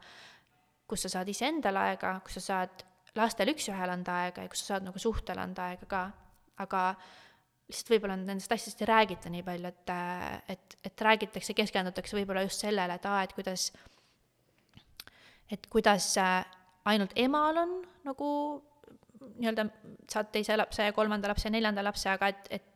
kus 0.89 1.05
sa 1.05 1.17
saad 1.17 1.29
iseendale 1.31 1.83
aega, 1.91 2.17
kus 2.25 2.39
sa 2.39 2.45
saad 2.49 2.85
lastel 3.15 3.53
üks-ühele 3.53 3.95
anda 3.95 4.19
aega 4.25 4.45
ja 4.45 4.51
kus 4.51 4.63
sa 4.63 4.75
saad 4.75 4.87
nagu 4.87 5.01
suhtele 5.01 5.43
anda 5.43 5.69
aega 5.71 5.87
ka, 5.89 6.03
aga 6.65 6.83
lihtsalt 7.65 7.95
võib-olla 7.95 8.17
nendest 8.19 8.51
asjadest 8.53 8.83
ei 8.83 8.89
räägita 8.89 9.31
nii 9.33 9.43
palju, 9.45 9.71
et, 9.71 9.93
et, 10.53 10.77
et 10.85 11.03
räägitakse, 11.07 11.55
keskendutakse 11.57 12.17
võib-olla 12.17 12.45
just 12.45 12.61
sellele, 12.61 12.99
et 12.99 13.07
aa, 13.09 13.23
et 13.25 13.33
kuidas, 13.37 13.71
et 15.51 15.67
kuidas 15.73 16.11
ainult 16.85 17.15
emal 17.17 17.63
on 17.63 17.75
nagu 18.05 18.29
nii-öelda 19.39 19.65
saad 20.11 20.29
teise 20.33 20.57
lapse 20.57 20.85
ja 20.85 20.93
kolmanda 20.93 21.31
lapse 21.31 21.47
ja 21.49 21.55
neljanda 21.55 21.83
lapse, 21.85 22.09
aga 22.11 22.29
et, 22.33 22.49
et 22.59 22.67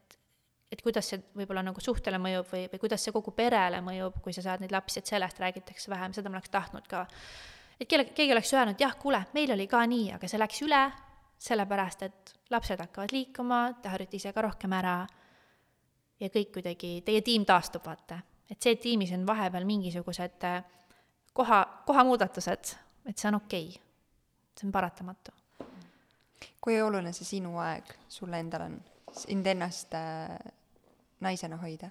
et 0.72 0.82
kuidas 0.86 1.10
see 1.10 1.22
võib-olla 1.36 1.64
nagu 1.66 1.82
suhtele 1.82 2.20
mõjub 2.22 2.50
või, 2.52 2.66
või 2.72 2.82
kuidas 2.82 3.04
see 3.04 3.14
kogu 3.14 3.34
perele 3.36 3.82
mõjub, 3.86 4.20
kui 4.24 4.34
sa 4.36 4.44
saad 4.46 4.62
neid 4.64 4.74
lapsi, 4.74 5.02
et 5.02 5.10
sellest 5.10 5.42
räägitakse 5.42 5.90
vähem, 5.92 6.14
seda 6.14 6.30
ma 6.30 6.38
oleks 6.38 6.54
tahtnud 6.54 6.88
ka. 6.90 7.06
et 7.80 7.90
kelle, 7.90 8.06
keegi 8.14 8.36
oleks 8.36 8.54
öelnud, 8.54 8.82
jah, 8.82 8.94
kuule, 9.00 9.24
meil 9.34 9.54
oli 9.56 9.68
ka 9.68 9.82
nii, 9.90 10.12
aga 10.18 10.30
see 10.30 10.42
läks 10.42 10.62
üle, 10.68 10.82
sellepärast 11.40 12.04
et 12.06 12.34
lapsed 12.54 12.82
hakkavad 12.84 13.14
liikuma, 13.16 13.62
te 13.82 13.90
harjute 13.90 14.20
ise 14.20 14.34
ka 14.36 14.44
rohkem 14.46 14.76
ära 14.78 14.98
ja 16.20 16.30
kõik 16.30 16.52
kuidagi, 16.60 17.00
teie 17.08 17.24
tiim 17.26 17.48
taastub, 17.50 17.86
vaata. 17.86 18.20
et 18.50 18.62
see, 18.62 18.76
et 18.76 18.84
tiimis 18.84 19.14
on 19.18 19.26
vahepeal 19.26 19.66
mingisugused 19.66 20.46
äh, 20.46 20.62
koha, 21.34 21.64
kohamuudatused, 21.88 22.76
et 23.10 23.18
see 23.18 23.32
on 23.32 23.42
okei 23.42 23.72
okay.. 23.74 23.82
see 24.54 24.70
on 24.70 24.76
paratamatu. 24.76 25.34
kui 26.62 26.78
oluline 26.82 27.14
see 27.16 27.26
sinu 27.26 27.58
aeg 27.64 27.90
sulle 28.12 28.38
endale 28.38 28.70
on, 28.70 28.80
sind 29.18 29.48
ennast 29.48 29.98
äh 29.98 30.38
naisena 31.20 31.58
hoida? 31.62 31.90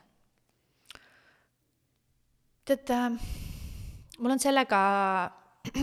tead 2.69 2.91
äh,, 2.93 3.13
mul 4.19 4.35
on 4.35 4.41
sellega, 4.41 4.81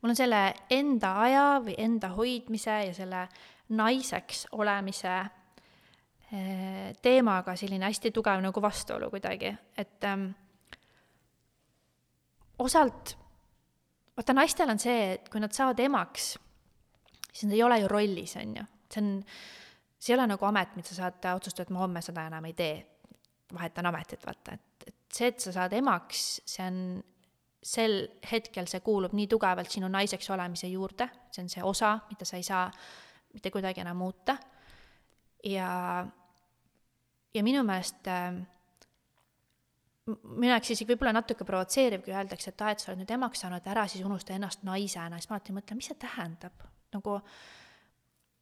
mul 0.00 0.12
on 0.12 0.16
selle 0.16 0.42
enda 0.70 1.14
aja 1.24 1.46
või 1.64 1.76
enda 1.80 2.10
hoidmise 2.12 2.74
ja 2.88 2.94
selle 2.96 3.22
naiseks 3.78 4.46
olemise 4.52 5.14
äh, 5.14 6.90
teemaga 7.02 7.56
selline 7.56 7.88
hästi 7.88 8.12
tugev 8.12 8.42
nagu 8.44 8.62
vastuolu 8.62 9.10
kuidagi, 9.12 9.54
et 9.76 10.04
ähm, 10.08 10.28
osalt, 12.58 13.14
vaata 14.16 14.36
naistel 14.36 14.70
on 14.72 14.82
see, 14.82 15.14
et 15.14 15.28
kui 15.32 15.40
nad 15.40 15.54
saavad 15.54 15.80
emaks, 15.80 16.34
siis 17.30 17.46
nad 17.48 17.56
ei 17.56 17.62
ole 17.64 17.80
ju 17.82 17.88
rollis, 17.92 18.36
on 18.40 18.56
ju, 18.60 18.66
see 18.92 19.04
on, 19.04 19.14
see 19.98 20.14
ei 20.14 20.18
ole 20.18 20.28
nagu 20.30 20.46
amet, 20.46 20.74
mida 20.78 20.88
sa 20.88 21.02
saad 21.02 21.28
otsustada, 21.34 21.66
et 21.66 21.74
ma 21.74 21.82
homme 21.84 22.02
seda 22.04 22.26
enam 22.30 22.46
ei 22.48 22.54
tee, 22.58 22.74
vahetan 23.54 23.88
ametit, 23.90 24.26
vaata, 24.26 24.54
et, 24.54 24.88
et 24.90 24.96
see, 25.14 25.30
et 25.32 25.40
sa 25.42 25.54
saad 25.56 25.74
emaks, 25.78 26.26
see 26.46 26.66
on, 26.66 26.82
sel 27.68 27.96
hetkel 28.30 28.68
see 28.70 28.80
kuulub 28.84 29.16
nii 29.18 29.26
tugevalt 29.30 29.72
sinu 29.72 29.88
naiseks 29.90 30.30
olemise 30.30 30.70
juurde, 30.70 31.08
see 31.34 31.42
on 31.42 31.50
see 31.52 31.64
osa, 31.66 31.96
mida 32.10 32.28
sa 32.28 32.38
ei 32.38 32.46
saa 32.46 32.68
mitte 33.34 33.50
kuidagi 33.52 33.82
enam 33.82 33.98
muuta. 33.98 34.36
ja, 35.44 36.06
ja 37.34 37.42
minu 37.42 37.64
meelest 37.66 38.06
äh, 38.08 38.38
minu 40.08 40.52
jaoks 40.52 40.72
isegi 40.72 40.88
võib-olla 40.92 41.12
natuke 41.18 41.44
provotseeriv, 41.46 42.02
kui 42.04 42.14
öeldakse, 42.14 42.52
et 42.52 42.64
aa, 42.64 42.72
et 42.72 42.82
sa 42.82 42.90
oled 42.90 43.02
nüüd 43.02 43.14
emaks 43.18 43.42
saanud, 43.44 43.66
ära 43.68 43.84
siis 43.90 44.04
unusta 44.06 44.34
ennast 44.36 44.64
naisena, 44.66 45.18
siis 45.18 45.30
ma 45.30 45.36
alati 45.36 45.56
mõtlen, 45.56 45.80
mis 45.80 45.90
see 45.90 45.98
tähendab, 46.00 46.66
nagu 46.94 47.18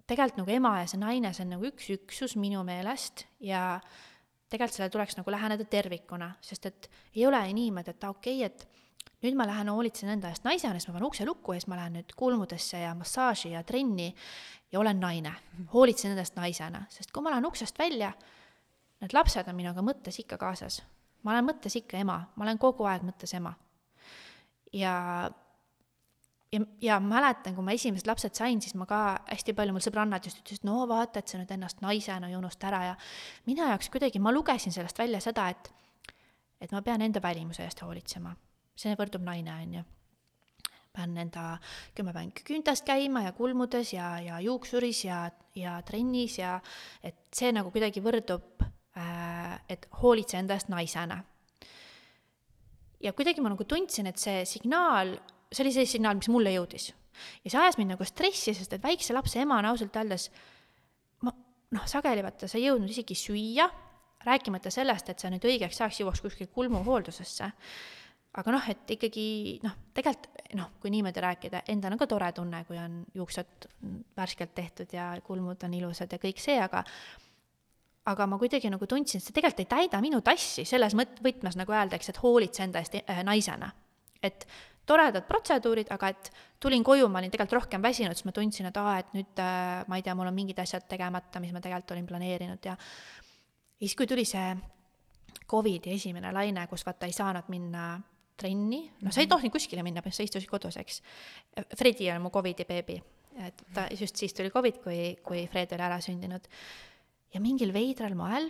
tegelikult 0.07 0.43
nagu 0.43 0.55
ema 0.55 0.73
ja 0.81 0.89
see 0.91 1.01
naine, 1.01 1.33
see 1.35 1.45
on 1.47 1.55
nagu 1.57 1.69
üks 1.69 1.91
üksus 1.97 2.37
minu 2.41 2.63
meelest 2.67 3.27
ja 3.43 3.81
tegelikult 4.51 4.77
sellele 4.77 4.95
tuleks 4.95 5.19
nagu 5.19 5.35
läheneda 5.35 5.67
tervikuna, 5.71 6.33
sest 6.41 6.67
et 6.71 6.91
ei 7.15 7.27
ole 7.27 7.41
niimoodi, 7.53 7.95
et 7.95 8.09
okei 8.09 8.45
okay,, 8.45 8.51
et 8.51 9.23
nüüd 9.25 9.39
ma 9.39 9.47
lähen 9.49 9.71
hoolitsen 9.73 10.13
enda 10.13 10.31
eest 10.31 10.47
naisena, 10.47 10.79
siis 10.79 10.91
ma 10.91 10.97
panen 10.99 11.09
ukse 11.09 11.27
lukku 11.27 11.55
ja 11.55 11.61
siis 11.63 11.71
ma 11.73 11.81
lähen 11.81 11.99
nüüd 11.99 12.17
kulmudesse 12.17 12.83
ja 12.85 12.95
massaaži 12.95 13.55
ja 13.57 13.63
trenni 13.67 14.13
ja 14.73 14.81
olen 14.81 15.01
naine. 15.01 15.33
hoolitsen 15.73 16.13
endast 16.15 16.37
naisena, 16.37 16.85
sest 16.91 17.11
kui 17.13 17.25
ma 17.25 17.35
lähen 17.35 17.49
uksest 17.49 17.79
välja, 17.79 18.13
need 19.03 19.17
lapsed 19.17 19.49
on 19.49 19.59
minuga 19.59 19.83
mõttes 19.83 20.21
ikka 20.23 20.39
kaasas 20.39 20.83
ma 21.27 21.35
olen 21.35 21.49
mõttes 21.51 21.75
ikka 21.81 21.99
ema, 21.99 22.21
ma 22.39 22.47
olen 22.47 22.61
kogu 22.63 22.87
aeg 22.87 23.05
mõttes 23.07 23.35
ema. 23.37 23.57
ja, 24.73 24.95
ja, 26.57 26.63
ja 26.83 26.99
mäletan, 27.03 27.55
kui 27.57 27.65
ma 27.65 27.75
esimesed 27.77 28.09
lapsed 28.09 28.37
sain, 28.39 28.61
siis 28.65 28.77
ma 28.79 28.87
ka 28.89 29.01
hästi 29.29 29.55
palju, 29.57 29.75
mul 29.77 29.85
sõbrannad 29.85 30.25
just 30.27 30.41
ütlesid, 30.43 30.65
no 30.69 30.85
vaata, 30.91 31.23
et 31.23 31.33
sa 31.33 31.41
nüüd 31.41 31.53
ennast 31.57 31.83
naisena 31.85 32.31
ei 32.31 32.39
unusta 32.39 32.71
ära 32.71 32.83
ja 32.91 32.95
minu 33.49 33.67
jaoks 33.67 33.91
kuidagi, 33.93 34.23
ma 34.23 34.33
lugesin 34.35 34.75
sellest 34.75 34.99
välja 34.99 35.23
seda, 35.25 35.51
et 35.53 35.73
et 36.61 36.73
ma 36.73 36.81
pean 36.81 37.03
enda 37.05 37.21
välimuse 37.21 37.65
eest 37.67 37.83
hoolitsema. 37.85 38.35
see 38.77 38.97
võrdub 38.97 39.25
naine, 39.25 39.53
on 39.63 39.75
ju 39.81 39.85
pean 40.97 41.17
enda 41.21 41.59
kümme 41.95 42.15
päeva 42.17 42.45
küüntas 42.49 42.81
käima 42.83 43.27
ja 43.27 43.33
kulmudes 43.37 43.93
ja, 43.93 44.17
ja 44.21 44.41
juuksuris 44.41 45.05
ja, 45.05 45.27
ja 45.55 45.77
trennis 45.85 46.39
ja 46.39 46.61
et 47.05 47.29
see 47.37 47.53
nagu 47.53 47.71
kuidagi 47.71 48.01
võrdub 48.01 48.65
Äh, 48.97 49.57
et 49.69 49.83
hoolitse 50.01 50.39
enda 50.41 50.57
eest 50.57 50.71
naisena. 50.73 51.19
ja 53.05 53.13
kuidagi 53.13 53.43
ma 53.45 53.51
nagu 53.53 53.65
tundsin, 53.69 54.07
et 54.09 54.17
see 54.17 54.45
signaal, 54.49 55.11
see 55.57 55.65
oli 55.65 55.73
see 55.75 55.89
signaal, 55.97 56.19
mis 56.21 56.29
mulle 56.33 56.53
jõudis. 56.55 56.91
ja 57.45 57.51
see 57.51 57.61
ajas 57.63 57.79
mind 57.81 57.95
nagu 57.95 58.05
stressi, 58.05 58.55
sest 58.55 58.77
et 58.77 58.85
väikse 58.85 59.17
lapse 59.17 59.41
emana 59.41 59.73
ausalt 59.73 59.97
öeldes 59.97 60.29
ma 61.25 61.33
noh, 61.73 61.89
sageli 61.89 62.25
vaata, 62.25 62.49
sa 62.49 62.61
ei 62.61 62.69
jõudnud 62.69 62.93
isegi 62.93 63.17
süüa, 63.17 63.69
rääkimata 64.27 64.73
sellest, 64.75 65.13
et 65.13 65.23
sa 65.23 65.31
nüüd 65.33 65.45
õigeks 65.47 65.81
ajaks 65.81 66.03
jõuaks 66.03 66.25
kuskile 66.25 66.51
kulmuhooldusesse. 66.53 67.51
aga 68.37 68.53
noh, 68.53 68.65
et 68.69 68.91
ikkagi 68.93 69.27
noh, 69.65 69.77
tegelikult 69.97 70.51
noh, 70.57 70.73
kui 70.81 70.93
niimoodi 70.93 71.23
rääkida, 71.25 71.63
endal 71.73 71.97
on 71.97 72.01
ka 72.01 72.07
tore 72.11 72.29
tunne, 72.37 72.65
kui 72.69 72.77
on 72.79 73.01
juuksed 73.15 73.69
värskelt 74.17 74.53
tehtud 74.55 74.93
ja 74.93 75.15
kulmud 75.25 75.63
on 75.65 75.75
ilusad 75.75 76.13
ja 76.13 76.21
kõik 76.23 76.43
see, 76.43 76.59
aga 76.61 76.85
aga 78.07 78.27
ma 78.31 78.39
kuidagi 78.39 78.71
nagu 78.71 78.87
tundsin, 78.87 79.19
et 79.19 79.27
see 79.27 79.35
tegelikult 79.35 79.65
ei 79.65 79.71
täida 79.73 80.01
minu 80.05 80.21
tassi 80.25 80.65
selles 80.69 80.95
mõt-, 80.99 81.19
võtmes 81.25 81.59
nagu 81.59 81.75
öeldakse, 81.75 82.13
et 82.13 82.23
hoolitse 82.23 82.63
enda 82.67 82.83
eest 82.83 82.95
äh, 83.01 83.23
naisena. 83.27 83.73
et 84.23 84.47
toredad 84.87 85.27
protseduurid, 85.29 85.91
aga 85.95 86.11
et 86.15 86.31
tulin 86.63 86.85
koju, 86.87 87.09
ma 87.11 87.21
olin 87.21 87.33
tegelikult 87.33 87.63
rohkem 87.63 87.83
väsinud, 87.83 88.17
siis 88.17 88.29
ma 88.29 88.35
tundsin, 88.35 88.69
et 88.71 88.81
aa, 88.81 88.97
et 89.03 89.15
nüüd 89.17 89.43
äh, 89.43 89.83
ma 89.91 89.99
ei 89.99 90.05
tea, 90.07 90.15
mul 90.19 90.31
on 90.31 90.37
mingid 90.37 90.61
asjad 90.63 90.87
tegemata, 90.89 91.43
mis 91.43 91.55
ma 91.55 91.63
tegelikult 91.65 91.97
olin 91.97 92.09
planeerinud 92.09 92.71
ja 92.71 92.77
ja 93.77 93.85
siis, 93.85 93.97
kui 93.99 94.09
tuli 94.09 94.25
see 94.25 94.55
Covidi 95.47 95.93
esimene 95.95 96.33
laine, 96.35 96.65
kus 96.67 96.83
vaata 96.87 97.07
ei 97.07 97.15
saanud 97.15 97.51
minna 97.53 97.91
trenni, 98.37 98.83
noh, 99.01 99.13
sa 99.13 99.21
ei 99.21 99.27
mhm. 99.27 99.33
tohtinud 99.35 99.55
kuskile 99.55 99.85
minna, 99.87 100.03
sa 100.11 100.25
istusid 100.25 100.49
kodus, 100.51 100.77
eks. 100.81 101.01
Fredi 101.77 102.11
on 102.13 102.25
mu 102.25 102.33
Covidi 102.35 102.67
beebi, 102.69 102.97
et 103.47 103.63
ta 103.75 103.87
just 103.93 104.17
siis 104.17 104.35
tuli 104.37 104.51
Covid, 104.53 104.81
kui, 104.85 105.01
kui 105.25 105.47
Fred 105.53 105.77
oli 105.77 105.87
ära 105.87 106.01
sündinud 106.05 106.49
ja 107.35 107.43
mingil 107.43 107.73
veidral 107.75 108.17
moel 108.17 108.49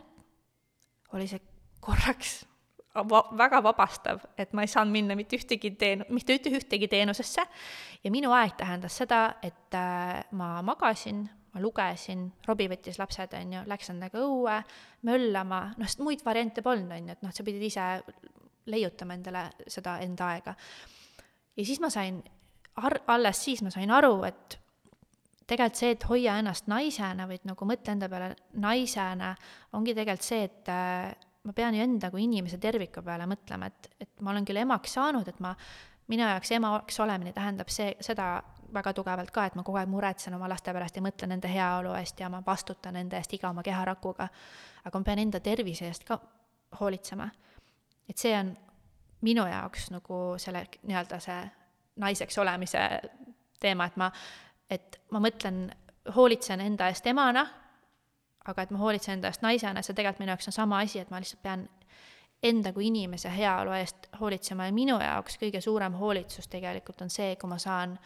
oli 1.16 1.26
see 1.30 1.42
korraks 1.82 2.44
va-, 3.04 3.26
väga 3.36 3.60
vabastav, 3.64 4.22
et 4.38 4.52
ma 4.56 4.64
ei 4.64 4.70
saanud 4.70 4.94
minna 4.94 5.16
mitte 5.18 5.38
ühtegi 5.38 5.72
teen-, 5.78 6.04
mitte 6.14 6.36
ühtegi 6.36 6.88
teenusesse 6.88 7.44
ja 8.04 8.12
minu 8.12 8.32
aeg 8.36 8.56
tähendas 8.58 8.96
seda, 9.02 9.22
et 9.44 9.76
äh, 9.76 10.22
ma 10.38 10.50
magasin, 10.66 11.24
ma 11.54 11.62
lugesin, 11.62 12.26
Robbie 12.48 12.70
võttis 12.72 13.00
lapsed, 13.00 13.36
on 13.38 13.56
ju, 13.58 13.64
läks 13.70 13.90
nendega 13.92 14.20
õue, 14.22 14.58
möllama, 15.08 15.62
noh, 15.76 15.88
sest 15.88 16.04
muid 16.04 16.24
variante 16.26 16.64
polnud, 16.64 16.92
on 16.92 17.10
ju, 17.10 17.16
et 17.16 17.24
noh, 17.26 17.34
sa 17.34 17.46
pidid 17.46 17.64
ise 17.68 17.88
leiutama 18.72 19.16
endale 19.16 19.48
seda 19.70 19.98
enda 20.04 20.30
aega. 20.34 20.56
ja 21.56 21.64
siis 21.64 21.80
ma 21.80 21.90
sain, 21.92 22.20
ar-, 22.82 23.02
alles 23.14 23.42
siis 23.44 23.62
ma 23.64 23.72
sain 23.74 23.92
aru, 23.94 24.18
et 24.28 24.58
tegelikult 25.46 25.78
see, 25.78 25.92
et 25.94 26.04
hoia 26.10 26.40
ennast 26.40 26.66
naisena 26.70 27.28
et 27.30 27.44
nagu 27.46 27.68
mõtle 27.68 27.94
enda 27.94 28.08
peale 28.10 28.32
naisena, 28.62 29.34
ongi 29.78 29.94
tegelikult 29.94 30.26
see, 30.26 30.48
et 30.48 30.70
äh, 30.72 31.14
ma 31.46 31.54
pean 31.54 31.74
ju 31.74 31.82
enda 31.82 32.10
kui 32.10 32.24
inimese 32.26 32.58
terviku 32.62 33.02
peale 33.06 33.26
mõtlema, 33.30 33.70
et, 33.70 33.90
et 34.00 34.20
ma 34.20 34.32
olen 34.32 34.46
küll 34.46 34.60
emaks 34.60 34.96
saanud, 34.98 35.28
et 35.28 35.40
ma, 35.40 35.54
minu 36.10 36.26
jaoks 36.26 36.52
emaks 36.58 37.00
olemine 37.02 37.32
tähendab 37.34 37.70
see, 37.72 37.94
seda 38.04 38.42
väga 38.74 38.92
tugevalt 38.96 39.30
ka, 39.34 39.46
et 39.46 39.56
ma 39.58 39.62
kogu 39.66 39.78
aeg 39.80 39.90
muretsen 39.90 40.34
oma 40.34 40.48
laste 40.50 40.74
pärast 40.74 40.96
ja 40.98 41.02
mõtlen 41.04 41.32
nende 41.34 41.50
heaolu 41.50 41.94
eest 41.98 42.20
ja 42.20 42.30
ma 42.32 42.42
vastutan 42.46 42.98
nende 42.98 43.18
eest 43.18 43.32
iga 43.34 43.50
oma 43.50 43.62
keharakuga. 43.66 44.28
aga 44.84 44.98
ma 44.98 45.04
pean 45.04 45.22
enda 45.22 45.40
tervise 45.40 45.86
eest 45.86 46.04
ka 46.04 46.18
hoolitsema. 46.80 47.28
et 48.08 48.18
see 48.18 48.34
on 48.38 48.56
minu 49.22 49.46
jaoks 49.46 49.90
nagu 49.90 50.34
selle 50.38 50.66
nii-öelda 50.82 51.20
see 51.20 51.38
naiseks 51.96 52.38
olemise 52.38 52.82
teema, 53.60 53.86
et 53.86 53.96
ma 53.96 54.10
et 54.70 55.00
ma 55.10 55.20
mõtlen, 55.22 55.68
hoolitsen 56.14 56.60
enda 56.60 56.88
eest 56.90 57.06
emana, 57.06 57.46
aga 58.48 58.62
et 58.62 58.72
ma 58.74 58.78
hoolitsen 58.78 59.16
enda 59.16 59.30
eest 59.32 59.42
naisena, 59.44 59.82
see 59.82 59.96
tegelikult 59.96 60.22
minu 60.24 60.34
jaoks 60.34 60.50
on 60.50 60.56
sama 60.56 60.80
asi, 60.84 61.00
et 61.00 61.10
ma 61.10 61.20
lihtsalt 61.22 61.42
pean 61.42 61.66
enda 62.42 62.72
kui 62.72 62.90
inimese 62.90 63.30
heaolu 63.32 63.74
eest 63.78 64.08
hoolitsema. 64.20 64.68
Ja 64.68 64.74
minu 64.76 64.98
jaoks 65.00 65.38
kõige 65.40 65.60
suurem 65.64 65.96
hoolitsus 65.98 66.48
tegelikult 66.52 67.02
on 67.02 67.10
see, 67.12 67.34
kui 67.40 67.50
ma 67.50 67.58
saan 67.62 67.96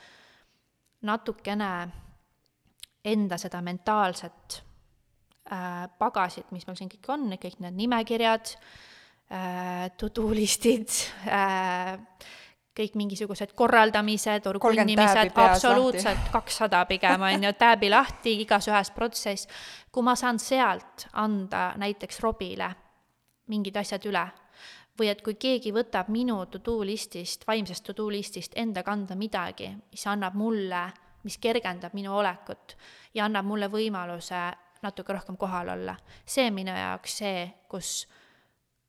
natukene 1.07 1.71
enda 3.05 3.39
seda 3.41 3.63
mentaalset 3.65 4.61
äh, 5.53 5.87
pagasit, 5.99 6.51
mis 6.53 6.67
mul 6.69 6.77
siin 6.79 6.91
kõik 6.93 7.13
on, 7.15 7.31
kõik 7.41 7.61
need 7.65 7.79
nimekirjad 7.79 8.53
äh,, 9.33 9.89
to-do 9.97 10.29
listid 10.37 10.93
äh,, 11.27 11.97
kõik 12.77 12.95
mingisugused 12.95 13.53
korraldamised, 13.59 14.47
orgunnimised, 14.47 15.33
absoluutselt 15.35 16.31
kakssada 16.33 16.85
pigem 16.87 17.23
on 17.27 17.45
ju, 17.45 17.53
tääbi 17.59 17.91
lahti, 17.91 18.37
igas 18.45 18.69
ühes 18.71 18.93
protsess. 18.95 19.49
kui 19.93 20.07
ma 20.07 20.15
saan 20.17 20.39
sealt 20.39 21.09
anda 21.13 21.73
näiteks 21.77 22.21
Robile 22.21 22.71
mingid 23.51 23.77
asjad 23.77 24.07
üle 24.07 24.25
või 24.99 25.09
et 25.11 25.23
kui 25.25 25.35
keegi 25.35 25.73
võtab 25.73 26.11
minu 26.13 26.45
to-do 26.47 26.81
listist, 26.85 27.47
vaimsest 27.49 27.85
to-do 27.85 28.11
listist 28.13 28.53
enda 28.57 28.83
kanda 28.83 29.17
midagi, 29.17 29.71
mis 29.91 30.07
annab 30.07 30.35
mulle, 30.37 30.83
mis 31.25 31.39
kergendab 31.39 31.95
minu 31.97 32.13
olekut 32.17 32.77
ja 33.15 33.25
annab 33.25 33.49
mulle 33.49 33.71
võimaluse 33.73 34.43
natuke 34.83 35.13
rohkem 35.13 35.37
kohal 35.37 35.69
olla. 35.69 35.97
see 36.27 36.47
on 36.47 36.55
minu 36.55 36.73
jaoks 36.73 37.17
see, 37.19 37.51
kus, 37.69 38.09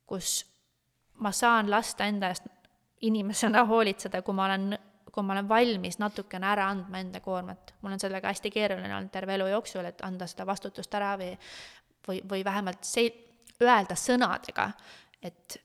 kus 0.06 0.46
ma 1.20 1.32
saan 1.32 1.70
lasta 1.72 2.06
enda 2.06 2.32
eest 2.32 2.48
inimesena 3.02 3.66
hoolitseda, 3.66 4.22
kui 4.22 4.36
ma 4.38 4.45
olen, 4.45 4.78
kui 5.12 5.26
ma 5.26 5.34
olen 5.36 5.49
valmis 5.49 5.97
natukene 6.02 6.47
ära 6.52 6.70
andma 6.72 7.02
enda 7.02 7.20
koormat. 7.20 7.74
mul 7.82 7.95
on 7.95 7.99
sellega 7.99 8.30
hästi 8.30 8.52
keeruline 8.52 8.95
olnud 8.95 9.12
terve 9.12 9.36
elu 9.36 9.47
jooksul, 9.56 9.86
et 9.86 10.02
anda 10.06 10.28
seda 10.28 10.45
vastutust 10.47 10.93
ära 10.95 11.16
või, 11.20 11.34
või, 12.08 12.22
või 12.30 12.45
vähemalt 12.45 12.86
see, 12.88 13.12
öelda 13.62 13.95
sõnadega, 13.97 14.72
et, 15.22 15.58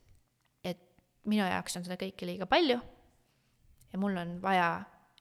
et 0.65 0.83
minu 1.25 1.47
jaoks 1.49 1.79
on 1.79 1.87
seda 1.87 1.97
kõike 2.01 2.29
liiga 2.29 2.49
palju 2.49 2.79
ja 3.93 4.01
mul 4.01 4.17
on 4.21 4.37
vaja, 4.43 4.71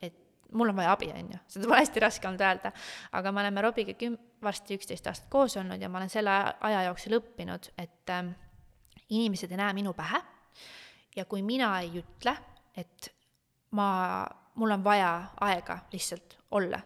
et 0.03 0.15
mul 0.51 0.71
on 0.73 0.79
vaja 0.79 0.95
abi, 0.95 1.11
on 1.15 1.33
ju, 1.35 1.41
seda 1.55 1.69
pole 1.69 1.81
hästi 1.83 2.03
raske 2.03 2.27
olnud 2.27 2.43
öelda, 2.43 2.71
aga 3.15 3.31
me 3.31 3.43
oleme 3.43 3.63
Robiga 3.63 3.95
küm-, 3.99 4.19
varsti 4.43 4.79
üksteist 4.79 5.07
aastat 5.07 5.29
koos 5.31 5.57
olnud 5.57 5.81
ja 5.81 5.89
ma 5.89 6.01
olen 6.01 6.11
selle 6.11 6.35
aja 6.69 6.85
jooksul 6.89 7.19
õppinud, 7.19 7.71
et 7.81 8.13
äh, 8.13 8.31
inimesed 9.09 9.51
ei 9.51 9.61
näe 9.61 9.75
minu 9.77 9.93
pähe 9.97 10.23
ja 11.15 11.25
kui 11.25 11.43
mina 11.45 11.71
ei 11.81 12.01
ütle, 12.01 12.35
et 12.77 13.11
ma, 13.77 13.87
mul 14.55 14.75
on 14.75 14.83
vaja 14.83 15.11
aega 15.47 15.79
lihtsalt 15.93 16.37
olla, 16.51 16.79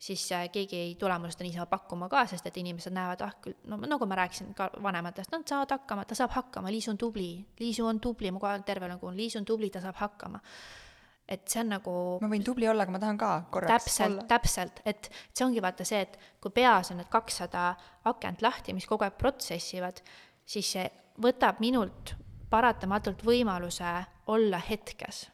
siis 0.00 0.24
äh, 0.32 0.48
keegi 0.52 0.76
ei 0.76 0.94
tule 1.00 1.16
mulle 1.18 1.32
seda 1.34 1.44
niisama 1.44 1.68
pakkuma 1.70 2.08
ka, 2.08 2.24
sest 2.26 2.46
et 2.48 2.60
inimesed 2.60 2.94
näevad, 2.96 3.24
ah 3.26 3.34
küll, 3.44 3.56
no 3.68 3.76
nagu 3.84 4.08
ma 4.08 4.20
rääkisin 4.22 4.54
ka 4.56 4.70
vanematest, 4.82 5.32
nad 5.32 5.48
saavad 5.48 5.76
hakkama, 5.76 6.04
ta 6.08 6.18
saab 6.18 6.32
hakkama, 6.36 6.72
Liisu 6.72 6.94
on 6.94 7.00
tubli, 7.00 7.32
Liisu 7.60 7.86
on 7.86 8.00
tubli, 8.00 8.32
ma 8.32 8.40
kohe 8.42 8.60
terve 8.66 8.88
nagu, 8.88 9.12
Liisu 9.16 9.42
on 9.42 9.48
tubli, 9.48 9.70
ta 9.70 9.84
saab 9.84 10.00
hakkama 10.00 10.40
et 11.30 11.46
see 11.46 11.60
on 11.62 11.68
nagu 11.70 11.92
ma 12.18 12.28
võin 12.32 12.42
tubli 12.44 12.66
olla, 12.66 12.82
aga 12.82 12.94
ma 12.94 13.00
tahan 13.02 13.18
ka 13.20 13.28
korraks 13.54 13.84
täpselt, 13.86 14.16
olla. 14.16 14.24
täpselt, 14.32 14.80
et 14.88 15.10
see 15.30 15.44
ongi 15.46 15.62
vaata 15.62 15.86
see, 15.86 16.00
et 16.02 16.16
kui 16.42 16.50
peas 16.56 16.90
on 16.90 16.98
need 16.98 17.10
kakssada 17.12 17.68
akent 18.10 18.42
lahti, 18.42 18.74
mis 18.74 18.88
kogu 18.90 19.06
aeg 19.06 19.14
protsessivad, 19.20 20.02
siis 20.42 20.72
see 20.74 20.88
võtab 21.22 21.62
minult 21.62 22.16
paratamatult 22.50 23.22
võimaluse 23.24 23.92
olla 24.26 24.58
hetkes 24.58 25.28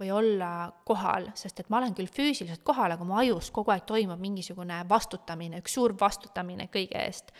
või 0.00 0.10
olla 0.14 0.72
kohal, 0.84 1.28
sest 1.36 1.60
et 1.60 1.68
ma 1.68 1.78
olen 1.78 1.94
küll 1.94 2.08
füüsiliselt 2.08 2.62
kohal, 2.64 2.94
aga 2.94 3.04
mu 3.04 3.18
ajus 3.20 3.50
kogu 3.52 3.74
aeg 3.74 3.84
toimub 3.88 4.20
mingisugune 4.20 4.80
vastutamine, 4.88 5.60
üks 5.60 5.76
suur 5.76 5.92
vastutamine 6.00 6.70
kõige 6.72 7.02
eest. 7.04 7.32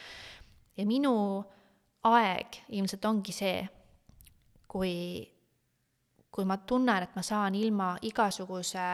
ja 0.76 0.86
minu 0.86 1.14
aeg 2.04 2.62
ilmselt 2.68 3.04
ongi 3.04 3.32
see, 3.32 3.68
kui 4.68 4.96
kui 6.30 6.44
ma 6.44 6.56
tunnen, 6.56 7.02
et 7.02 7.16
ma 7.16 7.22
saan 7.26 7.54
ilma 7.54 7.96
igasuguse 8.06 8.86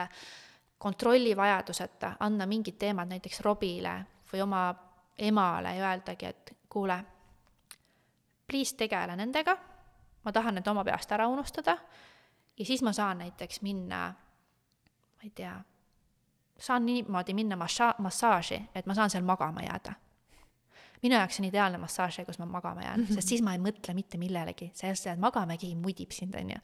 kontrollivajaduseta 0.79 2.17
anda 2.21 2.47
mingid 2.47 2.79
teemad 2.79 3.11
näiteks 3.13 3.41
Robile 3.45 3.93
või 4.33 4.43
oma 4.43 4.63
emale 5.19 5.75
ja 5.77 5.91
öeldagi, 5.91 6.27
et 6.27 6.57
kuule, 6.69 6.97
please 8.47 8.77
tegele 8.77 9.17
nendega, 9.17 9.57
ma 10.27 10.33
tahan 10.35 10.59
need 10.59 10.69
oma 10.69 10.85
peast 10.85 11.13
ära 11.15 11.29
unustada. 11.31 11.79
Ja 12.59 12.65
siis 12.65 12.83
ma 12.83 12.93
saan 12.93 13.23
näiteks 13.23 13.63
minna, 13.63 14.09
ma 15.17 15.25
ei 15.25 15.31
tea, 15.31 15.55
saan 16.59 16.87
niimoodi 16.87 17.35
minna 17.35 17.57
massa-, 17.57 17.95
massaaži, 17.99 18.63
et 18.75 18.87
ma 18.87 18.95
saan 18.95 19.13
seal 19.13 19.25
magama 19.25 19.63
jääda. 19.63 19.95
Minu 21.03 21.15
jaoks 21.15 21.41
on 21.41 21.45
ideaalne 21.45 21.79
massaaž 21.79 22.23
kus 22.27 22.39
ma 22.41 22.47
magama 22.49 22.83
jään, 22.83 23.07
sest 23.15 23.29
siis 23.29 23.43
ma 23.45 23.53
ei 23.53 23.61
mõtle 23.61 23.95
mitte 23.95 24.19
millelegi, 24.19 24.71
sa 24.75 24.89
jääd 24.89 25.21
magama 25.21 25.55
ja 25.55 25.61
keegi 25.61 25.77
mudib 25.77 26.11
sind, 26.17 26.35
on 26.35 26.55
ju. 26.57 26.63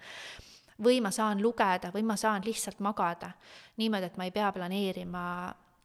Või 0.82 1.02
ma 1.04 1.12
saan 1.12 1.42
lugeda 1.44 1.92
või 1.94 2.02
ma 2.02 2.16
saan 2.16 2.42
lihtsalt 2.44 2.80
magada 2.80 3.30
niimoodi, 3.76 4.08
et 4.08 4.16
ma 4.16 4.24
ei 4.24 4.32
pea 4.32 4.48
planeerima 4.52 5.26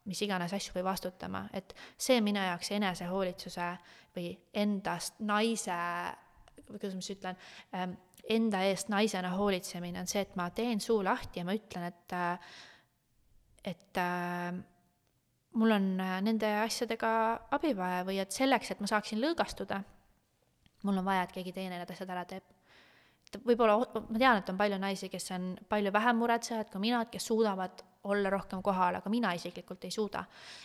mis 0.07 0.21
iganes 0.23 0.53
asju 0.55 0.77
või 0.77 0.85
vastutama, 0.87 1.43
et 1.53 1.75
see 1.99 2.21
minu 2.23 2.39
jaoks 2.39 2.71
enesehoolitsuse 2.77 3.67
või 4.15 4.31
endast 4.55 5.19
naise, 5.19 5.75
või 6.67 6.79
kuidas 6.79 6.95
ma 6.97 7.03
siis 7.03 7.17
ütlen, 7.17 7.37
ähm, 7.75 7.97
enda 8.37 8.63
eest 8.67 8.89
naisena 8.91 9.33
hoolitsemine 9.35 10.01
on 10.01 10.09
see, 10.09 10.23
et 10.25 10.35
ma 10.39 10.49
teen 10.55 10.81
suu 10.83 10.99
lahti 11.05 11.41
ja 11.41 11.47
ma 11.47 11.55
ütlen, 11.57 11.87
et, 11.91 12.15
äh, 12.15 12.57
et 13.73 14.01
äh, 14.01 14.57
mul 15.57 15.75
on 15.77 15.87
äh, 16.03 16.17
nende 16.25 16.51
asjadega 16.63 17.11
abi 17.55 17.73
vaja 17.77 18.03
või 18.07 18.19
et 18.23 18.35
selleks, 18.35 18.73
et 18.73 18.83
ma 18.83 18.91
saaksin 18.91 19.21
lõõgastuda, 19.23 19.81
mul 20.87 21.01
on 21.01 21.07
vaja, 21.07 21.25
et 21.25 21.35
keegi 21.39 21.55
teine 21.55 21.79
need 21.79 21.95
asjad 21.95 22.13
ära 22.13 22.25
teeb 22.29 22.53
võib-olla, 23.43 23.77
ma 24.07 24.19
tean, 24.19 24.39
et 24.39 24.49
on 24.51 24.59
palju 24.59 24.77
naisi, 24.79 25.09
kes 25.11 25.31
on 25.35 25.49
palju 25.69 25.91
vähem 25.93 26.19
muretsejad 26.21 26.69
kui 26.71 26.83
mina, 26.83 27.01
kes 27.11 27.25
suudavad 27.27 27.83
olla 28.07 28.29
rohkem 28.31 28.61
kohal, 28.63 28.99
aga 28.99 29.11
mina 29.11 29.33
isiklikult 29.35 29.83
ei 29.83 29.91
suuda. 29.91 30.23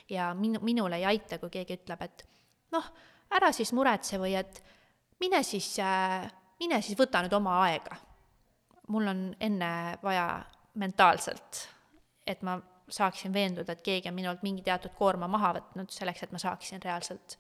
ja 0.09 0.33
minu, 0.35 0.61
minule 0.63 1.01
ei 1.01 1.09
aita, 1.11 1.39
kui 1.43 1.51
keegi 1.51 1.81
ütleb, 1.81 2.05
et 2.07 2.25
noh, 2.73 2.87
ära 3.35 3.51
siis 3.53 3.73
muretse 3.73 4.21
või 4.21 4.37
et 4.39 4.63
mine 5.23 5.43
siis 5.47 5.77
äh,, 5.79 6.27
mine 6.61 6.81
siis 6.83 6.99
võta 6.99 7.23
nüüd 7.23 7.35
oma 7.37 7.61
aega. 7.67 7.97
mul 8.93 9.07
on 9.09 9.21
enne 9.41 9.99
vaja 10.03 10.43
mentaalselt, 10.75 11.69
et 12.27 12.43
ma 12.43 12.59
saaksin 12.93 13.33
veenduda, 13.33 13.73
et 13.73 13.83
keegi 13.85 14.11
on 14.11 14.17
minult 14.17 14.43
mingi 14.45 14.65
teatud 14.67 14.93
koorma 14.99 15.29
maha 15.31 15.55
võtnud 15.59 15.93
selleks, 15.95 16.25
et 16.27 16.33
ma 16.35 16.41
saaksin 16.43 16.83
reaalselt 16.83 17.37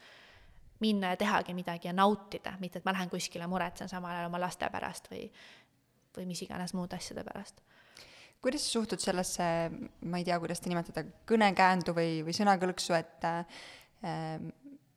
minna 0.80 1.12
ja 1.12 1.18
tehagi 1.18 1.54
midagi 1.54 1.90
ja 1.90 1.92
nautida, 1.94 2.54
mitte 2.60 2.80
et 2.80 2.86
ma 2.86 2.94
lähen 2.94 3.10
kuskile, 3.10 3.46
muretsen 3.50 3.90
samal 3.90 4.14
ajal 4.14 4.30
oma 4.30 4.40
laste 4.42 4.68
pärast 4.72 5.10
või, 5.12 5.26
või 6.16 6.28
mis 6.30 6.42
iganes 6.46 6.74
muude 6.78 6.96
asjade 6.96 7.24
pärast. 7.26 7.60
kuidas 8.42 8.64
sa 8.66 8.78
suhtud 8.78 9.02
sellesse, 9.02 9.44
ma 10.08 10.18
ei 10.18 10.24
tea, 10.26 10.38
kuidas 10.42 10.62
ta 10.62 10.70
nimetada, 10.70 11.04
kõnekäändu 11.28 11.94
või, 11.98 12.22
või 12.26 12.34
sõnakõlksu, 12.38 12.96
et 12.98 13.28
äh, 13.28 14.48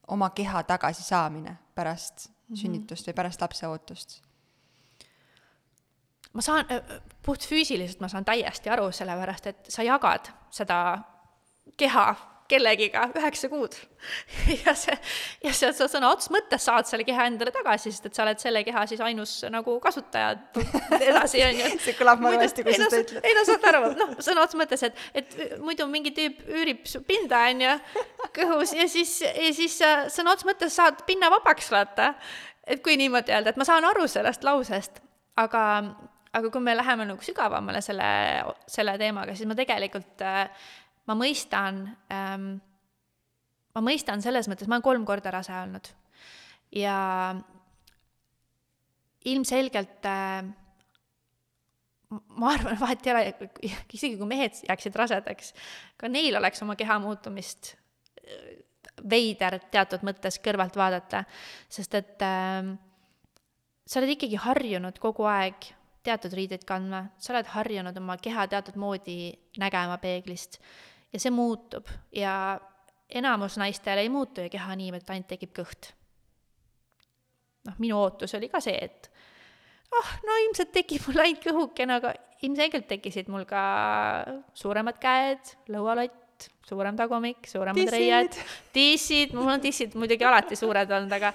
oma 0.07 0.29
keha 0.37 0.63
tagasisaamine 0.63 1.57
pärast 1.75 2.29
-hmm. 2.47 2.61
sünnitust 2.61 3.07
või 3.07 3.13
pärast 3.13 3.41
lapse 3.41 3.67
ootust? 3.67 4.21
ma 6.35 6.41
saan, 6.41 6.65
puhtfüüsiliselt 7.23 8.01
ma 8.03 8.07
saan 8.11 8.25
täiesti 8.25 8.69
aru, 8.69 8.91
sellepärast 8.91 9.47
et 9.47 9.69
sa 9.71 9.83
jagad 9.83 10.29
seda 10.51 10.79
keha 11.77 12.34
kellegiga 12.49 13.07
üheksa 13.17 13.49
kuud. 13.49 13.75
ja 14.65 14.73
see, 14.77 14.95
ja 15.43 15.53
sa, 15.55 15.71
sa 15.73 15.87
sõna 15.89 16.11
otseses 16.13 16.33
mõttes 16.33 16.67
saad 16.67 16.87
selle 16.89 17.05
keha 17.07 17.25
endale 17.29 17.53
tagasi, 17.55 17.91
sest 17.93 18.09
et 18.09 18.17
sa 18.17 18.23
oled 18.25 18.41
selle 18.41 18.61
keha 18.67 18.85
siis 18.89 19.01
ainus 19.05 19.33
nagu 19.53 19.77
kasutaja 19.83 20.35
edasi, 21.09 21.41
on 21.45 21.61
ju. 21.61 21.71
see 21.87 21.97
kõlab 21.97 22.21
väga 22.21 22.43
hästi, 22.43 22.65
kui 22.67 22.77
sa 22.77 22.89
seda 22.89 23.01
ütled. 23.01 23.25
ei 23.25 23.37
no 23.37 23.45
saad 23.49 23.69
aru, 23.71 23.83
noh, 23.97 24.15
sõna 24.19 24.45
otseses 24.45 24.61
mõttes, 24.61 24.85
et, 24.85 25.05
et 25.21 25.37
muidu 25.63 25.89
mingi 25.89 26.13
tüüp 26.15 26.45
üürib 26.53 26.85
su 26.89 27.01
pinda, 27.07 27.45
on 27.49 27.65
ju, 27.65 27.77
kõhus 28.37 28.75
ja 28.77 28.89
siis, 28.91 29.17
ja 29.25 29.53
siis 29.55 29.79
sa 29.81 29.93
sõna 30.13 30.35
otseses 30.35 30.51
mõttes 30.51 30.77
saad 30.77 31.01
pinna 31.09 31.31
vabaks, 31.33 31.71
vaata. 31.73 32.13
et 32.67 32.85
kui 32.85 32.97
niimoodi 33.01 33.33
öelda, 33.33 33.55
et 33.55 33.61
ma 33.61 33.65
saan 33.67 33.89
aru 33.89 34.05
sellest 34.11 34.45
lausest, 34.45 35.01
aga 35.41 35.65
aga 36.35 36.49
kui 36.51 36.61
me 36.63 36.73
läheme 36.75 37.05
nagu 37.07 37.23
sügavamale 37.23 37.79
selle, 37.83 38.07
selle 38.67 38.97
teemaga, 38.99 39.35
siis 39.37 39.47
ma 39.47 39.55
tegelikult 39.57 40.23
äh, 40.25 40.49
ma 41.05 41.17
mõistan 41.17 41.83
ähm,, 42.13 42.55
ma 43.75 43.83
mõistan 43.83 44.23
selles 44.23 44.47
mõttes, 44.49 44.69
ma 44.69 44.77
olen 44.77 44.85
kolm 44.85 45.05
korda 45.07 45.33
rase 45.35 45.53
olnud. 45.55 45.89
Ja 46.75 46.97
ilmselgelt 49.25 50.05
äh, 50.09 50.45
ma 52.39 52.51
arvan, 52.53 52.79
vahet 52.79 53.07
ei 53.07 53.13
ole, 53.13 53.49
isegi 53.93 54.15
kui 54.19 54.29
mehed 54.29 54.61
jääksid 54.67 54.95
rasedaks, 54.95 55.53
ka 55.99 56.09
neil 56.11 56.37
oleks 56.39 56.63
oma 56.65 56.77
keha 56.79 56.97
muutumist 57.03 57.73
äh, 57.75 58.63
veider 59.11 59.59
teatud 59.73 60.05
mõttes 60.07 60.39
kõrvalt 60.43 60.77
vaadata, 60.79 61.25
sest 61.69 61.97
et 61.99 62.25
äh, 62.25 62.75
sa 63.85 64.01
oled 64.01 64.15
ikkagi 64.15 64.39
harjunud 64.41 65.01
kogu 65.03 65.27
aeg 65.29 65.71
teatud 66.05 66.33
riideid 66.37 66.63
kandma, 66.69 67.07
sa 67.17 67.33
oled 67.33 67.49
harjunud 67.49 67.97
oma 67.97 68.17
keha 68.21 68.45
teatud 68.47 68.77
moodi 68.79 69.33
nägema 69.61 69.97
peeglist 70.01 70.61
ja 71.15 71.21
see 71.23 71.33
muutub. 71.33 71.89
Ja 72.15 72.59
enamus 73.09 73.59
naistel 73.61 74.01
ei 74.01 74.11
muutu 74.11 74.45
ju 74.45 74.51
keha 74.53 74.75
nii, 74.77 74.91
et 74.97 75.13
ainult 75.13 75.29
tekib 75.31 75.53
kõht. 75.55 75.93
noh, 77.65 77.77
minu 77.81 77.97
ootus 77.97 78.35
oli 78.37 78.49
ka 78.51 78.59
see, 78.61 78.77
et 78.77 79.09
oh, 79.95 80.11
no 80.27 80.35
ilmselt 80.43 80.73
tekib 80.75 81.07
mul 81.07 81.23
ainult 81.23 81.41
kõhukene, 81.45 81.97
aga 81.97 82.11
ilmselgelt 82.45 82.85
tekkisid 82.91 83.31
mul 83.31 83.47
ka 83.49 83.63
suuremad 84.57 84.99
käed, 85.01 85.55
lõualott, 85.73 86.49
suurem 86.67 86.97
tagumik, 86.99 87.47
suuremad 87.47 87.89
reied, 87.93 88.37
tissid, 88.75 89.33
mul 89.37 89.49
on 89.55 89.63
tissid 89.63 89.95
muidugi 89.97 90.27
alati 90.27 90.57
suured 90.59 90.91
olnud, 90.91 91.13
aga 91.15 91.31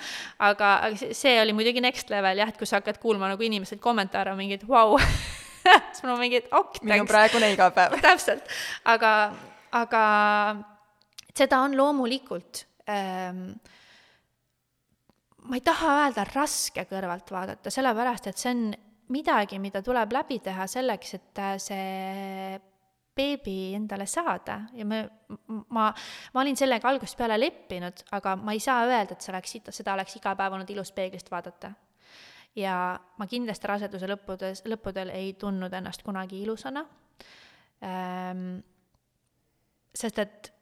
aga, 0.46 0.72
aga 0.90 1.12
see 1.16 1.34
oli 1.42 1.54
muidugi 1.56 1.82
next 1.82 2.12
level 2.12 2.42
jah, 2.42 2.52
et 2.52 2.58
kui 2.60 2.68
sa 2.68 2.78
hakkad 2.78 3.00
kuulma 3.02 3.32
nagu 3.32 3.46
inimesed 3.46 3.80
kommentaare 3.82 4.36
mingeid 4.38 4.66
vau. 4.68 4.98
Wow. 4.98 5.06
siis 5.92 6.04
mul 6.04 6.14
on 6.14 6.20
mingid 6.22 6.50
ok, 6.54 6.82
minu 6.86 7.06
praegune 7.08 7.50
igapäev. 7.54 7.96
Täpselt, 8.06 8.46
aga 8.88 9.32
aga 9.78 10.04
seda 11.36 11.60
on 11.64 11.76
loomulikult 11.78 12.64
ähm, 12.90 13.52
ma 15.48 15.58
ei 15.58 15.64
taha 15.64 15.96
öelda 16.04 16.24
raske 16.34 16.84
kõrvalt 16.90 17.30
vaadata, 17.32 17.72
sellepärast 17.72 18.30
et 18.30 18.40
see 18.40 18.52
on 18.54 18.64
midagi, 19.10 19.58
mida 19.62 19.82
tuleb 19.82 20.12
läbi 20.14 20.38
teha 20.44 20.66
selleks, 20.70 21.14
et 21.18 21.40
äh, 21.42 21.54
see 21.62 22.58
beebi 23.20 23.74
endale 23.74 24.06
saada 24.08 24.60
ja 24.76 24.86
me, 24.86 25.00
ma, 25.74 25.90
ma 25.90 26.42
olin 26.42 26.56
sellega 26.56 26.88
algusest 26.88 27.18
peale 27.18 27.36
leppinud, 27.40 28.04
aga 28.16 28.36
ma 28.38 28.54
ei 28.54 28.62
saa 28.62 28.84
öelda, 28.86 29.16
et 29.16 29.24
see 29.24 29.32
oleks, 29.34 29.56
seda 29.80 29.96
oleks 29.96 30.16
iga 30.20 30.34
päev 30.38 30.56
olnud 30.56 30.70
ilus 30.72 30.92
peeglist 30.96 31.30
vaadata. 31.32 31.72
ja 32.56 32.74
ma 33.18 33.26
kindlasti 33.30 33.68
raseduse 33.70 34.08
lõppudes, 34.10 34.64
lõppudel 34.66 35.12
ei 35.14 35.34
tundnud 35.38 35.74
ennast 35.74 36.02
kunagi 36.06 36.42
ilusana 36.42 36.84
ähm, 37.82 38.60
sest 39.94 40.18
et 40.22 40.52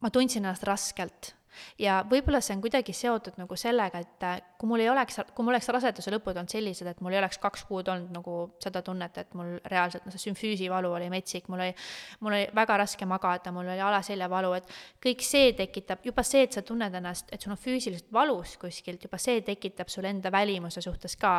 ma 0.00 0.12
tundsin 0.12 0.44
ennast 0.44 0.66
raskelt. 0.66 1.34
Ja 1.80 2.02
võib-olla 2.04 2.42
see 2.44 2.52
on 2.52 2.60
kuidagi 2.60 2.92
seotud 2.92 3.38
nagu 3.40 3.56
sellega, 3.56 4.02
et 4.04 4.24
äh, 4.28 4.34
kui 4.60 4.68
mul 4.68 4.82
ei 4.84 4.90
oleks, 4.92 5.22
kui 5.32 5.44
mul 5.44 5.54
oleks 5.54 5.70
raseduse 5.72 6.12
lõpud 6.12 6.36
olnud 6.36 6.52
sellised, 6.52 6.90
et 6.90 7.00
mul 7.00 7.16
ei 7.16 7.20
oleks 7.22 7.40
kaks 7.40 7.64
kuud 7.68 7.88
olnud 7.88 8.12
nagu 8.12 8.34
seda 8.60 8.82
tunnet, 8.84 9.16
et 9.22 9.32
mul 9.38 9.54
reaalselt 9.72 10.04
noh, 10.04 10.12
see 10.12 10.26
sümfüüsivalu 10.28 10.92
oli 10.98 11.08
metsik, 11.12 11.48
mul 11.52 11.64
oli, 11.64 11.72
mul 12.20 12.36
oli 12.36 12.44
väga 12.60 12.76
raske 12.82 13.08
magada, 13.08 13.54
mul 13.56 13.72
oli 13.72 13.80
alaseljavalu, 13.88 14.52
et 14.60 14.76
kõik 15.08 15.24
see 15.24 15.56
tekitab, 15.56 16.04
juba 16.04 16.26
see, 16.28 16.44
et 16.44 16.60
sa 16.60 16.64
tunned 16.66 17.00
ennast, 17.00 17.32
et 17.32 17.40
sul 17.40 17.56
on 17.56 17.62
füüsiliselt 17.64 18.12
valus 18.12 18.58
kuskilt, 18.60 19.08
juba 19.08 19.20
see 19.22 19.40
tekitab 19.46 19.92
sul 19.92 20.08
enda 20.12 20.32
välimuse 20.34 20.84
suhtes 20.84 21.16
ka 21.20 21.32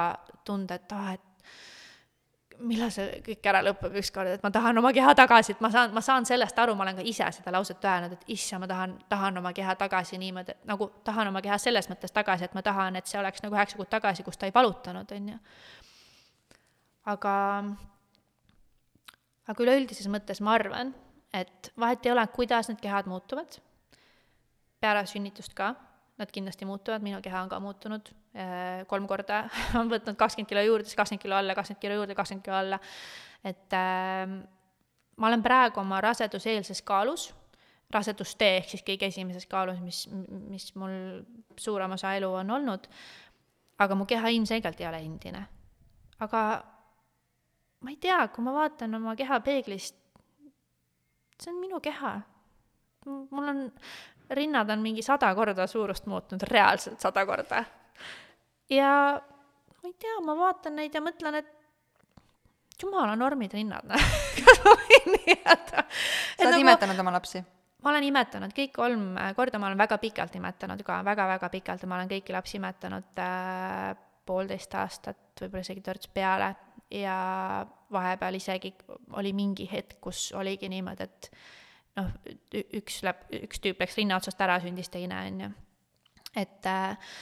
tunde, 0.47 0.81
et 0.81 0.97
aa 0.97 1.11
ah,, 1.11 1.17
et 1.17 1.36
millal 2.65 2.91
see 2.93 3.19
kõik 3.25 3.47
ära 3.49 3.61
lõpeb 3.65 3.95
ükskord, 4.01 4.31
et 4.37 4.43
ma 4.45 4.51
tahan 4.53 4.77
oma 4.81 4.91
keha 4.95 5.13
tagasi, 5.17 5.53
et 5.55 5.61
ma 5.63 5.69
saan, 5.73 5.91
ma 5.93 6.01
saan 6.05 6.25
sellest 6.25 6.57
aru, 6.59 6.75
ma 6.77 6.85
olen 6.85 6.99
ka 6.99 7.05
ise 7.05 7.27
seda 7.35 7.53
lauset 7.53 7.83
öelnud, 7.85 8.15
et 8.17 8.31
issand, 8.33 8.63
ma 8.63 8.69
tahan, 8.71 8.95
tahan 9.09 9.41
oma 9.41 9.51
keha 9.57 9.75
tagasi 9.79 10.19
niimoodi, 10.21 10.55
et 10.55 10.69
nagu 10.69 10.89
tahan 11.07 11.31
oma 11.31 11.41
keha 11.45 11.57
selles 11.61 11.89
mõttes 11.91 12.13
tagasi, 12.13 12.47
et 12.47 12.57
ma 12.57 12.63
tahan, 12.65 12.97
et 12.99 13.09
see 13.09 13.19
oleks 13.19 13.43
nagu 13.45 13.57
üheksa 13.57 13.79
kuud 13.79 13.91
tagasi, 13.91 14.25
kus 14.25 14.39
ta 14.39 14.49
ei 14.49 14.55
valutanud, 14.55 15.13
on 15.17 15.29
ju. 15.33 15.39
aga, 17.13 17.35
aga 19.53 19.67
üleüldises 19.67 20.09
mõttes 20.11 20.41
ma 20.41 20.57
arvan, 20.57 20.93
et 21.33 21.71
vahet 21.79 22.05
ei 22.05 22.15
ole, 22.15 22.25
kuidas 22.33 22.71
need 22.71 22.81
kehad 22.81 23.09
muutuvad, 23.11 23.59
peale 24.81 25.05
sünnitust 25.09 25.53
ka, 25.57 25.73
nad 26.17 26.31
kindlasti 26.33 26.65
muutuvad, 26.65 27.05
minu 27.05 27.21
keha 27.21 27.43
on 27.45 27.49
ka 27.49 27.59
muutunud 27.61 28.09
kolm 28.87 29.07
korda 29.09 29.43
on 29.79 29.89
võtnud 29.91 30.17
kakskümmend 30.19 30.49
kilo 30.49 30.63
juurde, 30.65 30.85
siis 30.85 30.99
kakskümmend 30.99 31.23
kilo 31.23 31.37
alla, 31.39 31.55
kakskümmend 31.57 31.81
kilo 31.81 31.97
juurde, 32.01 32.15
kakskümmend 32.17 32.45
kilo 32.45 32.59
alla. 32.59 32.79
et 33.43 33.73
äh, 33.73 34.37
ma 35.17 35.27
olen 35.27 35.43
praegu 35.43 35.81
oma 35.81 36.01
raseduseelses 36.01 36.81
kaalus, 36.85 37.31
rasedustee 37.93 38.57
ehk 38.59 38.73
siis 38.73 38.83
kõige 38.85 39.09
esimeses 39.09 39.47
kaalus, 39.49 39.79
mis, 39.81 40.05
mis 40.51 40.69
mul 40.75 41.23
suurem 41.57 41.95
osa 41.95 42.13
elu 42.17 42.29
on 42.41 42.51
olnud, 42.59 42.89
aga 43.79 43.95
mu 43.95 44.05
keha 44.09 44.33
ilmselgelt 44.35 44.81
ei 44.81 44.89
ole 44.89 44.99
endine. 45.05 45.45
aga 46.19 46.41
ma 47.81 47.93
ei 47.93 47.97
tea, 48.01 48.19
kui 48.33 48.43
ma 48.43 48.53
vaatan 48.53 48.97
oma 48.99 49.15
keha 49.15 49.39
peeglist, 49.45 49.95
see 51.39 51.53
on 51.53 51.61
minu 51.61 51.79
keha. 51.81 52.19
mul 53.05 53.49
on, 53.49 53.65
rinnad 54.29 54.69
on 54.69 54.81
mingi 54.83 55.01
sada 55.01 55.33
korda 55.35 55.67
suurust 55.67 56.05
muutnud, 56.05 56.43
reaalselt 56.51 56.99
sada 56.99 57.25
korda 57.25 57.63
ja 58.73 58.91
ma 59.17 59.89
ei 59.89 59.95
tea, 59.99 60.17
ma 60.25 60.35
vaatan 60.37 60.77
neid 60.79 60.95
ja 60.95 61.03
mõtlen, 61.03 61.39
et 61.41 61.53
jumala 62.81 63.15
normid 63.17 63.53
rinnad, 63.57 63.85
noh. 63.89 64.09
kas 64.39 64.63
ma 64.65 64.73
võin 64.79 65.13
nii 65.13 65.37
öelda? 65.37 65.85
sa 65.85 66.43
oled 66.43 66.51
nagu, 66.51 66.65
imetanud 66.65 67.03
oma 67.03 67.15
lapsi? 67.17 67.43
ma 67.83 67.93
olen 67.93 68.07
imetanud 68.09 68.53
kõik 68.57 68.73
kolm 68.75 69.07
korda, 69.37 69.61
ma 69.61 69.69
olen 69.69 69.79
väga 69.79 69.99
pikalt 70.01 70.35
imetanud 70.39 70.83
ka 70.83 70.99
väga,, 70.99 71.07
väga-väga 71.11 71.51
pikalt 71.53 71.85
ja 71.85 71.89
ma 71.89 71.99
olen 71.99 72.11
kõiki 72.11 72.35
lapsi 72.35 72.59
imetanud 72.59 73.23
äh, 73.23 73.91
poolteist 74.27 74.73
aastat, 74.75 75.21
võib-olla 75.39 75.63
isegi 75.63 75.83
torts 75.85 76.09
peale 76.11 76.51
ja 76.91 77.17
vahepeal 77.93 78.37
isegi 78.39 78.73
oli 79.19 79.31
mingi 79.35 79.67
hetk, 79.71 79.99
kus 80.03 80.29
oligi 80.35 80.69
niimoodi, 80.71 81.07
et 81.07 81.29
noh, 81.99 82.11
üks 82.79 83.01
läheb, 83.05 83.23
üks 83.47 83.63
tüüp 83.63 83.81
läks 83.83 83.97
rinna 83.99 84.19
otsast 84.19 84.41
ära, 84.43 84.59
sündis 84.63 84.91
teine, 84.93 85.23
on 85.29 85.43
ju. 85.45 85.51
et 86.43 86.69
äh, 86.69 87.13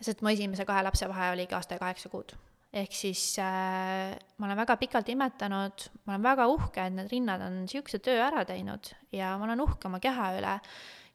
sest 0.00 0.22
mu 0.24 0.32
esimese 0.32 0.66
kahe 0.68 0.84
lapse 0.86 1.08
vahe 1.10 1.32
oligi 1.34 1.56
aasta 1.56 1.76
ja 1.76 1.82
kaheksa 1.82 2.08
kuud. 2.12 2.34
ehk 2.72 2.92
siis 2.94 3.22
äh, 3.42 4.14
ma 4.38 4.46
olen 4.46 4.60
väga 4.62 4.76
pikalt 4.78 5.08
imetanud, 5.10 5.88
ma 6.06 6.14
olen 6.14 6.22
väga 6.22 6.46
uhke, 6.52 6.84
et 6.86 6.94
need 6.94 7.10
rinnad 7.10 7.42
on 7.42 7.64
niisuguse 7.64 7.98
töö 7.98 8.20
ära 8.22 8.44
teinud 8.46 8.92
ja 9.12 9.34
ma 9.38 9.48
olen 9.48 9.64
uhke 9.66 9.90
oma 9.90 9.98
keha 10.02 10.30
üle 10.38 10.54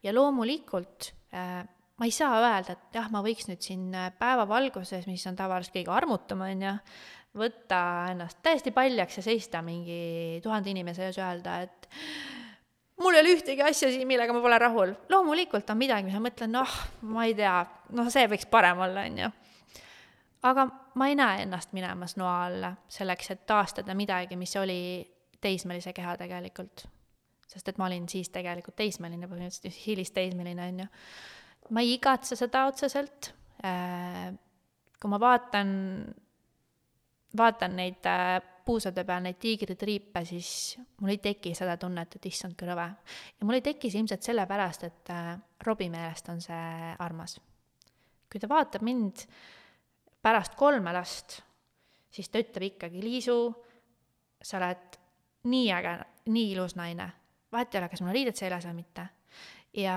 ja 0.04 0.12
loomulikult 0.12 1.12
äh, 1.32 1.64
ma 1.96 2.08
ei 2.08 2.12
saa 2.12 2.36
öelda, 2.42 2.76
et 2.76 2.98
jah, 2.98 3.08
ma 3.12 3.22
võiks 3.24 3.48
nüüd 3.48 3.64
siin 3.64 3.88
äh, 3.96 4.10
päevavalguses, 4.20 5.06
mis 5.08 5.24
on 5.30 5.38
tavaliselt 5.38 5.78
kõige 5.78 5.94
armutum, 5.96 6.44
on 6.44 6.66
ju, 6.66 6.74
võtta 7.36 7.78
ennast 8.12 8.40
täiesti 8.44 8.72
paljaks 8.72 9.20
ja 9.20 9.24
seista 9.24 9.62
mingi 9.64 10.40
tuhande 10.44 10.72
inimese 10.72 11.08
ees 11.08 11.18
öelda, 11.20 11.60
et 11.66 11.88
mul 13.02 13.14
ei 13.14 13.20
ole 13.20 13.34
ühtegi 13.36 13.64
asja 13.64 13.90
siin, 13.92 14.06
millega 14.08 14.32
ma 14.32 14.40
pole 14.44 14.58
rahul. 14.58 14.94
loomulikult 15.12 15.70
on 15.70 15.80
midagi, 15.80 16.08
mis 16.08 16.16
ma 16.16 16.24
mõtlen, 16.28 16.54
noh, 16.56 16.78
ma 17.12 17.26
ei 17.28 17.34
tea, 17.36 17.58
noh, 17.96 18.10
see 18.12 18.26
võiks 18.30 18.48
parem 18.50 18.80
olla, 18.86 19.04
on 19.08 19.20
ju. 19.24 19.30
aga 20.50 20.66
ma 20.94 21.08
ei 21.10 21.16
näe 21.18 21.44
ennast 21.44 21.74
minemas 21.76 22.16
noa 22.20 22.36
alla 22.46 22.72
selleks, 22.88 23.30
et 23.34 23.46
taastada 23.46 23.94
midagi, 23.98 24.38
mis 24.40 24.54
oli 24.60 24.80
teismelise 25.40 25.92
keha 25.96 26.16
tegelikult. 26.16 26.86
sest 27.46 27.68
et 27.68 27.78
ma 27.78 27.86
olin 27.86 28.08
siis 28.08 28.30
tegelikult 28.34 28.76
teismeline, 28.76 29.28
põhimõtteliselt 29.28 29.86
hilisteismeline, 29.86 30.68
on 30.72 30.84
ju. 30.84 30.90
ma 31.70 31.84
ei 31.84 31.96
igatse 31.96 32.36
seda 32.38 32.66
otseselt. 32.70 33.32
Äh, 33.64 34.32
kui 35.00 35.10
ma 35.12 35.18
vaatan, 35.20 35.70
vaatan 37.36 37.76
neid 37.76 38.04
äh, 38.08 38.40
puusade 38.66 39.04
peal 39.06 39.22
neid 39.22 39.38
tiigritriipe, 39.40 40.22
siis 40.26 40.50
mul 41.00 41.14
ei 41.14 41.20
teki 41.22 41.54
seda 41.54 41.76
tunnet, 41.80 42.16
et 42.18 42.26
issand, 42.30 42.56
kui 42.58 42.68
rõve. 42.68 42.86
ja 43.38 43.46
mul 43.46 43.58
ei 43.58 43.64
teki 43.64 43.90
see 43.90 44.02
ilmselt 44.02 44.26
sellepärast, 44.26 44.86
et 44.88 45.12
äh, 45.14 45.34
Robbie 45.66 45.90
meelest 45.92 46.32
on 46.32 46.42
see 46.42 46.94
armas. 46.98 47.38
kui 48.30 48.42
ta 48.42 48.50
vaatab 48.50 48.82
mind 48.82 49.22
pärast 50.22 50.56
kolme 50.58 50.92
last, 50.92 51.40
siis 52.10 52.28
ta 52.28 52.42
ütleb 52.42 52.72
ikkagi, 52.72 53.02
Liisu, 53.04 53.38
sa 54.42 54.58
oled 54.58 54.98
nii 55.46 55.70
äge, 55.72 55.94
nii 56.34 56.50
ilus 56.56 56.76
naine. 56.76 57.10
vahet 57.52 57.74
ei 57.74 57.80
ole, 57.80 57.88
kas 57.88 58.02
mul 58.02 58.14
riided 58.16 58.36
seljas 58.36 58.66
või 58.66 58.80
mitte. 58.82 59.08
ja 59.76 59.96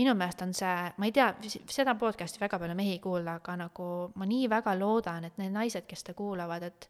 minu 0.00 0.14
meelest 0.16 0.42
on 0.42 0.54
see, 0.56 0.92
ma 0.96 1.08
ei 1.08 1.12
tea, 1.12 1.28
seda 1.68 1.94
podcast'i 2.00 2.40
väga 2.40 2.58
palju 2.62 2.76
mehi 2.78 2.96
ei 2.96 3.02
kuula, 3.02 3.36
aga 3.42 3.56
nagu 3.66 3.88
ma 4.16 4.28
nii 4.28 4.48
väga 4.48 4.74
loodan, 4.78 5.28
et 5.28 5.36
need 5.40 5.52
naised, 5.52 5.84
kes 5.88 6.04
seda 6.06 6.16
kuulavad, 6.16 6.64
et 6.70 6.88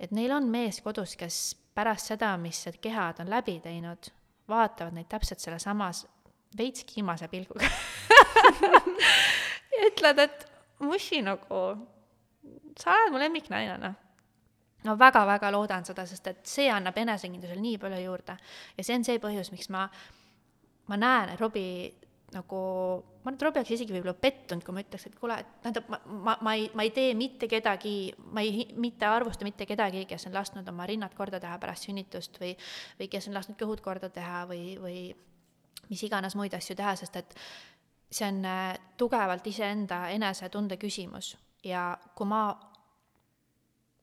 et 0.00 0.12
neil 0.14 0.32
on 0.32 0.46
mees 0.50 0.80
kodus, 0.84 1.16
kes 1.18 1.56
pärast 1.74 2.12
seda, 2.12 2.34
mis 2.40 2.60
need 2.66 2.78
kehad 2.82 3.20
on 3.22 3.30
läbi 3.30 3.58
teinud, 3.64 4.10
vaatavad 4.48 4.96
neid 4.96 5.08
täpselt 5.10 5.42
sellesamas 5.42 6.06
veits 6.58 6.84
kiimase 6.88 7.28
pilguga 7.28 7.64
ja 9.74 9.88
ütlevad, 9.90 10.24
et 10.24 10.46
mussi 10.80 11.20
nagu, 11.22 11.62
sa 12.78 12.94
oled 12.94 13.12
mu 13.12 13.22
lemmiknaine, 13.22 13.76
noh. 13.82 13.96
ma 14.86 14.94
väga-väga 14.98 15.50
loodan 15.52 15.84
seda, 15.84 16.06
sest 16.08 16.30
et 16.30 16.46
see 16.48 16.70
annab 16.72 16.96
enesekindlusele 16.98 17.60
nii 17.60 17.78
palju 17.82 18.02
juurde. 18.04 18.38
ja 18.76 18.84
see 18.84 18.96
on 18.96 19.06
see 19.06 19.20
põhjus, 19.22 19.52
miks 19.52 19.70
ma, 19.74 19.88
ma 20.88 21.00
näen, 21.00 21.34
et 21.34 21.40
Robbie 21.40 22.07
nagu, 22.32 22.58
ma 23.24 23.32
et 23.32 23.42
Robbie 23.42 23.62
oleks 23.62 23.72
isegi 23.72 23.94
võib-olla 23.94 24.12
pettunud, 24.20 24.64
kui 24.64 24.74
ma 24.76 24.82
ütleks, 24.84 25.06
et 25.08 25.14
kuule, 25.16 25.38
et 25.40 25.54
tähendab, 25.64 25.86
ma, 25.88 26.00
ma, 26.04 26.34
ma 26.44 26.54
ei, 26.58 26.66
ma 26.76 26.84
ei 26.84 26.92
tee 26.92 27.14
mitte 27.16 27.48
kedagi, 27.48 27.94
ma 28.36 28.44
ei, 28.44 28.66
mitte 28.76 29.08
arvusta 29.08 29.46
mitte 29.48 29.64
kedagi, 29.68 30.04
kes 30.10 30.28
on 30.28 30.36
lasknud 30.36 30.68
oma 30.68 30.86
rinnad 30.88 31.16
korda 31.16 31.40
teha 31.40 31.56
pärast 31.62 31.88
sünnitust 31.88 32.36
või, 32.42 32.52
või 33.00 33.08
kes 33.12 33.30
on 33.30 33.38
lasknud 33.38 33.58
kõhud 33.60 33.82
korda 33.84 34.12
teha 34.12 34.44
või, 34.50 34.76
või 34.82 35.00
mis 35.88 36.04
iganes 36.04 36.36
muid 36.36 36.52
asju 36.58 36.76
teha, 36.76 36.94
sest 37.00 37.16
et 37.16 37.36
see 38.10 38.28
on 38.28 38.44
äh, 38.44 38.76
tugevalt 39.00 39.46
iseenda 39.48 40.06
enesetunde 40.12 40.76
küsimus. 40.80 41.34
Ja 41.64 41.90
kui 42.16 42.28
ma, 42.28 42.52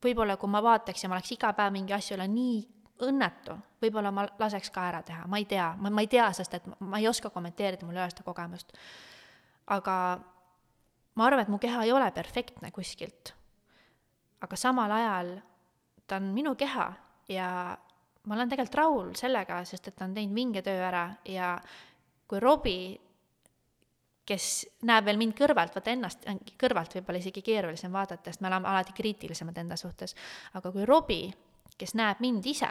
võib-olla 0.01 0.37
kui 0.41 0.49
ma 0.49 0.65
vaataks 0.65 1.05
ja 1.05 1.09
ma 1.11 1.19
oleks 1.19 1.37
iga 1.37 1.53
päev 1.57 1.77
mingi 1.77 1.93
asju 1.93 2.17
üle 2.17 2.27
nii 2.29 2.63
õnnetu, 3.03 3.57
võib-olla 3.83 4.11
ma 4.15 4.23
laseks 4.39 4.71
ka 4.71 4.85
ära 4.89 5.01
teha, 5.03 5.25
ma 5.27 5.39
ei 5.41 5.47
tea, 5.49 5.73
ma, 5.79 5.91
ma 5.91 6.03
ei 6.03 6.07
tea, 6.11 6.29
sest 6.35 6.53
et 6.55 6.67
ma 6.79 7.01
ei 7.01 7.07
oska 7.09 7.29
kommenteerida, 7.33 7.87
mul 7.87 7.99
seda 8.07 8.23
kogemust. 8.23 8.71
aga 9.67 9.95
ma 11.15 11.25
arvan, 11.25 11.43
et 11.43 11.51
mu 11.51 11.59
keha 11.59 11.83
ei 11.83 11.91
ole 11.91 12.11
perfektne 12.11 12.71
kuskilt. 12.71 13.33
aga 14.41 14.55
samal 14.55 14.91
ajal 14.91 15.39
ta 16.07 16.19
on 16.21 16.31
minu 16.33 16.55
keha 16.55 16.93
ja 17.29 17.77
ma 18.25 18.35
olen 18.35 18.49
tegelikult 18.49 18.79
rahul 18.79 19.15
sellega, 19.17 19.63
sest 19.65 19.89
et 19.89 19.95
ta 19.95 20.05
on 20.05 20.13
teinud 20.13 20.35
vinge 20.35 20.61
töö 20.65 20.79
ära 20.87 21.07
ja 21.25 21.55
kui 22.27 22.39
Robbie, 22.39 22.95
kes 24.25 24.65
näeb 24.89 25.05
veel 25.05 25.19
mind 25.21 25.35
kõrvalt, 25.37 25.75
vaata 25.75 25.91
ennast 25.93 26.23
kõrvalt 26.61 26.95
võib-olla 26.97 27.21
isegi 27.21 27.43
keerulisem 27.45 27.93
vaadata, 27.93 28.31
sest 28.31 28.41
me 28.41 28.49
oleme 28.49 28.69
alati 28.71 28.95
kriitilisemad 28.97 29.57
enda 29.61 29.77
suhtes, 29.77 30.15
aga 30.57 30.71
kui 30.73 30.85
Robbie 30.89 31.33
kes 31.77 31.95
näeb 31.97 32.21
mind 32.23 32.45
ise 32.45 32.69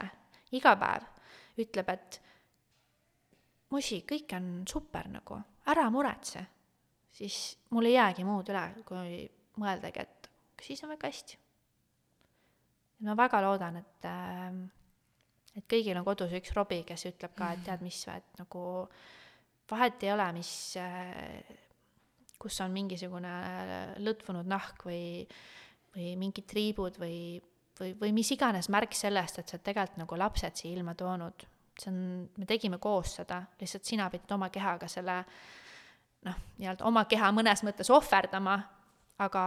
iga 0.55 0.74
päev, 0.80 1.09
ütleb, 1.61 1.90
et 1.94 2.20
Mosi, 3.74 4.05
kõik 4.07 4.30
on 4.36 4.44
super 4.70 5.09
nagu, 5.11 5.40
ära 5.72 5.88
muretse, 5.90 6.44
siis 7.16 7.38
mul 7.74 7.88
ei 7.88 7.96
jäägi 7.96 8.26
muud 8.26 8.52
üle, 8.52 8.62
kui 8.86 9.24
mõeldagi, 9.59 10.05
et 10.05 10.28
siis 10.62 10.82
on 10.84 10.92
väga 10.92 11.11
hästi. 11.11 11.38
ma 13.05 13.16
väga 13.18 13.40
loodan, 13.42 13.76
et, 13.76 14.07
ähm, 14.09 14.61
et 15.57 15.66
kõigil 15.68 15.98
on 15.98 16.05
kodus 16.05 16.32
üks 16.32 16.55
Robbie, 16.55 16.84
kes 16.86 17.07
ütleb 17.11 17.34
ka, 17.36 17.50
et 17.52 17.64
tead 17.66 17.82
mis, 17.82 17.98
et 18.09 18.38
nagu 18.38 18.62
vahet 19.70 20.02
ei 20.05 20.12
ole, 20.12 20.28
mis, 20.32 20.76
äh, 20.76 21.42
kus 22.38 22.61
on 22.61 22.70
mingisugune 22.72 23.34
lõtvunud 23.98 24.46
nahk 24.46 24.86
või, 24.86 25.26
või 25.96 26.14
mingid 26.20 26.46
triibud 26.46 26.96
või 27.00 27.42
või, 27.80 27.94
või 28.00 28.12
mis 28.14 28.30
iganes 28.34 28.68
märk 28.72 28.94
sellest, 28.96 29.38
et 29.38 29.48
sa 29.48 29.56
oled 29.56 29.66
tegelikult 29.66 30.00
nagu 30.02 30.18
lapsed 30.18 30.56
siia 30.60 30.76
ilma 30.76 30.94
toonud. 30.94 31.46
see 31.78 31.90
on, 31.90 32.28
me 32.38 32.46
tegime 32.46 32.78
koos 32.78 33.16
seda, 33.16 33.42
lihtsalt 33.60 33.84
sina 33.84 34.10
pidid 34.10 34.30
oma 34.32 34.48
kehaga 34.48 34.88
selle 34.88 35.24
noh, 36.24 36.36
nii-öelda 36.58 36.86
oma 36.86 37.04
keha 37.10 37.32
mõnes 37.34 37.64
mõttes 37.66 37.90
ohverdama, 37.90 38.58
aga 39.18 39.44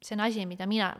see 0.00 0.14
on 0.14 0.26
asi, 0.26 0.46
mida 0.46 0.66
mina 0.66 0.92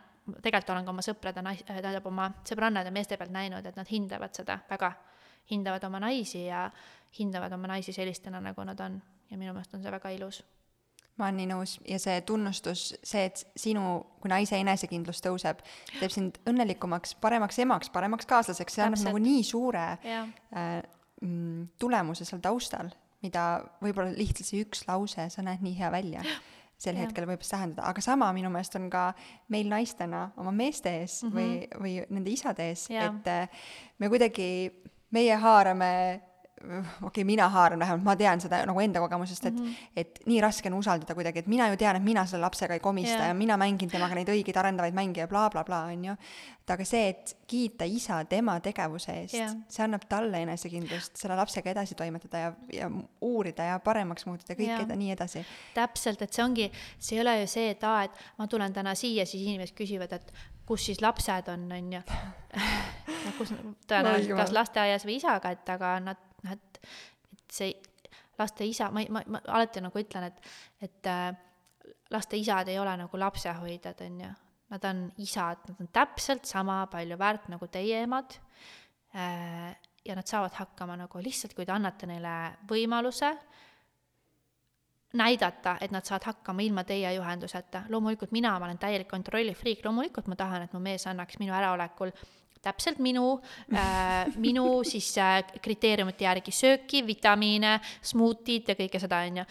tegelikult 0.42 0.74
olen 0.74 0.84
ka 0.84 0.90
oma 0.90 1.04
sõprade 1.04 1.42
nais-, 1.42 1.64
tähendab 1.66 2.06
oma 2.06 2.30
sõbrannade 2.46 2.90
meeste 2.90 3.16
pealt 3.16 3.32
näinud, 3.34 3.66
et 3.66 3.76
nad 3.76 3.88
hindavad 3.88 4.34
seda 4.34 4.58
väga, 4.68 4.92
hindavad 5.50 5.84
oma 5.84 6.00
naisi 6.02 6.44
ja 6.46 6.68
hindavad 7.18 7.52
oma 7.52 7.70
naisi 7.70 7.92
sellistena, 7.92 8.40
nagu 8.40 8.64
nad 8.64 8.80
on. 8.80 9.00
Ja 9.30 9.38
minu 9.38 9.54
meelest 9.54 9.74
on 9.74 9.82
see 9.82 9.92
väga 9.94 10.10
ilus 10.10 10.42
ma 11.20 11.28
olen 11.28 11.40
nii 11.42 11.48
nõus 11.52 11.74
ja 11.88 11.98
see 12.02 12.20
tunnustus, 12.26 12.86
see, 13.06 13.26
et 13.28 13.42
sinu 13.58 14.00
kui 14.22 14.32
naise 14.32 14.58
enesekindlus 14.60 15.22
tõuseb, 15.24 15.60
teeb 15.98 16.14
sind 16.14 16.40
õnnelikumaks, 16.48 17.16
paremaks 17.22 17.60
emaks, 17.64 17.92
paremaks 17.92 18.28
kaaslaseks, 18.30 18.76
see 18.76 18.86
annab 18.86 19.04
nagu 19.10 19.20
nii 19.22 19.42
suure 19.46 19.84
äh, 20.00 20.30
mm, 21.20 21.68
tulemuse 21.80 22.26
seal 22.28 22.42
taustal, 22.44 22.90
mida 23.24 23.46
võib-olla 23.84 24.14
lihtsalt 24.16 24.48
see 24.48 24.64
üks 24.64 24.86
lause, 24.88 25.28
sa 25.32 25.44
näed 25.44 25.64
nii 25.64 25.76
hea 25.78 25.92
välja, 25.92 26.24
sel 26.80 26.96
Jah. 26.96 27.04
hetkel 27.04 27.28
võib 27.28 27.44
tähendada, 27.44 27.84
aga 27.90 28.04
sama 28.04 28.30
minu 28.36 28.52
meelest 28.52 28.78
on 28.80 28.88
ka 28.92 29.10
meil 29.52 29.68
naistena 29.68 30.30
oma 30.40 30.52
meeste 30.56 30.94
ees 31.02 31.20
mm 31.22 31.30
-hmm. 31.30 31.36
või, 31.36 31.84
või 31.84 32.16
nende 32.16 32.32
isade 32.32 32.70
ees, 32.72 32.88
et 32.90 33.28
äh, 33.28 33.62
me 33.98 34.08
kuidagi, 34.08 34.48
meie 35.10 35.36
haarame 35.36 35.92
okei 36.60 36.82
okay,, 37.02 37.24
mina 37.24 37.48
haaran 37.48 37.78
vähemalt, 37.78 38.04
ma 38.04 38.14
tean 38.16 38.40
seda 38.40 38.60
nagu 38.68 38.80
enda 38.80 39.00
kogemusest, 39.00 39.46
et 39.46 39.54
mm, 39.54 39.66
-hmm. 39.66 39.92
et 39.96 40.20
nii 40.26 40.40
raske 40.40 40.68
on 40.68 40.74
usaldada 40.74 41.14
kuidagi, 41.14 41.38
et 41.38 41.46
mina 41.46 41.68
ju 41.68 41.76
tean, 41.76 41.96
et 41.96 42.04
mina 42.04 42.26
selle 42.26 42.44
lapsega 42.44 42.74
ei 42.74 42.80
komista 42.80 43.16
Jah. 43.16 43.28
ja 43.28 43.34
mina 43.34 43.56
mängin 43.56 43.90
temaga 43.90 44.14
neid 44.14 44.28
õigeid 44.28 44.58
arendavaid 44.58 44.94
mänge 44.94 45.20
ja 45.20 45.28
blablabla 45.28 45.64
bla,, 45.64 45.92
on 45.92 46.04
ju. 46.04 46.12
et 46.60 46.70
aga 46.70 46.84
see, 46.84 47.08
et 47.08 47.36
kiita 47.46 47.84
isa 47.84 48.24
tema 48.24 48.60
tegevuse 48.60 49.12
eest 49.12 49.34
Jah. 49.34 49.56
see 49.68 49.84
annab 49.84 50.04
talle 50.08 50.42
enesekindlust 50.42 51.16
selle 51.16 51.36
lapsega 51.36 51.70
edasi 51.70 51.94
toimetada 51.94 52.38
ja, 52.38 52.52
ja 52.72 52.90
uurida 53.20 53.64
ja 53.64 53.78
paremaks 53.78 54.26
muutuda 54.26 54.54
kõik 54.54 54.68
Jah. 54.68 54.84
eda, 54.84 54.96
nii 54.96 55.12
edasi. 55.16 55.44
täpselt, 55.74 56.22
et 56.22 56.32
see 56.32 56.44
ongi, 56.44 56.70
see 56.98 57.16
ei 57.16 57.24
ole 57.24 57.40
ju 57.40 57.46
see, 57.46 57.70
et 57.70 57.84
aa, 57.84 58.04
et 58.04 58.24
ma 58.38 58.46
tulen 58.46 58.72
täna 58.72 58.94
siia, 58.94 59.26
siis 59.26 59.46
inimesed 59.48 59.76
küsivad, 59.76 60.12
et 60.12 60.32
kus 60.70 60.86
siis 60.86 61.00
lapsed 61.02 61.48
on, 61.50 61.66
on 61.72 61.92
ju. 61.92 62.00
no 63.24 63.32
kus, 63.38 63.52
tõenäoliselt 63.90 64.38
kas 64.38 64.52
lasteaias 64.54 65.06
või 65.06 65.18
isaga, 65.18 65.54
et 65.56 65.72
aga 65.74 65.96
nad, 66.04 66.20
nad, 66.80 67.38
et 67.38 67.56
see 67.56 67.72
laste 68.40 68.66
isa, 68.68 68.90
ma, 68.94 69.04
ma, 69.12 69.22
ma 69.26 69.42
alati 69.56 69.82
nagu 69.84 70.00
ütlen, 70.00 70.28
et, 70.30 70.50
et 70.86 71.10
äh, 71.10 71.28
laste 72.14 72.38
isad 72.40 72.70
ei 72.72 72.78
ole 72.80 72.96
nagu 73.02 73.20
lapsehoidjad, 73.20 74.06
on 74.06 74.22
ju. 74.24 74.30
Nad 74.70 74.84
on 74.86 74.98
isad, 75.18 75.64
nad 75.66 75.80
on 75.82 75.88
täpselt 75.90 76.44
sama 76.46 76.84
palju 76.90 77.16
väärt 77.18 77.48
nagu 77.50 77.66
teie 77.74 78.04
emad 78.04 78.36
äh, 79.18 79.72
ja 80.06 80.14
nad 80.14 80.28
saavad 80.30 80.54
hakkama 80.54 80.94
nagu 81.00 81.22
lihtsalt, 81.22 81.56
kui 81.56 81.66
te 81.66 81.74
annate 81.74 82.06
neile 82.06 82.34
võimaluse 82.70 83.32
näidata, 85.18 85.74
et 85.82 85.90
nad 85.90 86.06
saavad 86.06 86.28
hakkama 86.30 86.62
ilma 86.62 86.84
teie 86.86 87.10
juhenduseta. 87.16 87.82
loomulikult 87.88 88.30
mina, 88.30 88.52
ma 88.58 88.68
olen 88.68 88.78
täielik 88.78 89.08
kontrollifriik, 89.10 89.82
loomulikult 89.84 90.30
ma 90.30 90.38
tahan, 90.38 90.62
et 90.62 90.72
mu 90.72 90.80
mees 90.80 91.06
annaks 91.10 91.40
minu 91.42 91.54
äraolekul 91.56 92.14
täpselt 92.62 93.00
minu 93.02 93.34
äh,, 93.72 94.28
minu 94.36 94.80
siis 94.86 95.10
äh, 95.18 95.40
kriteeriumite 95.62 96.26
järgi 96.26 96.54
sööki, 96.54 97.04
vitamiine, 97.06 97.78
smuutid 98.02 98.68
ja 98.72 98.76
kõike 98.78 99.00
seda, 99.02 99.22
on 99.28 99.42
ju. 99.42 99.46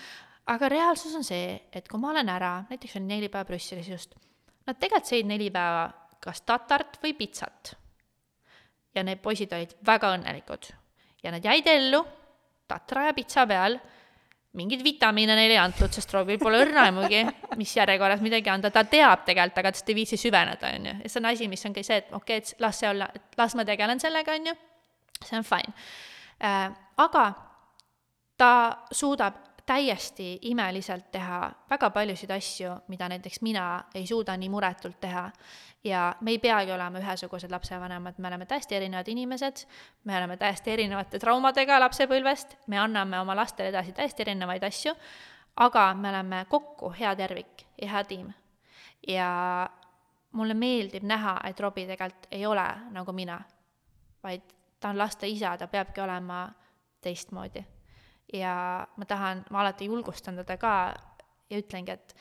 aga 0.54 0.70
reaalsus 0.72 1.16
on 1.18 1.26
see, 1.26 1.56
et 1.74 1.88
kui 1.90 2.02
ma 2.02 2.14
olen 2.14 2.30
ära, 2.30 2.54
näiteks 2.70 2.98
olin 2.98 3.10
neli 3.16 3.30
päeva 3.30 3.48
Brüsselis 3.50 3.90
just, 3.90 4.16
nad 4.68 4.78
tegelikult 4.78 5.14
sõid 5.14 5.30
neli 5.30 5.50
päeva 5.54 5.88
kas 6.20 6.42
tatart 6.42 7.00
või 7.04 7.16
pitsat. 7.18 7.76
ja 8.96 9.04
need 9.06 9.22
poisid 9.22 9.54
olid 9.54 9.76
väga 9.86 10.16
õnnelikud 10.18 10.72
ja 11.24 11.32
nad 11.32 11.46
jäid 11.46 11.68
ellu 11.68 12.02
tatra 12.70 13.10
ja 13.10 13.14
pitsa 13.18 13.46
peal 13.50 13.78
mingeid 14.58 14.84
vitamiine 14.84 15.36
neile 15.38 15.54
ei 15.54 15.62
antud, 15.62 15.92
sest 15.94 16.14
Robbie 16.16 16.40
pole 16.42 16.62
õrna 16.64 16.88
aimugi, 16.90 17.22
mis 17.60 17.76
järjekorras 17.78 18.24
midagi 18.26 18.50
anda, 18.50 18.72
ta 18.74 18.84
teab 18.90 19.26
tegelikult, 19.28 19.62
aga 19.62 19.74
ta 19.76 19.84
ei 19.92 19.98
viitsi 20.00 20.18
süveneda, 20.18 20.72
on 20.76 20.88
ju. 20.90 20.96
ja 21.04 21.12
see 21.12 21.22
on 21.22 21.30
asi, 21.30 21.50
mis 21.52 21.66
ongi 21.70 21.84
see, 21.86 22.00
et 22.02 22.10
okei 22.10 22.40
okay,, 22.40 22.56
et 22.56 22.66
las 22.66 22.82
see 22.82 22.90
olla, 22.90 23.12
et 23.16 23.38
las 23.38 23.56
ma 23.56 23.66
tegelen 23.68 24.02
sellega, 24.02 24.40
on 24.40 24.50
ju, 24.50 24.56
see 25.22 25.38
on 25.38 25.46
fine 25.46 25.76
äh,. 26.42 26.74
aga 26.98 27.28
ta 28.40 28.52
suudab 28.92 29.46
täiesti 29.70 30.40
imeliselt 30.50 31.12
teha 31.12 31.44
väga 31.70 31.90
paljusid 31.94 32.32
asju, 32.34 32.72
mida 32.90 33.10
näiteks 33.12 33.42
mina 33.46 33.66
ei 33.96 34.08
suuda 34.08 34.34
nii 34.38 34.50
muretult 34.50 34.98
teha. 35.00 35.28
Ja 35.84 36.16
me 36.22 36.32
ei 36.32 36.40
peagi 36.40 36.72
olema 36.72 37.00
ühesugused 37.00 37.52
lapsevanemad, 37.52 38.18
me 38.18 38.28
oleme 38.28 38.46
täiesti 38.46 38.76
erinevad 38.76 39.08
inimesed, 39.08 39.66
me 40.04 40.18
oleme 40.18 40.38
täiesti 40.38 40.72
erinevate 40.72 41.20
traumadega 41.20 41.80
lapsepõlvest, 41.80 42.58
me 42.68 42.80
anname 42.80 43.20
oma 43.20 43.36
lastele 43.36 43.72
edasi 43.72 43.94
täiesti 43.96 44.26
erinevaid 44.28 44.64
asju, 44.64 44.94
aga 45.56 45.94
me 45.94 46.10
oleme 46.10 46.46
kokku 46.50 46.92
hea 47.00 47.16
tervik 47.16 47.66
ja 47.82 47.92
hea 47.94 48.04
tiim. 48.04 48.34
ja 49.08 49.70
mulle 50.32 50.54
meeldib 50.54 51.04
näha, 51.04 51.40
et 51.48 51.60
Robbie 51.60 51.88
tegelikult 51.88 52.28
ei 52.32 52.46
ole 52.46 52.66
nagu 52.92 53.14
mina, 53.16 53.40
vaid 54.24 54.42
ta 54.80 54.90
on 54.90 54.98
laste 54.98 55.28
isa, 55.28 55.58
ta 55.58 55.68
peabki 55.68 56.02
olema 56.02 56.50
teistmoodi. 57.02 57.64
Ja 58.34 58.88
ma 58.98 59.06
tahan, 59.06 59.46
ma 59.50 59.62
alati 59.62 59.86
julgustan 59.86 60.36
teda 60.36 60.58
ka 60.58 60.74
ja 61.50 61.58
ütlengi, 61.58 61.92
et 61.92 62.16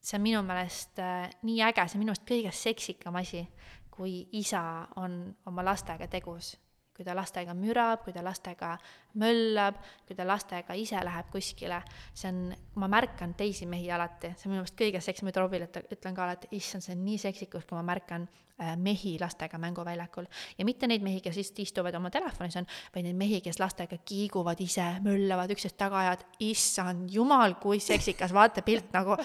see 0.00 0.16
on 0.16 0.24
minu 0.24 0.40
meelest 0.46 0.98
äh, 1.02 1.28
nii 1.44 1.60
äge, 1.68 1.84
see 1.86 1.98
on 1.98 2.04
minu 2.04 2.14
meelest 2.14 2.26
kõige 2.28 2.54
seksikam 2.56 3.20
asi, 3.20 3.44
kui 3.92 4.24
isa 4.40 4.62
on 5.00 5.22
oma 5.50 5.64
lastega 5.66 6.08
tegus. 6.10 6.56
kui 7.00 7.04
ta 7.06 7.14
lastega 7.16 7.54
mürab, 7.56 8.02
kui 8.04 8.12
ta 8.12 8.20
lastega 8.20 8.74
möllab, 9.16 9.78
kui 10.04 10.12
ta 10.12 10.26
lastega 10.28 10.74
ise 10.76 11.00
läheb 11.00 11.30
kuskile, 11.32 11.78
see 12.12 12.28
on, 12.28 12.50
ma 12.76 12.90
märkan 12.92 13.32
teisi 13.38 13.64
mehi 13.64 13.88
alati, 13.88 14.34
see 14.36 14.50
on 14.50 14.52
minu 14.52 14.60
meelest 14.60 14.76
kõige 14.76 15.00
seksam, 15.00 15.30
mida 15.30 15.40
Robile 15.40 15.64
üt- 15.70 15.94
ütlen 15.96 16.18
ka 16.18 16.26
alati, 16.26 16.50
issand, 16.58 16.84
see 16.84 16.92
on 16.92 17.00
nii 17.06 17.16
seksikus, 17.22 17.64
kui 17.64 17.78
ma 17.78 17.86
märkan 17.88 18.28
äh, 18.28 18.74
mehi 18.76 19.14
lastega 19.20 19.56
mänguväljakul. 19.64 20.28
ja 20.58 20.68
mitte 20.68 20.90
neid 20.92 21.00
mehi, 21.00 21.22
kes 21.24 21.40
lihtsalt 21.40 21.64
istuvad 21.64 21.96
oma 21.96 22.12
telefonis 22.12 22.60
on, 22.60 22.68
vaid 22.92 23.08
neid 23.08 23.16
mehi, 23.16 23.40
kes 23.40 23.62
lastega 23.64 23.96
kiiguvad 24.04 24.60
ise, 24.60 24.90
möllavad 25.00 25.56
üksteist 25.56 25.80
taga 25.80 26.02
ajavad, 26.02 26.26
issand 26.50 27.08
jumal, 27.16 27.56
kui 27.62 27.80
seksikas 27.80 28.36
vaatepilt 28.36 28.92
nagu 28.92 29.16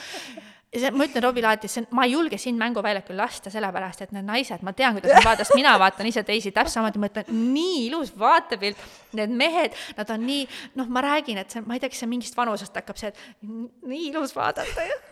ja 0.74 0.82
see, 0.82 0.92
ma 0.92 1.08
ütlen 1.08 1.24
Robile 1.24 1.50
alati, 1.50 1.70
see 1.72 1.86
ma 1.96 2.06
ei 2.08 2.14
julge 2.16 2.40
sind 2.42 2.60
mänguväljakul 2.60 3.18
lasta, 3.20 3.52
sellepärast 3.54 4.06
et 4.06 4.14
need 4.16 4.28
naised, 4.28 4.64
ma 4.66 4.74
tean, 4.76 4.98
kuidas 4.98 5.16
nad 5.16 5.28
vaatavad, 5.30 5.56
mina 5.60 5.76
vaatan 5.82 6.12
ise 6.12 6.24
teisi 6.28 6.54
täpselt 6.56 6.80
samamoodi, 6.80 7.02
ma 7.02 7.12
ütlen, 7.12 7.42
nii 7.56 7.82
ilus 7.88 8.14
vaatepilt, 8.20 8.86
need 9.20 9.36
mehed, 9.44 9.76
nad 9.98 10.14
on 10.16 10.26
nii, 10.28 10.46
noh, 10.80 10.92
ma 10.92 11.04
räägin, 11.06 11.42
et 11.42 11.54
see, 11.54 11.64
ma 11.66 11.78
ei 11.78 11.84
tea, 11.84 11.94
kas 11.94 12.04
see 12.04 12.12
mingist 12.12 12.38
vanusest 12.38 12.82
hakkab 12.82 13.00
see, 13.00 13.14
et 13.14 13.52
nii 13.88 14.10
ilus 14.12 14.36
vaadata 14.38 14.90
ju 14.90 15.04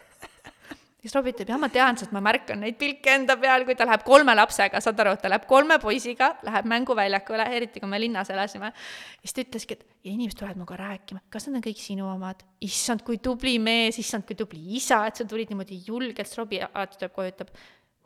siis 1.03 1.15
Robbie 1.17 1.33
ütleb, 1.33 1.49
jah, 1.51 1.59
ma 1.59 1.67
tean, 1.71 1.97
sest 1.99 2.13
ma 2.15 2.21
märkan 2.23 2.61
neid 2.63 2.77
pilke 2.79 3.11
enda 3.11 3.35
peal, 3.39 3.65
kui 3.67 3.75
ta 3.75 3.87
läheb 3.87 4.05
kolme 4.07 4.35
lapsega, 4.37 4.79
saad 4.83 5.01
aru, 5.03 5.17
ta 5.19 5.31
läheb 5.31 5.45
kolme 5.49 5.77
poisiga, 5.83 6.31
läheb 6.47 6.69
mänguväljakule, 6.71 7.47
eriti 7.57 7.83
kui 7.83 7.91
me 7.91 7.99
linnas 7.99 8.31
elasime. 8.31 8.71
siis 9.19 9.35
ta 9.35 9.43
ütleski, 9.43 9.77
et 9.77 9.85
ja 10.07 10.13
inimesed 10.13 10.39
tulevad 10.39 10.61
minuga 10.61 10.79
rääkima, 10.79 11.25
kas 11.33 11.49
need 11.49 11.59
on 11.59 11.67
kõik 11.67 11.83
sinu 11.83 12.07
omad, 12.07 12.43
issand, 12.63 13.03
kui 13.03 13.19
tubli 13.23 13.57
mees, 13.59 13.99
issand, 13.99 14.27
kui 14.27 14.39
tubli 14.39 14.63
isa, 14.79 15.03
et 15.07 15.19
sa 15.19 15.27
tulid 15.27 15.51
niimoodi 15.51 15.83
julgelt, 15.87 16.27
siis 16.27 16.39
Robbie 16.39 16.63
alati 16.63 16.99
tuleb 17.01 17.15
koju, 17.19 17.35
ütleb, 17.35 17.55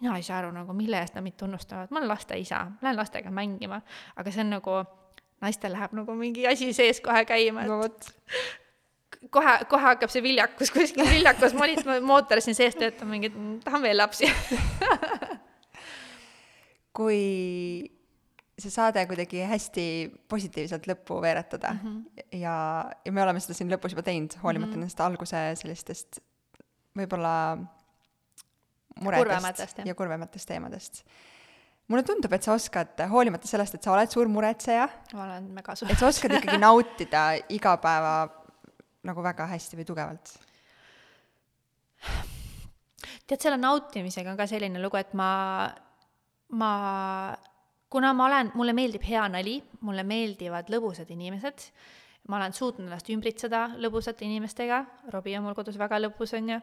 mina 0.01 0.17
ei 0.17 0.25
saa 0.25 0.41
aru 0.41 0.53
nagu, 0.55 0.73
mille 0.77 0.97
eest 1.01 1.17
nad 1.17 1.25
mind 1.25 1.37
tunnustavad, 1.37 1.93
ma 1.93 2.01
olen 2.01 2.09
laste 2.09 2.37
isa, 2.37 2.65
lähen 2.81 2.97
lastega 2.97 3.33
mängima, 3.33 3.81
aga 4.17 4.33
see 4.33 4.45
on 4.45 4.55
nagu, 4.57 4.81
naistel 5.41 5.77
läheb 5.77 5.93
nagu 5.97 6.17
mingi 6.17 6.49
asi 6.49 6.73
sees 6.73 7.01
kohe 7.05 7.25
käima, 7.29 7.65
et 7.65 7.69
no 7.69 7.83
kohe, 9.33 9.53
kohe 9.69 9.85
hakkab 9.89 10.13
see 10.13 10.23
viljakus 10.25 10.69
kuskil 10.73 11.09
viljakus 11.15 11.53
mootor 12.05 12.41
siin 12.43 12.57
sees 12.57 12.75
töötab, 12.79 13.07
mingi, 13.11 13.29
tahan 13.65 13.81
veel 13.85 13.97
lapsi. 14.01 14.25
kui 16.97 17.21
see 18.57 18.71
saade 18.73 19.03
kuidagi 19.09 19.39
hästi 19.45 19.83
positiivselt 20.29 20.87
lõppu 20.89 21.19
veeretada 21.21 21.75
mm. 21.75 21.81
-hmm. 21.83 21.97
ja, 22.41 22.55
ja 23.05 23.11
me 23.13 23.21
oleme 23.21 23.39
seda 23.43 23.53
siin 23.57 23.69
lõpus 23.69 23.93
juba 23.93 24.03
teinud, 24.07 24.33
hoolimata 24.41 24.71
mm 24.71 24.73
-hmm. 24.73 24.87
nendest 24.87 25.03
alguse 25.05 25.43
sellistest 25.61 26.09
võib-olla 26.97 27.35
muredest 29.01 29.85
ja 29.85 29.95
kurvematest 29.95 30.47
teemadest. 30.47 31.03
mulle 31.87 32.03
tundub, 32.03 32.33
et 32.33 32.43
sa 32.43 32.53
oskad, 32.53 32.99
hoolimata 33.09 33.47
sellest, 33.47 33.75
et 33.75 33.83
sa 33.83 33.93
oled 33.93 34.11
suur 34.11 34.27
muretseja, 34.27 34.89
ma 35.13 35.23
olen 35.23 35.51
mega 35.59 35.75
suur. 35.75 35.91
et 35.91 35.99
sa 35.99 36.07
oskad 36.07 36.33
ikkagi 36.39 36.57
nautida 36.67 37.29
igapäeva 37.49 38.27
nagu 39.07 39.23
väga 39.25 39.47
hästi 39.53 39.79
või 39.79 39.87
tugevalt. 39.87 40.33
tead, 43.27 43.39
selle 43.39 43.57
nautimisega 43.59 44.31
on 44.31 44.39
ka 44.39 44.47
selline 44.49 44.81
lugu, 44.83 44.99
et 44.99 45.13
ma, 45.17 45.29
ma, 46.59 46.71
kuna 47.89 48.13
ma 48.13 48.27
olen, 48.29 48.51
mulle 48.59 48.75
meeldib 48.77 49.05
hea 49.07 49.25
nali, 49.31 49.57
mulle 49.87 50.05
meeldivad 50.07 50.69
lõbusad 50.71 51.09
inimesed, 51.15 51.67
ma 52.27 52.39
olen 52.39 52.55
suutnud 52.55 52.87
ennast 52.87 53.09
ümbritseda 53.11 53.63
lõbusate 53.79 54.27
inimestega, 54.27 54.83
Robbie 55.13 55.37
on 55.39 55.47
mul 55.47 55.57
kodus 55.57 55.79
väga 55.79 55.99
lõbus, 56.03 56.35
on 56.37 56.55
ju. 56.55 56.61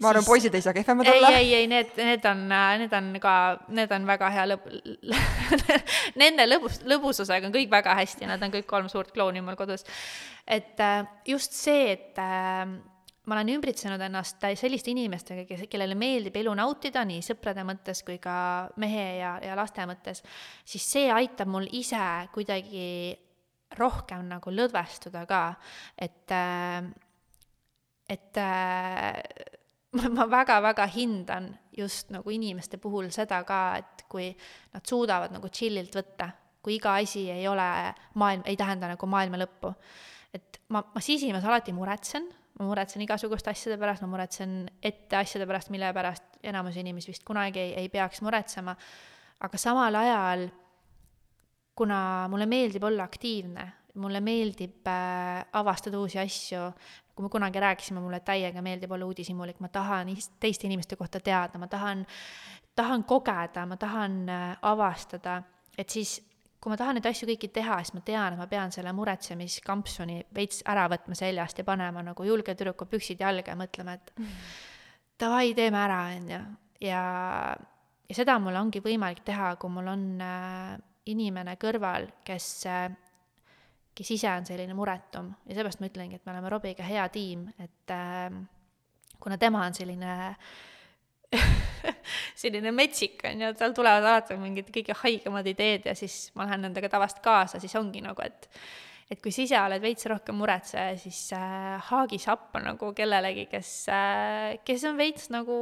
Ma 0.00 0.10
arvan, 0.10 0.24
poisid 0.26 0.54
ei 0.56 0.64
saa 0.64 0.74
kehvemad 0.76 1.08
ei, 1.08 1.18
olla. 1.18 1.32
ei, 1.38 1.54
ei, 1.60 1.66
need, 1.70 1.92
need 1.98 2.28
on, 2.28 2.46
need 2.80 2.94
on 2.96 3.10
ka, 3.22 3.34
need 3.76 3.92
on 3.94 4.06
väga 4.08 4.30
hea 4.34 4.46
lõb-, 4.52 4.70
nende 6.22 6.46
lõbus, 6.48 6.80
lõbususega 6.88 7.48
on 7.48 7.54
kõik 7.54 7.72
väga 7.72 7.96
hästi, 8.00 8.28
nad 8.30 8.42
on 8.42 8.54
kõik 8.54 8.68
kolm 8.70 8.88
suurt 8.92 9.12
klouni 9.14 9.44
mul 9.44 9.58
kodus. 9.58 9.84
et 10.46 10.80
äh, 10.80 11.04
just 11.28 11.54
see, 11.56 11.92
et 11.92 12.18
äh, 12.22 12.64
ma 13.22 13.36
olen 13.36 13.52
ümbritsenud 13.54 14.02
ennast 14.02 14.42
selliste 14.58 14.90
inimestega, 14.90 15.44
kes, 15.46 15.66
kellele 15.70 15.94
meeldib 15.98 16.36
elu 16.40 16.54
nautida 16.58 17.04
nii 17.06 17.22
sõprade 17.22 17.62
mõttes 17.66 18.02
kui 18.06 18.18
ka 18.22 18.34
mehe 18.82 19.06
ja, 19.20 19.36
ja 19.44 19.58
laste 19.58 19.86
mõttes, 19.86 20.24
siis 20.64 20.88
see 20.96 21.12
aitab 21.12 21.50
mul 21.52 21.68
ise 21.78 22.02
kuidagi 22.34 23.14
rohkem 23.78 24.26
nagu 24.28 24.52
lõdvestuda 24.52 25.24
ka, 25.30 25.46
et 25.96 26.34
äh, 26.34 26.90
et 28.12 28.36
ma 30.16 30.26
väga-väga 30.30 30.86
hindan 30.94 31.50
just 31.76 32.12
nagu 32.12 32.30
inimeste 32.32 32.78
puhul 32.80 33.10
seda 33.12 33.42
ka, 33.44 33.60
et 33.80 34.04
kui 34.08 34.30
nad 34.72 34.84
suudavad 34.88 35.34
nagu 35.34 35.50
chill'ilt 35.52 35.96
võtta, 35.96 36.30
kui 36.62 36.78
iga 36.78 36.96
asi 37.00 37.26
ei 37.32 37.44
ole 37.48 37.66
maailm, 38.20 38.44
ei 38.48 38.56
tähenda 38.56 38.88
nagu 38.92 39.08
maailma 39.08 39.40
lõppu. 39.42 39.74
et 40.32 40.62
ma, 40.72 40.80
ma 40.94 41.00
sisimas 41.04 41.44
alati 41.44 41.74
muretsen, 41.76 42.24
ma 42.58 42.64
muretsen 42.64 43.02
igasuguste 43.04 43.50
asjade 43.52 43.76
pärast, 43.80 44.04
ma 44.04 44.08
muretsen 44.14 44.64
ette 44.82 45.16
asjade 45.16 45.46
pärast, 45.48 45.68
mille 45.74 45.92
pärast 45.92 46.40
enamus 46.42 46.76
inimesi 46.80 47.12
vist 47.12 47.24
kunagi 47.24 47.60
ei, 47.60 47.74
ei 47.84 47.88
peaks 47.92 48.22
muretsema, 48.24 48.74
aga 49.44 49.60
samal 49.60 50.00
ajal 50.00 50.48
kuna 51.76 52.28
mulle 52.32 52.46
meeldib 52.46 52.84
olla 52.84 53.04
aktiivne, 53.08 53.66
mulle 54.00 54.20
meeldib 54.24 54.86
äh, 54.88 55.44
avastada 55.52 56.00
uusi 56.00 56.18
asju, 56.22 56.64
kui 57.12 57.26
me 57.26 57.30
kunagi 57.32 57.60
rääkisime, 57.60 58.00
mulle 58.00 58.22
täiega 58.24 58.62
meeldib 58.64 58.92
olla 58.92 59.06
uudishimulik, 59.06 59.60
ma 59.60 59.68
tahan 59.68 60.12
teiste 60.40 60.66
inimeste 60.66 60.96
kohta 60.96 61.20
teada, 61.20 61.60
ma 61.60 61.68
tahan, 61.68 62.06
tahan 62.76 63.04
kogeda, 63.04 63.66
ma 63.68 63.76
tahan 63.76 64.20
äh, 64.32 64.44
avastada, 64.72 65.42
et 65.78 65.90
siis 65.90 66.20
kui 66.62 66.70
ma 66.70 66.78
tahan 66.78 66.96
neid 66.98 67.08
asju 67.10 67.26
kõiki 67.26 67.50
teha, 67.50 67.80
siis 67.82 67.96
ma 67.96 68.04
tean, 68.06 68.34
et 68.34 68.38
ma 68.38 68.46
pean 68.46 68.70
selle 68.72 68.92
muretsemiskampsuni 68.94 70.20
veits 70.34 70.62
ära 70.70 70.86
võtma 70.92 71.16
seljast 71.18 71.58
ja 71.58 71.66
panema 71.66 72.04
nagu 72.06 72.26
julge 72.26 72.54
tüdruku 72.54 72.86
püksid 72.86 73.24
jalga 73.24 73.52
ja 73.52 73.58
mõtlema, 73.58 73.96
et 73.98 74.12
davai, 75.18 75.50
teeme 75.58 75.80
ära, 75.82 75.98
on 76.14 76.30
ju. 76.30 76.40
ja, 76.86 77.02
ja 78.08 78.16
seda 78.16 78.38
mul 78.38 78.56
ongi 78.60 78.82
võimalik 78.84 79.24
teha, 79.26 79.56
kui 79.58 79.74
mul 79.74 79.90
on 79.90 80.06
äh, 80.22 80.76
inimene 81.10 81.56
kõrval, 81.58 82.06
kes 82.22 82.46
äh, 82.70 82.86
kes 83.96 84.10
ise 84.16 84.30
on 84.32 84.46
selline 84.48 84.74
muretum. 84.76 85.30
Ja 85.46 85.56
seepärast 85.56 85.82
ma 85.82 85.88
ütlengi, 85.90 86.18
et 86.18 86.26
me 86.26 86.34
oleme 86.34 86.52
Robiga 86.52 86.86
hea 86.86 87.04
tiim, 87.12 87.46
et 87.62 87.92
äh, 87.94 88.28
kuna 89.22 89.38
tema 89.40 89.64
on 89.66 89.76
selline 89.76 90.14
selline 92.42 92.72
metsik, 92.76 93.22
on 93.28 93.44
ju, 93.46 93.50
tal 93.58 93.74
tulevad 93.76 94.04
alati 94.04 94.36
mingid 94.40 94.68
kõige 94.74 94.96
haigemad 95.02 95.46
ideed 95.48 95.88
ja 95.88 95.96
siis 95.96 96.26
ma 96.36 96.46
lähen 96.48 96.66
nendega 96.68 96.90
tavaliselt 96.92 97.22
kaasa, 97.24 97.60
siis 97.62 97.76
ongi 97.80 98.04
nagu, 98.04 98.24
et 98.24 98.48
et 99.12 99.20
kui 99.20 99.32
sa 99.34 99.42
ise 99.44 99.58
oled 99.60 99.82
veits 99.82 100.06
rohkem 100.08 100.38
muretseja, 100.40 100.96
siis 100.96 101.18
äh, 101.36 101.74
haagi 101.90 102.16
sappa 102.22 102.62
nagu 102.64 102.94
kellelegi, 102.96 103.44
kes 103.50 103.72
äh,, 103.92 104.60
kes 104.64 104.86
on 104.88 104.96
veits 104.96 105.28
nagu, 105.34 105.56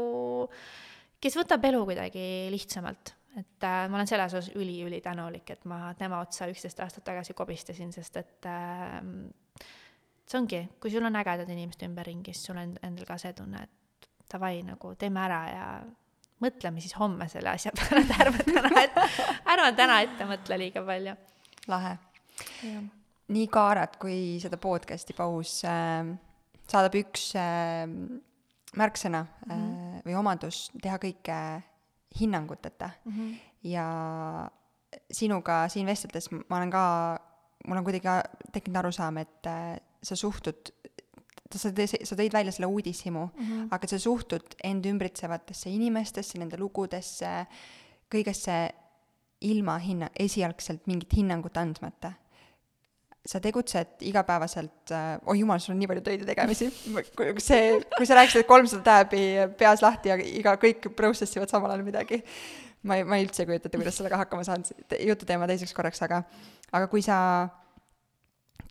kes 1.18 1.38
võtab 1.40 1.66
elu 1.66 1.80
kuidagi 1.88 2.22
lihtsamalt 2.54 3.16
et 3.38 3.64
äh, 3.64 3.84
ma 3.88 4.00
olen 4.00 4.08
selles 4.10 4.34
osas 4.34 4.50
üli-ülitänulik, 4.58 5.52
et 5.54 5.64
ma 5.70 5.92
tema 5.98 6.20
otsa 6.24 6.48
üksteist 6.50 6.80
aastat 6.82 7.04
tagasi 7.06 7.36
kobistasin, 7.38 7.92
sest 7.94 8.16
et 8.20 8.48
äh, 8.50 8.98
see 10.26 10.38
ongi, 10.38 10.64
kui 10.82 10.92
sul 10.92 11.06
on 11.06 11.18
ägedad 11.20 11.50
inimesed 11.50 11.86
ümberringi, 11.86 12.34
siis 12.34 12.50
sul 12.50 12.58
on 12.60 12.74
endal 12.82 13.06
ka 13.08 13.18
see 13.22 13.32
tunne, 13.38 13.62
et 13.66 14.10
davai, 14.30 14.60
nagu 14.66 14.94
teeme 14.98 15.22
ära 15.22 15.40
ja 15.50 15.66
mõtleme 16.40 16.82
siis 16.82 16.94
homme 16.98 17.28
selle 17.30 17.52
asja 17.52 17.72
peale, 17.76 18.04
et 18.04 18.14
ärme 18.24 18.46
täna 18.46 18.72
ette, 18.82 19.06
ärme 19.54 19.70
täna 19.78 20.00
ette 20.06 20.28
mõtle 20.28 20.58
liiga 20.60 20.84
palju. 20.86 21.14
lahe. 21.70 21.94
nii 23.30 23.46
Kaarat 23.52 23.98
kui 24.00 24.40
seda 24.42 24.58
podcast'i 24.58 25.14
paus 25.14 25.60
äh, 25.68 26.10
saadab 26.70 26.96
üks 26.98 27.30
äh, 27.38 27.86
märksõna 28.76 29.24
mm 29.24 29.50
-hmm. 29.50 29.98
äh, 29.98 30.04
või 30.06 30.16
omadus 30.18 30.70
teha 30.82 30.98
kõike 30.98 31.36
hinnanguteta 32.20 32.90
mm. 33.04 33.12
-hmm. 33.12 33.34
ja 33.62 33.86
sinuga 35.12 35.68
siin 35.68 35.86
vesteldes 35.86 36.30
ma 36.30 36.56
olen 36.56 36.70
ka, 36.70 36.84
mul 37.66 37.78
on 37.78 37.84
kuidagi 37.84 38.08
tekkinud 38.52 38.76
arusaam, 38.76 39.20
et 39.22 39.46
äh, 39.46 39.76
sa 40.02 40.16
suhtud, 40.16 40.72
sa 41.54 41.70
tõid, 41.74 41.94
sa 42.06 42.16
tõid 42.16 42.32
välja 42.32 42.52
selle 42.52 42.66
uudishimu 42.66 43.26
mm, 43.26 43.46
-hmm. 43.46 43.68
aga 43.70 43.86
sa 43.86 43.98
suhtud 43.98 44.56
end 44.64 44.86
ümbritsevatesse 44.86 45.70
inimestesse, 45.70 46.38
nende 46.38 46.58
lugudesse, 46.58 47.46
kõigesse 48.10 48.70
ilma 49.40 49.78
hinna, 49.78 50.10
esialgselt 50.18 50.86
mingit 50.86 51.16
hinnangut 51.16 51.56
andmata 51.56 52.12
sa 53.26 53.40
tegutsed 53.40 54.00
igapäevaselt 54.08 54.92
äh,, 54.96 55.18
oi 55.28 55.40
jumal, 55.42 55.60
sul 55.60 55.74
on 55.74 55.80
nii 55.82 55.88
palju 55.90 56.04
töid 56.06 56.22
ja 56.24 56.28
tegemisi, 56.30 56.70
see, 57.44 57.76
kui 57.98 58.08
sa 58.08 58.16
rääkisid, 58.16 58.42
et 58.42 58.48
kolmsada 58.48 58.82
tääbi 58.86 59.22
peas 59.60 59.82
lahti 59.84 60.12
ja 60.12 60.16
iga, 60.16 60.56
kõik 60.60 60.88
process 60.96 61.36
ivad 61.36 61.52
samal 61.52 61.74
ajal 61.74 61.84
midagi, 61.84 62.22
ma 62.88 62.96
ei, 62.96 63.04
ma 63.04 63.18
ei 63.18 63.26
üldse 63.26 63.44
kujuta 63.48 63.68
ette, 63.68 63.80
kuidas 63.80 63.98
sellega 64.00 64.22
hakkama 64.22 64.46
saan, 64.48 64.64
jututeema 65.04 65.48
teiseks 65.50 65.76
korraks, 65.76 66.00
aga 66.06 66.22
aga 66.72 66.86
kui 66.88 67.04
sa 67.04 67.18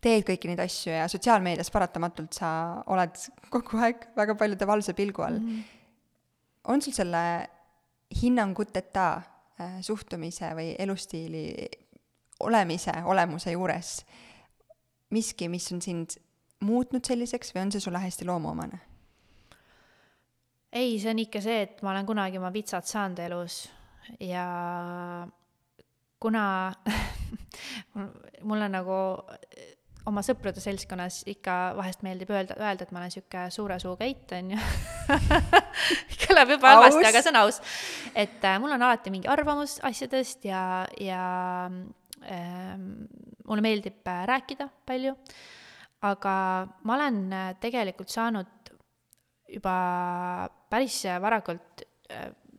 teed 0.02 0.24
kõiki 0.26 0.50
neid 0.50 0.62
asju 0.64 0.96
ja 0.96 1.04
sotsiaalmeedias 1.12 1.70
paratamatult 1.70 2.34
sa 2.40 2.50
oled 2.90 3.20
kogu 3.52 3.78
aeg 3.84 4.08
väga 4.16 4.34
paljude 4.40 4.66
valvsa 4.66 4.96
pilgu 4.98 5.22
all 5.22 5.38
mm, 5.38 5.50
-hmm. 5.50 6.72
on 6.74 6.82
sul 6.82 6.96
selle 6.96 7.22
hinnanguteta 8.22 9.06
äh, 9.60 9.78
suhtumise 9.80 10.50
või 10.56 10.74
elustiili 10.78 11.68
olemise, 12.40 12.92
olemuse 13.04 13.52
juures 13.52 14.00
äh, 14.00 14.29
miski, 15.10 15.48
mis 15.48 15.66
on 15.74 15.82
sind 15.84 16.16
muutnud 16.64 17.04
selliseks 17.06 17.54
või 17.54 17.66
on 17.66 17.74
see 17.74 17.82
sulle 17.82 18.02
hästi 18.02 18.28
loomuomane? 18.28 18.80
ei, 20.72 20.98
see 21.02 21.10
on 21.10 21.18
ikka 21.18 21.42
see, 21.42 21.62
et 21.66 21.82
ma 21.82 21.94
olen 21.94 22.06
kunagi 22.06 22.38
oma 22.38 22.52
vitsad 22.54 22.86
saanud 22.86 23.18
elus 23.24 23.64
ja 24.22 24.46
kuna 26.20 26.44
mulle 28.48 28.68
nagu 28.70 28.98
oma 30.08 30.22
sõprade 30.24 30.62
seltskonnas 30.62 31.22
ikka 31.30 31.56
vahest 31.76 32.04
meeldib 32.06 32.30
öelda, 32.32 32.56
öelda, 32.60 32.86
et 32.86 32.92
ma 32.94 33.02
olen 33.02 33.12
sihuke 33.12 33.46
suure 33.52 33.76
suuga 33.82 34.06
eit, 34.06 34.30
on 34.36 34.54
ju 34.54 34.60
kõlab 36.24 36.52
juba 36.54 36.74
halvasti, 36.76 37.04
aga 37.10 37.22
see 37.22 37.32
on 37.32 37.40
aus. 37.42 37.60
et 38.14 38.46
äh, 38.46 38.60
mul 38.62 38.74
on 38.76 38.86
alati 38.86 39.12
mingi 39.12 39.30
arvamus 39.30 39.78
asjadest 39.86 40.46
ja, 40.48 40.62
ja 41.00 41.24
mulle 42.20 43.64
meeldib 43.64 44.06
äh, 44.06 44.24
rääkida 44.28 44.68
palju, 44.86 45.14
aga 46.06 46.34
ma 46.84 46.96
olen 46.96 47.22
äh, 47.32 47.48
tegelikult 47.60 48.12
saanud 48.12 48.74
juba 49.50 49.74
päris 50.70 51.02
varakult 51.20 51.86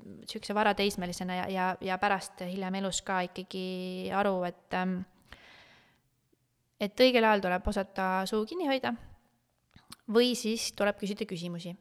niisuguse 0.02 0.56
varateismelisena 0.56 1.36
ja, 1.36 1.46
ja, 1.50 1.66
ja 1.82 1.98
pärast 2.02 2.42
hiljem 2.48 2.76
elus 2.82 3.02
ka 3.06 3.22
ikkagi 3.28 4.10
aru, 4.16 4.42
et 4.48 4.76
ähm, 4.76 5.00
et 6.82 7.04
õigel 7.06 7.26
ajal 7.28 7.44
tuleb 7.46 7.68
osata 7.70 8.08
suu 8.30 8.46
kinni 8.50 8.68
hoida 8.70 8.94
või 10.12 10.34
siis 10.36 10.72
tuleb 10.78 10.98
küsida 11.00 11.28
küsimusi, 11.30 11.74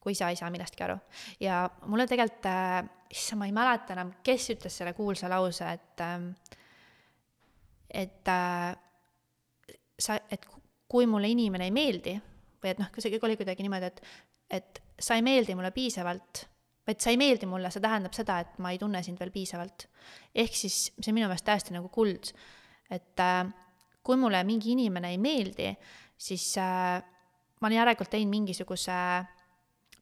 kui 0.00 0.16
sa 0.16 0.30
ei 0.32 0.38
saa 0.40 0.50
millestki 0.50 0.86
aru. 0.86 0.96
ja 1.40 1.66
mulle 1.86 2.08
tegelikult 2.08 2.48
äh,, 2.50 2.82
issand, 3.12 3.42
ma 3.42 3.48
ei 3.48 3.56
mäleta 3.56 3.94
enam, 3.94 4.14
kes 4.24 4.50
ütles 4.56 4.80
selle 4.80 4.94
kuulsa 4.96 5.30
lause, 5.30 5.68
et 5.76 6.04
äh, 6.04 6.56
et 7.90 8.28
äh, 8.28 8.74
sa, 9.98 10.18
et 10.30 10.44
kui 10.88 11.06
mulle 11.06 11.28
inimene 11.32 11.68
ei 11.68 11.74
meeldi 11.74 12.14
või 12.62 12.72
et 12.72 12.80
noh, 12.80 12.90
see 12.98 13.12
kõik 13.14 13.26
oli 13.28 13.36
kuidagi 13.38 13.64
niimoodi, 13.64 13.90
et, 13.90 14.00
et 14.58 14.80
sa 14.98 15.18
ei 15.18 15.24
meeldi 15.24 15.54
mulle 15.54 15.70
piisavalt, 15.74 16.44
vaid 16.88 17.02
sa 17.02 17.12
ei 17.12 17.20
meeldi 17.20 17.46
mulle, 17.46 17.70
see 17.70 17.84
tähendab 17.84 18.16
seda, 18.16 18.40
et 18.42 18.58
ma 18.64 18.72
ei 18.72 18.80
tunne 18.80 19.02
sind 19.04 19.20
veel 19.20 19.32
piisavalt. 19.34 19.86
ehk 20.34 20.56
siis 20.56 20.78
see 20.90 21.12
on 21.12 21.18
minu 21.18 21.28
meelest 21.28 21.46
täiesti 21.46 21.76
nagu 21.76 21.90
kuld, 21.92 22.32
et 22.90 23.22
äh, 23.22 23.44
kui 24.02 24.16
mulle 24.16 24.42
mingi 24.48 24.72
inimene 24.72 25.12
ei 25.12 25.20
meeldi, 25.20 25.70
siis 26.18 26.50
äh, 26.58 26.98
ma 27.60 27.68
olen 27.68 27.78
järelikult 27.78 28.10
teinud 28.10 28.32
mingisuguse, 28.32 28.96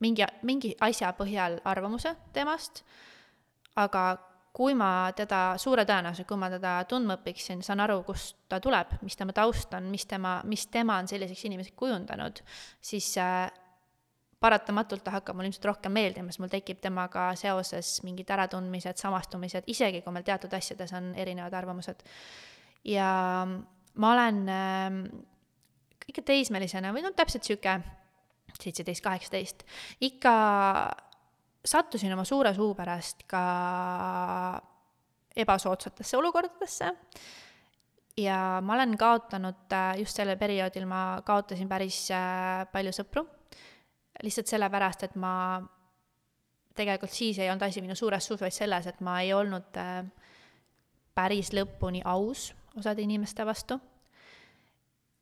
mingi, 0.04 0.24
mingi 0.46 0.72
asja 0.80 1.12
põhjal 1.18 1.58
arvamuse 1.64 2.14
temast, 2.36 2.84
aga 3.76 4.06
kui 4.56 4.72
ma 4.78 5.10
teda, 5.16 5.40
suure 5.60 5.84
tõenäosusega, 5.84 6.28
kui 6.30 6.40
ma 6.40 6.48
teda 6.48 6.78
tundma 6.88 7.18
õpiksin, 7.18 7.60
saan 7.64 7.82
aru, 7.84 7.98
kust 8.06 8.38
ta 8.48 8.56
tuleb, 8.62 8.94
mis 9.04 9.18
tema 9.18 9.34
taust 9.36 9.74
on, 9.76 9.90
mis 9.92 10.06
tema, 10.08 10.38
mis 10.48 10.64
tema 10.72 10.96
on 11.02 11.10
selliseks 11.10 11.44
inimeseks 11.50 11.76
kujundanud, 11.76 12.40
siis 12.80 13.10
äh, 13.20 13.50
paratamatult 14.40 15.04
ta 15.04 15.12
hakkab 15.18 15.36
mulle 15.36 15.50
ilmselt 15.50 15.68
rohkem 15.68 15.92
meeldima, 15.96 16.32
sest 16.32 16.40
mul 16.40 16.52
tekib 16.52 16.80
temaga 16.80 17.28
seoses 17.36 17.98
mingid 18.06 18.32
äratundmised, 18.32 18.96
samastumised, 19.00 19.68
isegi 19.72 20.00
kui 20.04 20.16
meil 20.16 20.24
teatud 20.24 20.56
asjades 20.56 20.96
on 20.96 21.12
erinevad 21.20 21.56
arvamused. 21.60 22.04
ja 22.86 23.10
ma 23.46 24.12
olen 24.12 24.42
äh, 24.48 25.00
ikka 26.08 26.24
teismelisena 26.32 26.96
või 26.96 27.04
noh, 27.04 27.12
täpselt 27.16 27.44
niisugune 27.44 27.82
seitseteist, 28.56 29.04
kaheksateist, 29.04 29.66
ikka 30.06 30.32
sattusin 31.66 32.12
oma 32.14 32.24
suure 32.24 32.54
suu 32.54 32.74
pärast 32.78 33.26
ka 33.30 33.42
ebasoodsatesse 35.36 36.16
olukordadesse 36.16 36.92
ja 38.16 38.60
ma 38.64 38.74
olen 38.74 38.96
kaotanud, 38.98 39.66
äh, 39.72 39.98
just 40.00 40.16
sellel 40.16 40.38
perioodil 40.40 40.86
ma 40.88 41.22
kaotasin 41.24 41.68
päris 41.68 42.06
äh, 42.14 42.64
palju 42.72 42.92
sõpru, 42.96 43.26
lihtsalt 44.24 44.52
sellepärast, 44.52 45.04
et 45.08 45.16
ma 45.20 45.32
tegelikult 46.76 47.12
siis 47.12 47.38
ei 47.40 47.50
olnud 47.50 47.66
asi 47.66 47.82
minu 47.84 47.96
suures 47.96 48.24
suus, 48.24 48.40
vaid 48.40 48.54
selles, 48.56 48.88
et 48.88 49.02
ma 49.04 49.18
ei 49.24 49.34
olnud 49.36 49.76
äh, 49.80 50.00
päris 51.16 51.52
lõpuni 51.56 52.02
aus 52.04 52.50
osade 52.76 53.04
inimeste 53.04 53.44
vastu. 53.48 53.80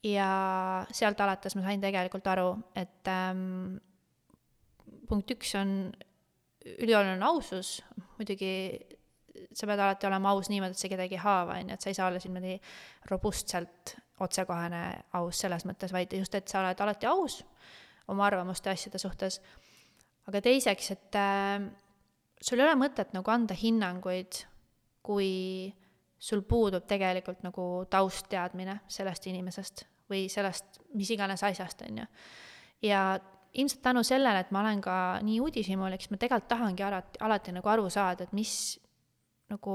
ja 0.05 0.85
sealt 0.93 1.21
alates 1.25 1.55
ma 1.57 1.63
sain 1.65 1.81
tegelikult 1.81 2.27
aru, 2.29 2.49
et 2.77 3.09
ähm, 3.09 3.79
punkt 5.09 5.31
üks 5.33 5.55
on, 5.57 5.95
ülioluline 6.65 7.25
ausus, 7.27 7.79
muidugi 8.19 8.55
sa 9.55 9.67
pead 9.67 9.81
alati 9.83 10.07
olema 10.09 10.33
aus 10.35 10.49
niimoodi, 10.51 10.77
et 10.77 10.81
sa 10.81 10.91
kedagi 10.91 11.19
ei 11.19 11.23
haava, 11.23 11.59
on 11.61 11.71
ju, 11.71 11.77
et 11.77 11.85
sa 11.85 11.91
ei 11.91 11.99
saa 11.99 12.09
olla 12.09 12.21
siin 12.23 12.35
niimoodi 12.35 12.57
robustselt 13.11 13.97
otsekohene 14.25 14.83
aus 15.19 15.43
selles 15.43 15.67
mõttes, 15.69 15.93
vaid 15.95 16.13
just, 16.15 16.35
et 16.39 16.49
sa 16.49 16.61
oled 16.63 16.81
alati 16.81 17.09
aus 17.11 17.41
oma 18.13 18.27
arvamuste 18.29 18.71
ja 18.71 18.79
asjade 18.79 19.01
suhtes. 19.01 19.41
aga 20.29 20.41
teiseks, 20.41 20.91
et 20.95 21.17
äh, 21.21 21.67
sul 22.41 22.61
ei 22.61 22.67
ole 22.67 22.77
mõtet 22.81 23.13
nagu 23.17 23.31
anda 23.31 23.57
hinnanguid, 23.59 24.45
kui 25.05 25.73
sul 26.19 26.41
puudub 26.49 26.87
tegelikult 26.89 27.43
nagu 27.45 27.85
taustteadmine 27.91 28.79
sellest 28.89 29.27
inimesest 29.29 29.85
või 30.09 30.29
sellest 30.33 30.81
mis 30.97 31.11
iganes 31.13 31.43
asjast, 31.45 31.83
on 31.85 32.03
ju. 32.03 32.07
ja 32.89 33.05
ilmselt 33.55 33.83
tänu 33.83 34.03
sellele, 34.03 34.41
et 34.41 34.51
ma 34.51 34.61
olen 34.65 34.81
ka 34.83 34.95
nii 35.23 35.41
uudishimulik, 35.41 36.03
siis 36.03 36.13
ma 36.13 36.19
tegelikult 36.19 36.49
tahangi 36.51 36.83
alati, 36.83 37.21
alati 37.23 37.55
nagu 37.55 37.71
aru 37.71 37.91
saada, 37.93 38.27
et 38.27 38.33
mis 38.35 38.55
nagu, 39.53 39.75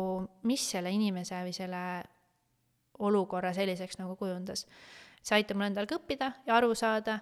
mis 0.50 0.66
selle 0.74 0.92
inimese 0.92 1.40
või 1.46 1.54
selle 1.56 1.84
olukorra 3.00 3.54
selliseks 3.56 4.00
nagu 4.02 4.18
kujundas. 4.20 4.66
see 5.24 5.36
aitab 5.36 5.60
mul 5.60 5.68
endal 5.68 5.88
ka 5.88 5.98
õppida 6.00 6.32
ja 6.48 6.56
aru 6.56 6.74
saada 6.76 7.20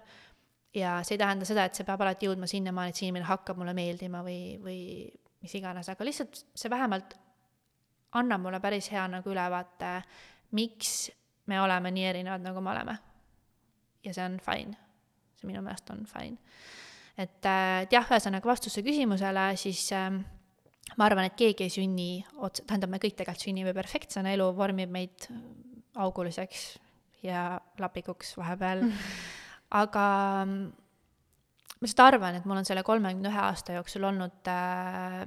ja 0.74 0.98
see 1.02 1.16
ei 1.16 1.22
tähenda 1.22 1.46
seda, 1.46 1.64
et 1.66 1.78
see 1.78 1.86
peab 1.86 2.02
alati 2.02 2.26
jõudma 2.26 2.46
sinnamaani, 2.50 2.94
et 2.94 2.98
see 2.98 3.06
inimene 3.06 3.26
hakkab 3.26 3.58
mulle 3.58 3.74
meeldima 3.74 4.22
või, 4.26 4.58
või 4.62 4.80
mis 5.42 5.54
iganes, 5.54 5.90
aga 5.90 6.06
lihtsalt 6.06 6.42
see 6.54 6.70
vähemalt 6.70 7.14
annab 8.18 8.42
mulle 8.42 8.60
päris 8.60 8.90
hea 8.90 9.06
nagu 9.10 9.30
ülevaate, 9.30 9.94
miks 10.58 11.10
me 11.46 11.60
oleme 11.60 11.94
nii 11.94 12.10
erinevad, 12.10 12.42
nagu 12.42 12.60
me 12.60 12.74
oleme. 12.74 12.98
ja 14.04 14.14
see 14.14 14.24
on 14.24 14.38
fine 14.42 14.87
see 15.38 15.48
minu 15.50 15.62
meelest 15.64 15.90
on 15.94 16.04
fine. 16.08 16.38
et, 17.16 17.40
äh, 17.46 17.84
et 17.84 17.94
jah, 17.94 18.06
ühesõnaga 18.06 18.50
vastuse 18.50 18.82
küsimusele, 18.86 19.50
siis 19.60 19.86
äh, 19.96 20.10
ma 20.96 21.08
arvan, 21.08 21.28
et 21.28 21.38
keegi 21.38 21.66
ei 21.66 21.72
sünni 21.72 22.10
otse, 22.36 22.64
tähendab, 22.66 22.92
me 22.94 23.02
kõik 23.02 23.18
tegelikult 23.18 23.46
sünnime 23.46 23.74
perfektsena, 23.76 24.34
elu 24.34 24.50
vormib 24.56 24.92
meid 24.92 25.28
auguliseks 25.98 26.70
ja 27.26 27.50
lapikuks 27.80 28.36
vahepeal 28.38 28.84
aga 29.82 30.06
mm, 30.46 30.64
ma 31.78 31.86
lihtsalt 31.86 32.06
arvan, 32.06 32.38
et 32.38 32.48
mul 32.48 32.60
on 32.60 32.68
selle 32.68 32.84
kolmekümne 32.86 33.30
ühe 33.30 33.44
aasta 33.44 33.76
jooksul 33.76 34.06
olnud 34.08 34.50
äh, 34.50 35.22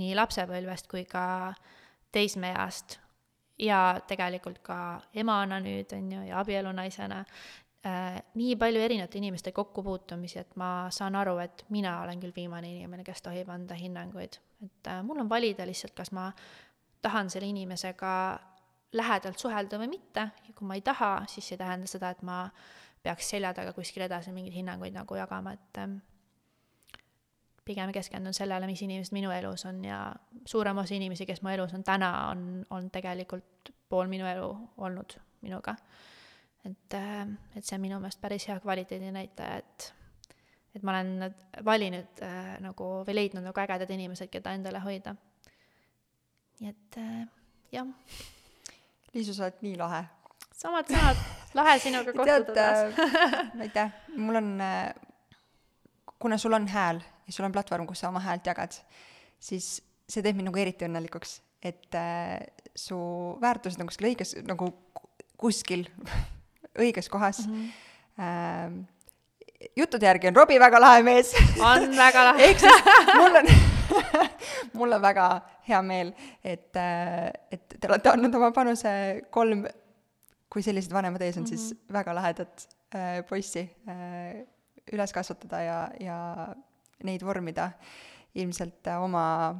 nii 0.00 0.14
lapsepõlvest 0.18 0.88
kui 0.90 1.04
ka 1.08 1.54
teismeeast 2.14 2.98
ja 3.62 4.00
tegelikult 4.08 4.58
ka 4.66 4.78
emana 5.14 5.60
nüüd, 5.62 5.92
on 5.94 6.10
ju, 6.10 6.22
ja 6.26 6.40
abielunaisena 6.42 7.20
äh, 7.22 7.44
nii 7.84 8.56
palju 8.56 8.80
erinevate 8.80 9.18
inimeste 9.18 9.52
kokkupuutumisi, 9.52 10.38
et 10.40 10.56
ma 10.56 10.86
saan 10.90 11.16
aru, 11.20 11.36
et 11.42 11.64
mina 11.74 11.98
olen 12.02 12.20
küll 12.22 12.32
viimane 12.36 12.70
inimene, 12.70 13.04
kes 13.04 13.20
tohib 13.22 13.50
anda 13.52 13.76
hinnanguid. 13.76 14.38
et 14.64 14.88
äh, 14.88 15.02
mul 15.04 15.20
on 15.20 15.28
valida 15.28 15.66
lihtsalt, 15.66 15.92
kas 15.94 16.12
ma 16.12 16.30
tahan 17.02 17.30
selle 17.30 17.50
inimesega 17.52 18.14
lähedalt 18.92 19.38
suhelda 19.38 19.78
või 19.78 19.90
mitte. 19.98 20.28
Ja 20.48 20.54
kui 20.54 20.66
ma 20.66 20.78
ei 20.78 20.80
taha, 20.80 21.26
siis 21.28 21.48
see 21.48 21.58
ei 21.58 21.60
tähenda 21.60 21.86
seda, 21.90 22.14
et 22.14 22.22
ma 22.22 22.46
peaks 23.02 23.28
selja 23.34 23.52
taga 23.52 23.74
kuskil 23.76 24.06
edasi 24.06 24.32
mingeid 24.32 24.56
hinnanguid 24.56 24.96
nagu 24.96 25.20
jagama, 25.20 25.52
et 25.52 25.82
äh, 25.82 25.92
pigem 27.64 27.92
keskendun 27.92 28.32
sellele, 28.32 28.66
mis 28.70 28.80
inimesed 28.86 29.12
minu 29.12 29.34
elus 29.34 29.66
on. 29.68 29.84
Ja 29.84 30.06
suurem 30.46 30.80
osa 30.80 30.96
inimesi, 30.96 31.28
kes 31.28 31.44
mu 31.44 31.52
elus 31.52 31.76
on 31.76 31.84
täna, 31.84 32.14
on, 32.30 32.64
on 32.70 32.88
tegelikult 32.90 33.74
pool 33.88 34.08
minu 34.08 34.24
elu 34.24 34.48
olnud 34.80 35.18
minuga 35.44 35.76
et, 36.64 36.96
äh, 36.96 37.26
et 37.56 37.64
see 37.64 37.76
on 37.76 37.84
minu 37.84 38.00
meelest 38.00 38.20
päris 38.22 38.48
hea 38.48 38.58
kvaliteedinäitaja, 38.60 39.60
et 39.62 39.92
et 40.74 40.82
ma 40.82 40.96
olen 40.96 41.34
valinud 41.64 42.22
äh, 42.26 42.56
nagu 42.64 42.88
või 43.06 43.14
leidnud 43.14 43.44
nagu 43.46 43.62
ägedad 43.62 43.90
inimesed, 43.94 44.30
keda 44.32 44.56
endale 44.58 44.80
hoida. 44.82 45.14
nii 46.60 46.70
et 46.70 46.98
äh, 46.98 47.22
jah. 47.74 47.86
Liisu, 49.14 49.34
sa 49.36 49.46
oled 49.46 49.62
nii 49.62 49.76
lahe. 49.78 50.02
samad 50.54 50.90
sõnad, 50.90 51.22
lahe 51.54 51.78
sinuga 51.82 52.14
kohtuda 52.18 52.54
taas 52.58 52.98
äh, 52.98 53.40
aitäh, 53.66 53.94
mul 54.16 54.40
on 54.42 54.50
äh,, 54.60 54.94
kuna 56.18 56.38
sul 56.38 56.58
on 56.58 56.66
hääl 56.68 57.02
ja 57.26 57.32
sul 57.32 57.46
on 57.46 57.54
platvorm, 57.54 57.86
kus 57.86 58.02
sa 58.02 58.10
oma 58.10 58.22
häält 58.24 58.46
jagad, 58.46 58.74
siis 59.38 59.76
see 60.08 60.22
teeb 60.22 60.36
mind 60.36 60.50
nagu 60.50 60.60
eriti 60.60 60.88
õnnelikuks, 60.88 61.38
et 61.62 61.94
äh, 61.94 62.40
su 62.74 62.98
väärtused 63.40 63.80
on 63.80 63.90
kuskil 63.90 64.10
õiges, 64.10 64.34
nagu 64.42 64.72
kuskil 65.38 65.86
õiges 66.78 67.08
kohas 67.08 67.46
mm. 67.46 67.68
-hmm. 68.18 68.84
juttude 69.76 70.06
järgi 70.06 70.28
on 70.28 70.36
Robbie 70.36 70.60
väga 70.60 70.80
lahe 70.80 71.02
mees. 71.02 71.34
on 71.60 71.96
väga 71.96 72.24
lahe. 72.24 72.44
ehk 72.50 72.58
siis 72.58 72.82
mul 73.14 73.40
on 73.42 73.46
mul 74.78 74.92
on 74.92 75.02
väga 75.02 75.28
hea 75.68 75.82
meel, 75.82 76.12
et, 76.44 76.76
äh, 76.76 77.30
et 77.50 77.76
te 77.80 77.88
olete 77.88 78.12
andnud 78.12 78.34
oma 78.34 78.50
panuse 78.52 78.90
kolm, 79.34 79.64
kui 80.52 80.62
sellised 80.62 80.92
vanemad 80.94 81.22
ees 81.22 81.36
on 81.36 81.42
mm, 81.42 81.46
-hmm. 81.46 81.56
siis 81.56 81.74
mhm. 81.74 81.92
väga 81.92 82.14
lahedat 82.14 82.68
äh, 82.94 83.26
poissi 83.28 83.70
äh, 83.88 84.46
üles 84.92 85.12
kasvatada 85.12 85.62
ja, 85.62 85.78
ja 86.00 86.48
neid 87.04 87.24
vormida 87.24 87.70
ilmselt 88.34 88.86
äh, 88.86 89.02
oma 89.02 89.54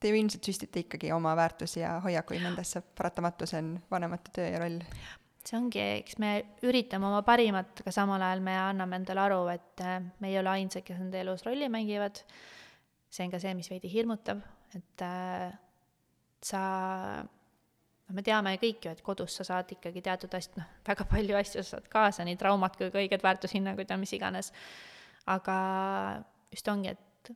te 0.00 0.08
ju 0.08 0.16
ilmselt 0.16 0.44
süstite 0.44 0.80
ikkagi 0.84 1.12
oma 1.12 1.36
väärtusi 1.36 1.80
ja 1.80 2.00
hoiakuid 2.00 2.42
nendesse, 2.42 2.82
paratamatu 2.98 3.46
see 3.46 3.58
on 3.58 3.76
vanemate 3.90 4.30
töö 4.34 4.48
ja 4.48 4.58
roll 4.58 4.80
see 5.46 5.58
ongi, 5.58 5.82
eks 6.00 6.18
me 6.22 6.32
üritame 6.66 7.06
oma 7.08 7.22
parimat, 7.26 7.82
aga 7.82 7.92
samal 7.94 8.22
ajal 8.22 8.42
me 8.44 8.56
anname 8.58 8.98
endale 9.00 9.22
aru, 9.26 9.40
et 9.52 9.82
äh, 9.84 10.00
me 10.20 10.30
ei 10.32 10.38
ole 10.40 10.52
ainsad, 10.56 10.84
kes 10.86 11.00
enda 11.02 11.20
elus 11.22 11.44
rolli 11.46 11.68
mängivad. 11.72 12.22
see 13.10 13.24
on 13.24 13.32
ka 13.32 13.38
see, 13.40 13.54
mis 13.54 13.70
veidi 13.70 13.90
hirmutab, 13.92 14.42
et 14.76 15.02
äh, 15.06 15.54
sa, 16.44 16.62
noh, 17.22 18.16
me 18.16 18.24
teame 18.26 18.56
kõik 18.62 18.88
ju, 18.88 18.94
et 18.96 19.02
kodus 19.06 19.38
sa 19.38 19.46
saad 19.46 19.70
ikkagi 19.76 20.02
teatud 20.04 20.34
asju, 20.34 20.58
noh, 20.58 20.72
väga 20.86 21.06
palju 21.10 21.38
asju 21.38 21.62
sa 21.62 21.76
saad 21.76 21.88
kaasa, 21.92 22.26
nii 22.26 22.38
traumat 22.40 22.76
kui 22.76 22.90
ka 22.90 23.00
õiged 23.02 23.24
väärtushinnangud 23.24 23.90
ja 23.90 24.00
mis 24.00 24.12
iganes. 24.18 24.52
aga 25.26 25.56
just 26.50 26.68
ongi, 26.68 26.94
et 26.94 27.32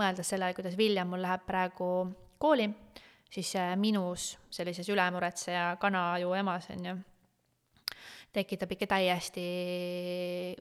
mõeldes 0.00 0.32
sellele, 0.32 0.56
kuidas 0.56 0.76
William 0.80 1.08
mul 1.12 1.22
läheb 1.24 1.44
praegu 1.46 2.08
kooli, 2.40 2.70
siis 3.30 3.52
äh, 3.60 3.76
minus, 3.76 4.32
sellises 4.50 4.88
ülemuretseja 4.88 5.76
kanaju 5.80 6.34
emas, 6.40 6.72
on 6.72 6.84
ju 6.88 6.98
tekitab 8.34 8.70
ikka 8.76 8.86
täiesti, 8.92 9.44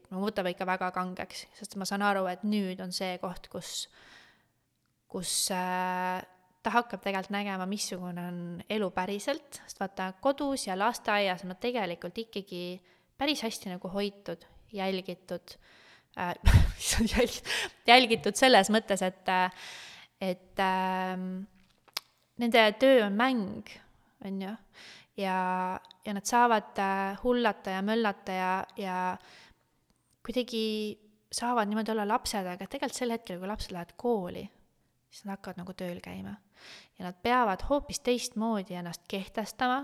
no 0.09 0.23
võtab 0.23 0.49
ikka 0.49 0.65
väga 0.67 0.89
kangeks, 0.95 1.45
sest 1.57 1.77
ma 1.77 1.85
saan 1.85 2.03
aru, 2.05 2.25
et 2.31 2.45
nüüd 2.47 2.81
on 2.81 2.93
see 2.95 3.17
koht, 3.21 3.49
kus, 3.51 3.83
kus 5.09 5.33
äh, 5.53 6.17
ta 6.65 6.73
hakkab 6.73 7.03
tegelikult 7.03 7.33
nägema, 7.35 7.67
missugune 7.69 8.25
on 8.31 8.39
elu 8.69 8.89
päriselt, 8.95 9.61
sest 9.65 9.81
vaata, 9.81 10.11
kodus 10.23 10.65
ja 10.67 10.77
lasteaias 10.79 11.45
on 11.45 11.53
nad 11.53 11.61
tegelikult 11.61 12.17
ikkagi 12.25 12.63
päris 13.19 13.43
hästi 13.45 13.75
nagu 13.75 13.91
hoitud, 13.93 14.47
jälgitud 14.73 15.55
äh,, 16.17 16.33
jälgitud 17.91 18.39
selles 18.39 18.73
mõttes, 18.73 19.05
et, 19.05 19.29
et 20.25 20.65
äh, 20.65 21.13
nende 22.39 22.65
töö 22.81 23.05
on 23.05 23.19
mäng, 23.19 23.69
on 24.25 24.41
ju 24.41 24.55
ja, 25.19 25.79
ja 26.05 26.15
nad 26.15 26.25
saavad 26.27 26.79
äh, 26.79 27.19
hullata 27.23 27.75
ja 27.77 27.83
möllata 27.85 28.31
ja, 28.31 28.51
ja 28.77 28.95
kuidagi 30.25 30.99
saavad 31.31 31.69
niimoodi 31.69 31.91
olla 31.91 32.07
lapsed, 32.07 32.45
aga 32.45 32.67
tegelikult 32.67 32.97
sel 32.97 33.13
hetkel, 33.13 33.39
kui 33.39 33.49
lapsed 33.49 33.73
lähevad 33.75 33.93
kooli, 33.99 34.43
siis 35.09 35.25
nad 35.25 35.37
hakkavad 35.37 35.61
nagu 35.61 35.75
tööl 35.77 36.01
käima. 36.03 36.35
ja 36.99 37.05
nad 37.05 37.15
peavad 37.23 37.63
hoopis 37.69 38.01
teistmoodi 38.03 38.75
ennast 38.75 39.05
kehtestama, 39.07 39.83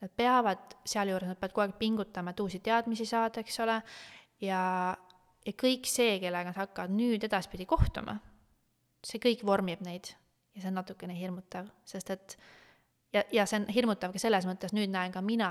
nad 0.00 0.12
peavad, 0.16 0.78
sealjuures 0.88 1.28
nad 1.28 1.38
peavad 1.38 1.54
kogu 1.54 1.66
aeg 1.66 1.76
pingutama, 1.78 2.32
et 2.32 2.40
uusi 2.40 2.60
teadmisi 2.64 3.06
saada, 3.06 3.42
eks 3.42 3.60
ole, 3.60 3.76
ja, 4.40 4.62
ja 5.44 5.52
kõik 5.64 5.88
see, 5.90 6.16
kellega 6.22 6.52
nad 6.52 6.60
hakkavad 6.62 6.94
nüüd 6.96 7.26
edaspidi 7.28 7.66
kohtuma, 7.68 8.16
see 9.04 9.20
kõik 9.22 9.44
vormib 9.46 9.84
neid. 9.84 10.14
Ja 10.54 10.64
see 10.64 10.70
on 10.72 10.80
natukene 10.80 11.14
hirmutav, 11.14 11.68
sest 11.86 12.10
et 12.10 12.34
ja, 13.12 13.24
ja 13.32 13.46
see 13.46 13.60
on 13.60 13.68
hirmutav 13.74 14.14
ka 14.14 14.22
selles 14.22 14.46
mõttes, 14.48 14.74
nüüd 14.76 14.92
näen 14.92 15.14
ka 15.14 15.22
mina, 15.24 15.50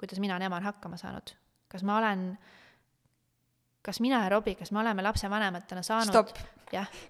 kuidas 0.00 0.20
mina 0.22 0.36
olen 0.36 0.48
emana 0.50 0.70
hakkama 0.70 1.00
saanud. 1.00 1.34
kas 1.68 1.84
ma 1.84 1.98
olen, 1.98 2.30
kas 3.84 4.00
mina 4.00 4.22
ja 4.24 4.30
Robbie, 4.32 4.56
kas 4.56 4.72
me 4.72 4.80
oleme 4.80 5.04
lapsevanematena 5.04 5.82
saanud 5.82 6.14
stopp, 6.14 6.38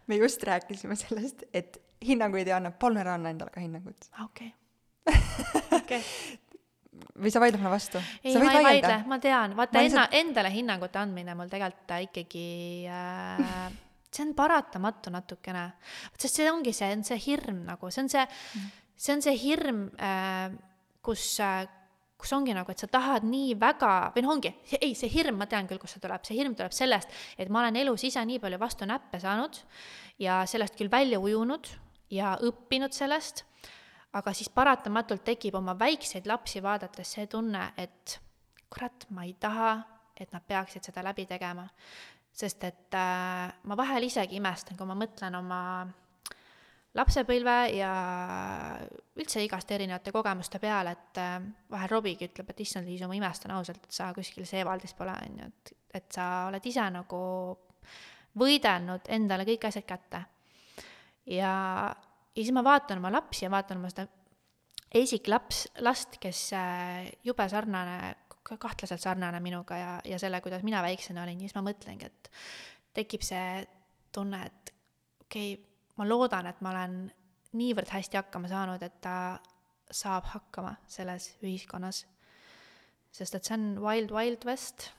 me 0.07 0.17
just 0.17 0.43
rääkisime 0.43 0.97
sellest, 0.99 1.47
et 1.53 1.81
hinnanguid 2.05 2.49
ei 2.49 2.57
anna, 2.59 2.71
palun 2.71 3.03
ära 3.03 3.15
anna 3.19 3.31
endale 3.35 3.55
ka 3.55 3.61
hinnangut. 3.61 4.11
okei. 4.25 4.53
okei. 5.73 6.03
või 7.19 7.31
sa 7.31 7.41
vaidled 7.43 7.61
mulle 7.61 7.75
vastu? 7.75 8.01
ei, 8.23 8.35
ma 8.39 8.53
ei 8.53 8.65
vaidle, 8.65 8.97
ma 9.11 9.19
tean, 9.23 9.55
vaata 9.59 9.83
enna, 9.83 10.09
endale 10.19 10.51
hinnangute 10.55 10.99
andmine 11.01 11.35
mul 11.39 11.51
tegelikult 11.51 11.95
ikkagi 12.09 12.49
äh, 12.91 13.71
see 14.15 14.25
on 14.25 14.35
paratamatu 14.39 15.13
natukene, 15.15 15.65
sest 16.19 16.41
see 16.41 16.51
ongi 16.51 16.75
see, 16.77 16.91
on 16.97 17.05
see 17.07 17.19
hirm 17.29 17.65
nagu, 17.69 17.91
see 17.95 18.05
on 18.05 18.13
see 18.13 18.25
mm., 18.25 18.77
see 18.99 19.15
on 19.15 19.25
see 19.25 19.37
hirm, 19.39 19.87
äh, 20.03 20.51
kus 21.07 21.39
äh, 21.41 21.67
kus 22.19 22.33
ongi 22.35 22.55
nagu, 22.55 22.73
et 22.73 22.83
sa 22.83 22.89
tahad 22.91 23.23
nii 23.27 23.55
väga, 23.61 24.11
või 24.15 24.25
noh, 24.25 24.35
ongi, 24.35 24.51
ei, 24.81 24.95
see 24.99 25.11
hirm, 25.13 25.39
ma 25.39 25.47
tean 25.51 25.69
küll, 25.71 25.79
kust 25.79 25.97
see 25.97 26.03
tuleb, 26.03 26.25
see 26.27 26.39
hirm 26.39 26.57
tuleb 26.59 26.75
sellest, 26.75 27.13
et 27.39 27.51
ma 27.53 27.63
olen 27.63 27.79
elus 27.79 28.03
ise 28.09 28.25
nii 28.27 28.41
palju 28.43 28.59
vastu 28.59 28.89
näppe 28.91 29.21
saanud 29.23 29.61
ja 30.23 30.41
sellest 30.51 30.75
küll 30.79 30.91
välja 30.91 31.21
ujunud 31.23 31.71
ja 32.11 32.35
õppinud 32.43 32.97
sellest, 32.97 33.45
aga 34.19 34.35
siis 34.35 34.51
paratamatult 34.51 35.23
tekib 35.29 35.55
oma 35.61 35.77
väikseid 35.79 36.27
lapsi 36.27 36.63
vaadates 36.65 37.15
see 37.15 37.29
tunne, 37.31 37.69
et 37.79 38.19
kurat, 38.69 39.07
ma 39.15 39.23
ei 39.29 39.37
taha, 39.39 39.77
et 40.19 40.35
nad 40.35 40.43
peaksid 40.43 40.91
seda 40.91 41.05
läbi 41.07 41.29
tegema. 41.31 41.69
sest 42.39 42.63
et 42.65 42.95
äh, 42.95 43.51
ma 43.63 43.77
vahel 43.77 44.05
isegi 44.07 44.37
imestan, 44.39 44.77
kui 44.79 44.87
ma 44.87 44.95
mõtlen 44.95 45.35
oma 45.35 45.61
lapsepõlve 46.97 47.57
ja 47.77 47.93
üldse 49.19 49.43
igast 49.45 49.71
erinevate 49.75 50.13
kogemuste 50.15 50.61
peale, 50.63 50.95
et 50.97 51.21
äh, 51.21 51.39
vahel 51.71 51.91
Robigi 51.93 52.29
ütleb, 52.31 52.51
et 52.53 52.63
issand, 52.65 52.89
Liisu, 52.89 53.09
ma 53.11 53.19
imestan 53.19 53.53
ausalt, 53.55 53.85
et 53.85 53.95
sa 53.95 54.11
kuskil 54.17 54.47
Seewaldis 54.49 54.95
pole, 54.99 55.15
on 55.15 55.41
ju, 55.43 55.49
et, 55.49 55.73
et 56.01 56.09
sa 56.15 56.29
oled 56.49 56.69
ise 56.71 56.85
nagu 56.95 57.23
võidelnud 58.39 59.11
endale 59.15 59.47
kõik 59.49 59.69
asjad 59.69 59.87
kätte. 59.89 60.23
ja, 61.27 61.53
ja 61.93 62.41
siis 62.41 62.55
ma 62.55 62.65
vaatan 62.65 63.03
oma 63.03 63.13
lapsi 63.13 63.45
ja 63.45 63.53
vaatan 63.53 63.83
oma 63.83 63.91
seda 63.93 64.07
esiklaps, 64.95 65.67
last, 65.85 66.17
kes 66.23 66.49
äh, 66.57 67.11
jube 67.25 67.49
sarnane, 67.49 68.17
kahtlaselt 68.49 69.03
sarnane 69.03 69.41
minuga 69.45 69.77
ja, 69.77 69.95
ja 70.09 70.19
selle, 70.19 70.41
kuidas 70.41 70.65
mina 70.65 70.81
väiksena 70.83 71.27
olin, 71.27 71.41
siis 71.45 71.57
ma 71.59 71.63
mõtlengi, 71.67 72.09
et 72.09 72.31
tekib 72.97 73.25
see 73.27 73.67
tunne, 74.15 74.41
et 74.47 74.73
okei 75.27 75.53
okay,, 75.53 75.68
ma 75.99 76.07
loodan, 76.07 76.47
et 76.51 76.61
ma 76.65 76.73
olen 76.75 77.01
niivõrd 77.59 77.91
hästi 77.91 78.21
hakkama 78.21 78.51
saanud, 78.51 78.83
et 78.85 79.01
ta 79.05 79.17
saab 79.91 80.29
hakkama 80.35 80.75
selles 80.89 81.33
ühiskonnas. 81.43 82.05
sest 83.13 83.35
et 83.35 83.45
see 83.45 83.57
on 83.57 83.71
wild, 83.83 84.13
wild 84.15 84.45
west. 84.47 84.91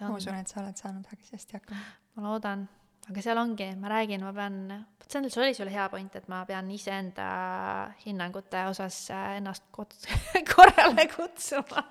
ma 0.00 0.14
usun, 0.16 0.38
et 0.38 0.48
sa 0.48 0.60
oled 0.62 0.78
saanud 0.78 1.08
väga 1.10 1.32
hästi 1.32 1.58
hakkama. 1.58 1.82
ma 2.16 2.28
loodan, 2.28 2.64
aga 3.10 3.24
seal 3.26 3.42
ongi, 3.42 3.68
ma 3.80 3.90
räägin, 3.92 4.24
ma 4.24 4.32
pean, 4.36 4.60
vot 5.00 5.10
see 5.10 5.20
on, 5.20 5.28
see 5.30 5.42
oli 5.42 5.58
sul 5.58 5.72
hea 5.74 5.88
point, 5.92 6.16
et 6.16 6.30
ma 6.32 6.44
pean 6.48 6.70
iseenda 6.70 7.26
hinnangute 8.06 8.64
osas 8.70 9.02
ennast 9.10 9.68
kod-, 9.74 9.98
korrale 10.54 11.08
kutsuma. 11.12 11.84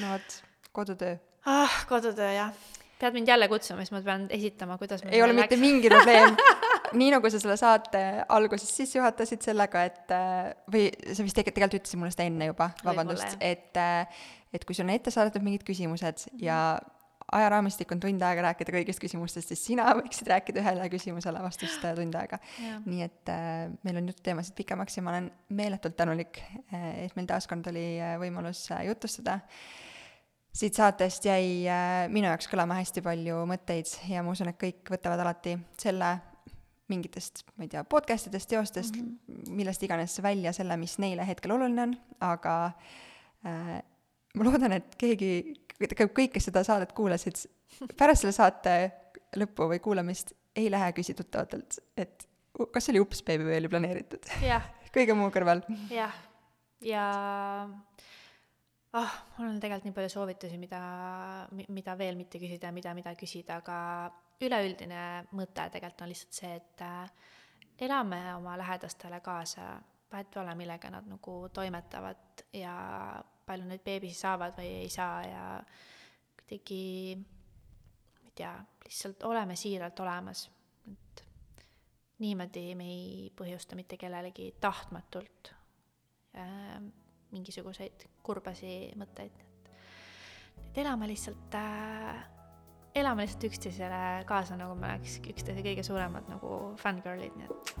no 0.00 0.14
vot, 0.14 0.40
kodutöö. 0.72 1.18
ah, 1.50 1.84
kodutöö 1.90 2.32
jah 2.38 2.66
pead 3.00 3.16
mind 3.16 3.28
jälle 3.28 3.48
kutsuma, 3.48 3.84
siis 3.84 3.92
ma 3.92 4.00
pean 4.04 4.26
esitama, 4.32 4.78
kuidas 4.80 5.04
ei 5.10 5.22
ole 5.22 5.36
mitte 5.36 5.58
mingi 5.60 5.90
probleem. 5.92 6.36
Nii 7.00 7.10
nagu 7.16 7.28
sa 7.30 7.40
selle 7.42 7.56
saate 7.58 8.00
alguses 8.32 8.70
sisse 8.70 9.00
juhatasid 9.00 9.42
sellega, 9.44 9.82
et 9.88 10.12
äh, 10.14 10.52
või 10.72 10.88
sa 11.12 11.26
vist 11.26 11.36
tegelikult 11.36 11.80
ütlesid 11.80 12.00
mulle 12.00 12.14
seda 12.14 12.28
enne 12.30 12.50
juba, 12.52 12.70
vabandust, 12.86 13.36
et 13.42 13.76
äh, 13.80 14.20
et 14.54 14.64
kui 14.64 14.76
sul 14.76 14.86
on 14.86 14.94
ette 14.94 15.12
saadetud 15.12 15.44
mingid 15.44 15.66
küsimused 15.66 16.28
ja 16.40 16.78
ajaraamistik 17.36 17.90
on 17.92 18.00
tund 18.00 18.22
aega 18.22 18.44
rääkida 18.46 18.72
kõigist 18.76 19.02
küsimustest, 19.02 19.50
siis 19.50 19.64
sina 19.72 19.88
võiksid 19.98 20.28
rääkida 20.30 20.62
ühele 20.62 20.86
küsimusele 20.92 21.42
vastust 21.42 21.84
äh, 21.84 21.96
tund 21.98 22.14
aega. 22.18 22.38
nii 22.86 23.02
et 23.06 23.32
äh, 23.32 23.66
meil 23.86 23.98
on 24.00 24.12
jututeemasid 24.12 24.54
pikemaks 24.58 24.96
ja 24.96 25.04
ma 25.04 25.16
olen 25.16 25.28
meeletult 25.58 25.98
tänulik, 25.98 26.38
et 26.70 27.18
meil 27.18 27.28
taaskord 27.28 27.66
oli 27.72 27.88
võimalus 28.22 28.68
jutustada. 28.86 29.40
Siit 30.56 30.78
saatest 30.78 31.26
jäi 31.28 31.66
minu 32.12 32.30
jaoks 32.30 32.48
kõlama 32.50 32.78
hästi 32.78 33.02
palju 33.04 33.42
mõtteid 33.50 33.90
ja 34.10 34.22
ma 34.24 34.32
usun, 34.32 34.50
et 34.52 34.58
kõik 34.60 34.88
võtavad 34.94 35.20
alati 35.24 35.56
selle 35.80 36.14
mingitest, 36.90 37.42
ma 37.56 37.66
ei 37.66 37.70
tea, 37.72 37.82
podcast 37.88 38.28
idest, 38.30 38.48
teostest 38.50 38.96
mm, 38.96 39.06
-hmm. 39.06 39.50
millest 39.58 39.82
iganes 39.82 40.14
välja 40.22 40.52
selle, 40.54 40.76
mis 40.76 40.98
neile 41.02 41.26
hetkel 41.26 41.52
oluline 41.56 41.82
on, 41.82 41.96
aga 42.22 42.54
äh, 43.46 43.82
ma 44.34 44.46
loodan, 44.46 44.76
et 44.78 44.94
keegi, 44.98 45.56
kõik, 45.80 46.30
kes 46.36 46.48
seda 46.50 46.62
saadet 46.64 46.92
kuulasid, 46.96 47.42
pärast 47.98 48.22
selle 48.22 48.36
saate 48.36 48.76
lõppu 49.36 49.68
või 49.72 49.82
kuulamist 49.82 50.32
ei 50.56 50.70
lähe 50.70 50.92
küsi 50.96 51.14
tuttavatelt, 51.14 51.80
et 51.96 52.28
kas 52.72 52.88
oli 52.88 53.02
ups 53.02 53.22
beebi 53.26 53.44
või 53.44 53.58
oli 53.58 53.68
planeeritud 53.68 54.30
kõige 54.96 55.18
muu 55.18 55.28
kõrval. 55.34 55.64
jah, 55.90 56.14
ja 56.80 57.06
ah 58.96 59.16
mul 59.36 59.50
on 59.50 59.58
tegelikult 59.60 59.88
nii 59.88 59.96
palju 59.96 60.12
soovitusi, 60.12 60.58
mida, 60.60 60.80
mida 61.52 61.96
veel 61.98 62.16
mitte 62.18 62.40
küsida 62.40 62.70
mida, 62.72 62.94
mida 62.96 63.12
küsida, 63.18 63.60
aga 63.60 63.78
üleüldine 64.44 65.02
mõte 65.36 65.68
tegelikult 65.72 66.04
on 66.04 66.12
lihtsalt 66.12 66.38
see, 66.40 66.52
et 66.60 66.84
äh, 66.84 67.10
elame 67.86 68.20
oma 68.36 68.56
lähedastele 68.58 69.20
kaasa, 69.24 69.76
vahet 70.12 70.30
pole, 70.32 70.54
millega 70.58 70.90
nad 70.92 71.08
nagu 71.08 71.38
toimetavad 71.52 72.44
ja 72.56 72.74
palju 73.46 73.68
neid 73.68 73.84
beebisi 73.84 74.18
saavad 74.18 74.56
või 74.58 74.72
ei 74.82 74.90
saa 74.92 75.22
ja 75.26 75.46
kuidagi, 76.40 77.16
ma 77.16 78.28
ei 78.28 78.36
tea, 78.38 78.52
lihtsalt 78.84 79.24
oleme 79.28 79.56
siiralt 79.58 80.00
olemas, 80.04 80.46
et 80.92 81.24
niimoodi 82.22 82.68
me 82.78 82.86
ei 82.92 83.32
põhjusta 83.36 83.78
mitte 83.78 83.98
kellelegi 84.00 84.52
tahtmatult. 84.60 85.52
Äh, 86.36 86.80
mingisuguseid 87.32 88.06
kurbasi 88.26 88.92
mõtteid, 88.98 89.34
et, 89.42 89.70
et 90.70 90.82
elame 90.84 91.08
lihtsalt 91.10 91.56
äh, 91.58 92.24
elame 92.96 93.26
lihtsalt 93.26 93.48
üksteisele 93.50 94.02
kaasa, 94.28 94.56
nagu 94.58 94.76
me 94.78 94.88
oleks 94.90 95.18
üksteise 95.20 95.64
kõige 95.64 95.84
suuremad 95.86 96.28
nagu 96.32 96.52
fängirl'id, 96.80 97.34
nii 97.36 97.48
et. 97.50 97.74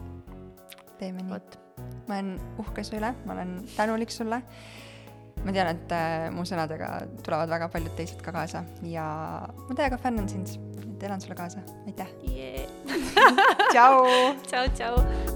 teeme 1.00 1.24
nii. 1.24 1.62
ma 2.08 2.18
olen 2.18 2.34
uhke 2.62 2.84
su 2.84 2.98
üle, 2.98 3.12
ma 3.24 3.36
olen 3.36 3.56
tänulik 3.76 4.12
sulle. 4.12 4.42
ma 5.44 5.52
tean, 5.54 5.70
et 5.72 5.94
äh, 5.94 6.26
mu 6.34 6.44
sõnadega 6.48 6.90
tulevad 7.22 7.52
väga 7.52 7.70
paljud 7.72 7.96
teised 7.96 8.22
ka 8.24 8.34
kaasa 8.34 8.64
ja 8.82 9.06
ma 9.46 9.78
täiega 9.78 10.00
fännan 10.02 10.28
sind, 10.28 10.56
et 10.96 11.08
elan 11.08 11.20
sulle 11.22 11.38
kaasa, 11.38 11.64
aitäh 11.86 12.12
yeah. 12.28 12.68
tšau. 13.72 14.04
tšau, 14.46 14.68
tšau. 14.74 15.35